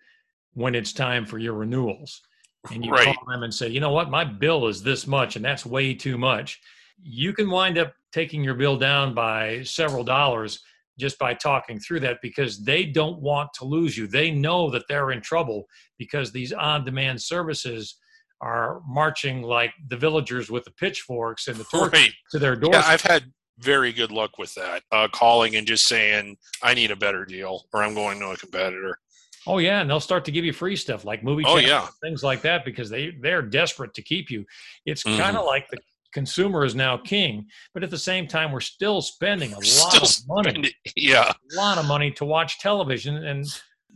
when 0.55 0.74
it's 0.74 0.93
time 0.93 1.26
for 1.26 1.39
your 1.39 1.55
renewals. 1.55 2.22
And 2.70 2.84
you 2.84 2.93
right. 2.93 3.05
call 3.05 3.32
them 3.32 3.43
and 3.43 3.55
say, 3.55 3.68
you 3.68 3.80
know 3.80 3.93
what, 3.93 4.11
my 4.11 4.24
bill 4.24 4.66
is 4.66 4.82
this 4.82 5.07
much, 5.07 5.37
and 5.37 5.45
that's 5.45 5.64
way 5.64 5.95
too 5.95 6.18
much. 6.18 6.61
You 7.03 7.33
can 7.33 7.51
wind 7.51 7.79
up 7.79 7.93
taking 8.13 8.43
your 8.43 8.55
bill 8.55 8.77
down 8.77 9.15
by 9.15 9.63
several 9.63 10.05
dollars 10.05 10.61
just 10.99 11.19
by 11.19 11.35
talking 11.35 11.79
through 11.79 12.01
that 12.01 12.19
because 12.23 12.65
they 12.65 12.85
don't 12.85 13.21
want 13.21 13.51
to 13.55 13.65
lose 13.65 13.97
you. 13.99 14.07
They 14.07 14.31
know 14.31 14.71
that 14.71 14.85
they're 14.89 15.11
in 15.11 15.21
trouble 15.21 15.67
because 15.99 16.33
these 16.33 16.53
on 16.53 16.85
demand 16.85 17.21
services 17.21 17.97
are 18.41 18.81
marching 18.87 19.43
like 19.43 19.73
the 19.89 19.97
villagers 19.97 20.51
with 20.51 20.65
the 20.65 20.71
pitchforks 20.73 21.49
and 21.49 21.57
the 21.57 21.65
torch 21.65 21.93
right. 21.93 22.13
to 22.31 22.39
their 22.39 22.57
doors. 22.57 22.75
Yeah, 22.75 22.85
I've 22.87 23.03
had 23.03 23.25
very 23.59 23.93
good 23.93 24.11
luck 24.11 24.39
with 24.39 24.55
that. 24.55 24.83
Uh, 24.93 25.09
calling 25.09 25.57
and 25.57 25.67
just 25.67 25.87
saying, 25.87 26.37
I 26.63 26.75
need 26.75 26.91
a 26.91 26.97
better 26.97 27.25
deal 27.25 27.67
or 27.73 27.83
I'm 27.83 27.95
going 27.95 28.19
to 28.21 28.31
a 28.31 28.37
competitor. 28.37 28.99
Oh 29.47 29.59
yeah, 29.59 29.81
and 29.81 29.89
they'll 29.89 30.01
start 30.01 30.25
to 30.25 30.33
give 30.33 30.45
you 30.45 30.53
free 30.53 30.75
stuff 30.75 31.05
like 31.05 31.23
movie 31.23 31.45
oh, 31.47 31.59
yeah. 31.59 31.87
things 32.03 32.25
like 32.25 32.43
that 32.43 32.65
because 32.65 32.91
they 32.91 33.13
they're 33.21 33.43
desperate 33.43 33.95
to 33.95 34.03
keep 34.03 34.29
you. 34.29 34.45
It's 34.87 35.05
mm-hmm. 35.05 35.21
kind 35.21 35.37
of 35.37 35.47
like 35.47 35.69
the 35.71 35.79
consumer 36.17 36.64
is 36.64 36.75
now 36.75 36.97
king, 36.97 37.47
but 37.75 37.85
at 37.85 37.91
the 37.91 37.99
same 37.99 38.27
time 38.27 38.51
we're 38.53 38.61
still 38.61 39.03
spending 39.03 39.53
a 39.53 39.59
lot 39.83 40.03
of 40.03 40.09
money. 40.27 40.51
Spend, 40.51 40.71
yeah. 40.97 41.31
A 41.53 41.57
lot 41.57 41.79
of 41.79 41.87
money 41.87 42.11
to 42.12 42.25
watch 42.25 42.59
television 42.59 43.17
and 43.25 43.47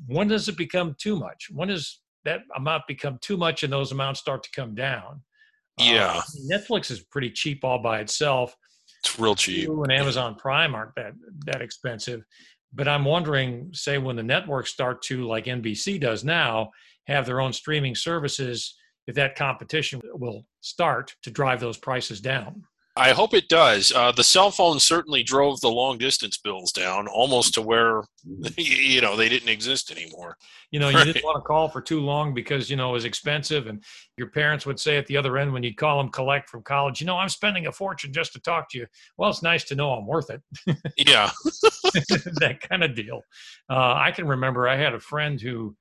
when 0.07 0.29
does 0.29 0.49
it 0.49 0.57
become 0.57 0.95
too 0.99 1.17
much? 1.17 1.49
When 1.51 1.69
does 1.69 2.01
that 2.25 2.41
amount 2.55 2.83
become 2.87 3.19
too 3.23 3.37
much 3.37 3.63
and 3.63 3.73
those 3.73 3.93
amounts 3.93 4.21
start 4.21 4.43
to 4.43 4.51
come 4.55 4.75
down? 4.75 5.23
Yeah. 5.79 6.19
Uh, 6.19 6.23
Netflix 6.53 6.91
is 6.91 7.01
pretty 7.01 7.31
cheap 7.31 7.65
all 7.65 7.79
by 7.79 8.01
itself 8.01 8.55
it's 9.03 9.19
real 9.19 9.35
cheap. 9.35 9.69
And 9.69 9.93
Amazon 9.93 10.35
Prime 10.35 10.75
aren't 10.75 10.95
that 10.97 11.15
that 11.47 11.63
expensive. 11.63 12.23
But 12.73 12.87
I'm 12.87 13.05
wondering, 13.05 13.71
say, 13.73 13.99
when 13.99 14.17
the 14.17 14.23
networks 14.23 14.71
start 14.71 15.03
to, 15.03 15.27
like 15.27 15.47
NBC 15.47 16.01
does 16.01 16.23
now, 16.23 16.71
have 17.07 17.27
their 17.27 17.41
own 17.41 17.53
streaming 17.53 17.97
services, 17.97 18.77
if 19.07 19.15
that 19.17 19.37
competition 19.37 20.01
will 20.15 20.47
start 20.61 21.15
to 21.23 21.31
drive 21.31 21.61
those 21.61 21.77
prices 21.77 22.21
down. 22.21 22.65
I 22.97 23.13
hope 23.13 23.35
it 23.35 23.49
does. 23.49 23.93
Uh, 23.93 24.11
the 24.11 24.25
cell 24.25 24.51
phone 24.51 24.81
certainly 24.81 25.23
drove 25.23 25.61
the 25.61 25.71
long 25.71 25.97
distance 25.97 26.37
bills 26.37 26.73
down 26.73 27.07
almost 27.07 27.55
to 27.55 27.63
where 27.63 28.03
you 28.59 29.01
know 29.01 29.17
they 29.17 29.29
didn't 29.29 29.49
exist 29.49 29.93
anymore. 29.93 30.37
You 30.73 30.81
know, 30.81 30.89
you 30.89 30.97
right. 30.97 31.07
didn't 31.07 31.25
want 31.25 31.37
to 31.37 31.41
call 31.41 31.69
for 31.69 31.81
too 31.81 32.01
long 32.01 32.35
because 32.35 32.69
you 32.69 32.77
know 32.77 32.91
it 32.91 32.93
was 32.93 33.05
expensive, 33.05 33.69
and 33.69 33.83
your 34.17 34.29
parents 34.29 34.67
would 34.67 34.81
say 34.81 34.99
at 34.99 35.07
the 35.07 35.17
other 35.17 35.39
end 35.39 35.53
when 35.53 35.63
you'd 35.63 35.77
call 35.77 35.99
them 35.99 36.11
collect 36.11 36.51
from 36.51 36.63
college, 36.63 37.01
you 37.01 37.07
know, 37.07 37.17
I'm 37.17 37.29
spending 37.29 37.69
a 37.69 37.73
fortune 37.73 38.13
just 38.13 38.33
to 38.33 38.41
talk 38.41 38.69
to 38.71 38.79
you. 38.79 38.87
Well, 39.17 39.31
it's 39.31 39.43
nice 39.43 39.65
to 39.65 39.77
know 39.77 39.93
I'm 39.93 40.07
worth 40.07 40.29
it. 40.31 40.43
yeah, 40.99 41.31
that 41.45 42.59
kind 42.61 42.83
of 42.83 42.95
deal. 42.97 43.23
Uh, 43.71 43.95
I 43.95 44.11
can 44.11 44.27
remember 44.27 44.69
I 44.69 44.77
had 44.77 44.95
a 44.95 45.01
friend 45.01 45.41
who 45.41 45.77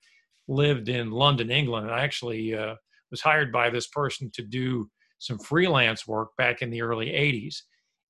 lived 0.47 0.89
in 0.89 1.11
London, 1.11 1.49
England, 1.49 1.87
and 1.87 1.95
I 1.95 2.03
actually 2.03 2.55
uh, 2.55 2.75
was 3.11 3.21
hired 3.21 3.51
by 3.51 3.69
this 3.69 3.87
person 3.87 4.29
to 4.31 4.41
do 4.41 4.89
some 5.19 5.37
freelance 5.37 6.07
work 6.07 6.29
back 6.37 6.61
in 6.61 6.69
the 6.69 6.81
early 6.81 7.07
80s. 7.07 7.61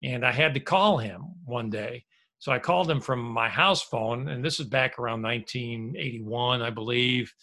And 0.04 0.26
I 0.26 0.32
had 0.32 0.54
to 0.54 0.60
call 0.60 0.98
him 0.98 1.24
one 1.44 1.70
day 1.70 2.06
So 2.40 2.54
I 2.54 2.60
called 2.60 2.90
him 2.90 3.02
from 3.02 3.20
my 3.20 3.50
house 3.50 3.84
phone, 3.84 4.30
and 4.30 4.44
this 4.44 4.60
is 4.62 4.66
back 4.68 4.98
around 4.98 5.22
1981, 5.22 6.62
I 6.62 6.70
believe, 6.70 7.34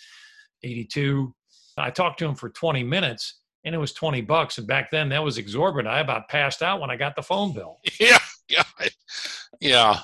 82. 0.63 1.35
I 1.77 1.91
talked 1.91 2.19
to 2.21 2.27
him 2.27 2.35
for 2.35 2.49
20 2.49 2.83
minutes, 2.83 3.41
and 3.65 3.75
it 3.75 3.79
was 3.79 3.93
20 3.93 4.23
bucks. 4.23 4.57
And 4.57 4.67
back 4.67 4.91
then, 4.91 5.11
that 5.11 5.23
was 5.23 5.37
exorbitant. 5.37 5.95
I 5.95 6.01
about 6.01 6.29
passed 6.29 6.63
out 6.63 6.81
when 6.81 6.91
I 6.91 6.97
got 6.97 7.15
the 7.15 7.23
phone 7.23 7.53
bill. 7.53 7.79
Yeah, 8.01 8.19
yeah, 8.49 8.89
yeah. 9.61 9.99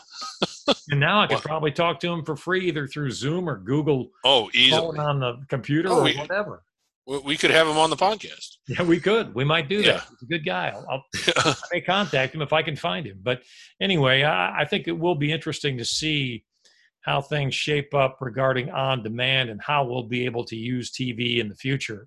and 0.91 1.01
now 1.01 1.21
I 1.21 1.27
could 1.27 1.35
well, 1.35 1.43
probably 1.43 1.73
talk 1.73 2.01
to 2.01 2.13
him 2.13 2.25
for 2.25 2.37
free 2.37 2.67
either 2.69 2.87
through 2.87 3.13
Zoom 3.13 3.49
or 3.49 3.57
Google. 3.57 4.11
Oh, 4.25 4.51
easily 4.53 4.99
on 4.99 5.21
the 5.21 5.45
computer 5.49 5.89
oh, 5.91 6.07
or 6.07 6.13
whatever. 6.13 6.65
We 7.07 7.37
could 7.37 7.51
have 7.51 7.67
him 7.67 7.79
on 7.79 7.91
the 7.91 7.97
podcast. 7.97 8.57
Yeah, 8.69 8.85
we 8.85 9.01
could. 9.01 9.35
We 9.35 9.45
might 9.45 9.69
do 9.69 9.79
that. 9.79 9.87
Yeah. 9.87 10.01
He's 10.09 10.23
a 10.23 10.27
good 10.27 10.47
guy. 10.47 10.69
I'll, 10.69 10.87
I'll 10.89 11.05
I 11.37 11.55
may 11.73 11.81
contact 11.81 12.33
him 12.33 12.43
if 12.43 12.53
I 12.53 12.63
can 12.63 12.77
find 12.77 13.05
him. 13.05 13.19
But 13.23 13.43
anyway, 13.81 14.23
I, 14.23 14.61
I 14.61 14.65
think 14.65 14.87
it 14.87 14.97
will 14.99 15.17
be 15.17 15.33
interesting 15.33 15.77
to 15.79 15.85
see 15.85 16.45
how 17.01 17.21
things 17.21 17.55
shape 17.55 17.93
up 17.93 18.19
regarding 18.21 18.71
on 18.71 19.03
demand 19.03 19.51
and 19.51 19.61
how 19.61 19.85
we'll 19.85 20.05
be 20.05 20.25
able 20.25 20.45
to 20.45 20.57
use 20.57 20.93
TV 20.93 21.39
in 21.39 21.49
the 21.49 21.57
future. 21.57 22.07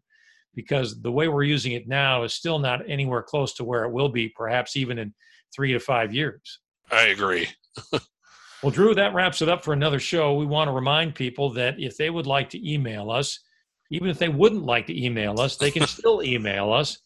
Because 0.56 1.02
the 1.02 1.12
way 1.12 1.28
we're 1.28 1.44
using 1.44 1.74
it 1.74 1.90
now 1.90 2.24
is 2.24 2.34
still 2.34 2.58
not 2.58 2.90
anywhere 2.90 3.22
close 3.22 3.54
to 3.56 3.66
where 3.66 3.84
it 3.84 3.92
will 3.92 4.10
be, 4.10 4.30
perhaps 4.30 4.78
even 4.78 4.98
in 4.98 5.14
three 5.54 5.74
to 5.74 5.80
five 5.80 6.14
years. 6.14 6.62
I 6.90 7.08
agree. 7.08 7.50
well, 7.92 8.72
Drew, 8.72 8.96
that 8.96 9.14
wraps 9.14 9.42
it 9.42 9.50
up 9.50 9.66
for 9.66 9.74
another 9.74 10.00
show. 10.00 10.36
We 10.36 10.46
want 10.46 10.70
to 10.70 10.74
remind 10.74 11.16
people 11.16 11.52
that 11.54 11.76
if 11.78 11.98
they 11.98 12.10
would 12.10 12.26
like 12.26 12.50
to 12.52 12.72
email 12.72 13.12
us, 13.12 13.40
even 13.92 14.10
if 14.10 14.18
they 14.18 14.30
wouldn't 14.30 14.64
like 14.64 14.88
to 14.88 15.04
email 15.04 15.40
us, 15.40 15.58
they 15.58 15.72
can 15.72 15.88
still 15.88 16.24
email 16.24 16.72
us 16.72 17.00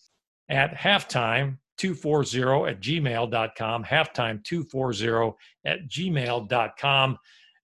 at 0.50 0.76
halftime 0.76 1.58
240 1.78 2.70
at 2.70 2.82
gmail.com, 2.82 3.84
halftime 3.84 4.44
240 4.44 5.38
at 5.66 5.88
gmail.com. 5.88 7.18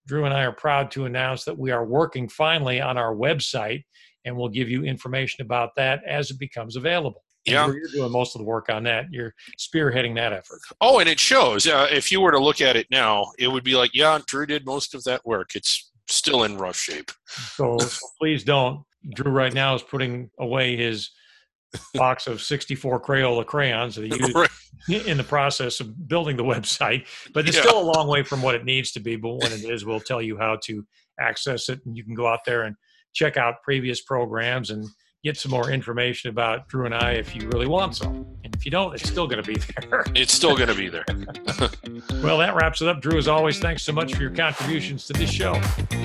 Drew 0.08 0.26
and 0.26 0.34
I 0.34 0.44
are 0.46 0.52
proud 0.52 0.92
to 0.92 1.06
announce 1.06 1.44
that 1.46 1.58
we 1.58 1.72
are 1.72 1.86
working 1.86 2.30
finally 2.30 2.80
on 2.80 2.98
our 2.98 3.14
website, 3.14 3.84
and 4.24 4.36
we'll 4.38 4.50
give 4.50 4.70
you 4.70 4.84
information 4.84 5.42
about 5.42 5.72
that 5.76 6.02
as 6.08 6.30
it 6.30 6.40
becomes 6.40 6.76
available. 6.76 7.24
Yeah, 7.46 7.68
you're 7.68 7.88
doing 7.94 8.12
most 8.12 8.36
of 8.36 8.40
the 8.40 8.46
work 8.46 8.70
on 8.70 8.84
that. 8.84 9.06
You're 9.12 9.34
spearheading 9.60 10.16
that 10.16 10.34
effort. 10.34 10.60
Oh, 10.82 11.00
and 11.00 11.10
it 11.10 11.20
shows. 11.20 11.68
Uh, 11.68 11.88
if 11.92 12.12
you 12.12 12.22
were 12.22 12.32
to 12.32 12.40
look 12.40 12.60
at 12.60 12.76
it 12.76 12.88
now, 12.90 13.32
it 13.38 13.48
would 13.48 13.64
be 13.64 13.76
like, 13.76 13.92
yeah, 13.94 14.18
Drew 14.26 14.48
did 14.48 14.66
most 14.66 14.96
of 14.96 15.04
that 15.04 15.24
work. 15.26 15.56
It's 15.56 15.92
still 16.08 16.44
in 16.44 16.58
rough 16.58 16.78
shape. 16.78 17.12
So, 17.28 17.78
so 17.78 18.08
please 18.20 18.44
don't 18.44 18.84
Drew 19.14 19.32
right 19.32 19.54
now 19.54 19.76
is 19.76 19.84
putting 19.84 20.30
away 20.40 20.76
his 20.76 21.12
box 21.94 22.28
of 22.28 22.42
64 22.42 23.02
Crayola 23.02 23.46
crayons 23.46 23.96
that 23.96 24.06
he 24.06 24.46
used 24.88 25.08
in 25.08 25.18
the 25.18 25.24
process 25.24 25.80
of 25.80 26.08
building 26.08 26.38
the 26.38 26.44
website. 26.56 27.08
But 27.34 27.48
it's 27.48 27.58
yeah. 27.58 27.64
still 27.64 27.80
a 27.80 27.92
long 27.92 28.08
way 28.08 28.24
from 28.24 28.42
what 28.42 28.56
it 28.56 28.66
needs 28.66 28.92
to 28.94 29.00
be. 29.00 29.16
But 29.16 29.36
when 29.36 29.52
it 29.52 29.64
is, 29.64 29.86
we'll 29.86 30.00
tell 30.00 30.22
you 30.22 30.38
how 30.38 30.58
to 30.64 30.86
access 31.20 31.70
it. 31.70 31.80
And 31.86 31.96
you 31.96 32.04
can 32.04 32.16
go 32.16 32.28
out 32.28 32.46
there 32.46 32.64
and 32.64 32.76
check 33.14 33.38
out 33.38 33.56
previous 33.64 34.02
programs 34.02 34.72
and 34.72 34.86
get 35.24 35.38
some 35.38 35.52
more 35.52 35.72
information 35.72 36.30
about 36.30 36.68
Drew 36.68 36.86
and 36.86 36.94
I 36.94 37.14
if 37.14 37.36
you 37.36 37.48
really 37.50 37.68
want 37.68 37.96
some. 37.96 38.35
And 38.46 38.54
if 38.56 38.64
you 38.64 38.70
don't, 38.70 38.94
it's 38.94 39.10
still 39.10 39.26
going 39.26 39.44
to 39.44 39.48
be 39.48 39.60
there. 39.90 40.06
it's 40.14 40.32
still 40.32 40.56
going 40.56 40.70
to 40.70 40.76
be 40.76 40.88
there. 40.88 41.04
well, 42.24 42.38
that 42.38 42.54
wraps 42.56 42.80
it 42.84 42.88
up. 42.88 43.02
Drew, 43.02 43.18
as 43.18 43.28
always, 43.28 43.58
thanks 43.58 43.82
so 43.82 43.92
much 43.92 44.14
for 44.14 44.22
your 44.22 44.30
contributions 44.30 45.08
to 45.08 45.14
this 45.14 45.32
show. 45.32 45.54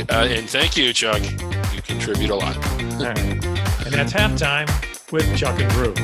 Uh, 0.09 0.27
and 0.27 0.49
thank 0.49 0.75
you, 0.75 0.91
Chuck. 0.95 1.23
You 1.75 1.83
contribute 1.83 2.31
a 2.31 2.37
lot. 2.37 2.57
right. 2.99 3.45
And 3.91 3.95
that's 3.95 4.13
halftime 4.13 4.69
with 5.11 5.37
Chuck 5.37 5.59
and 5.59 5.71
Drew. 5.73 5.95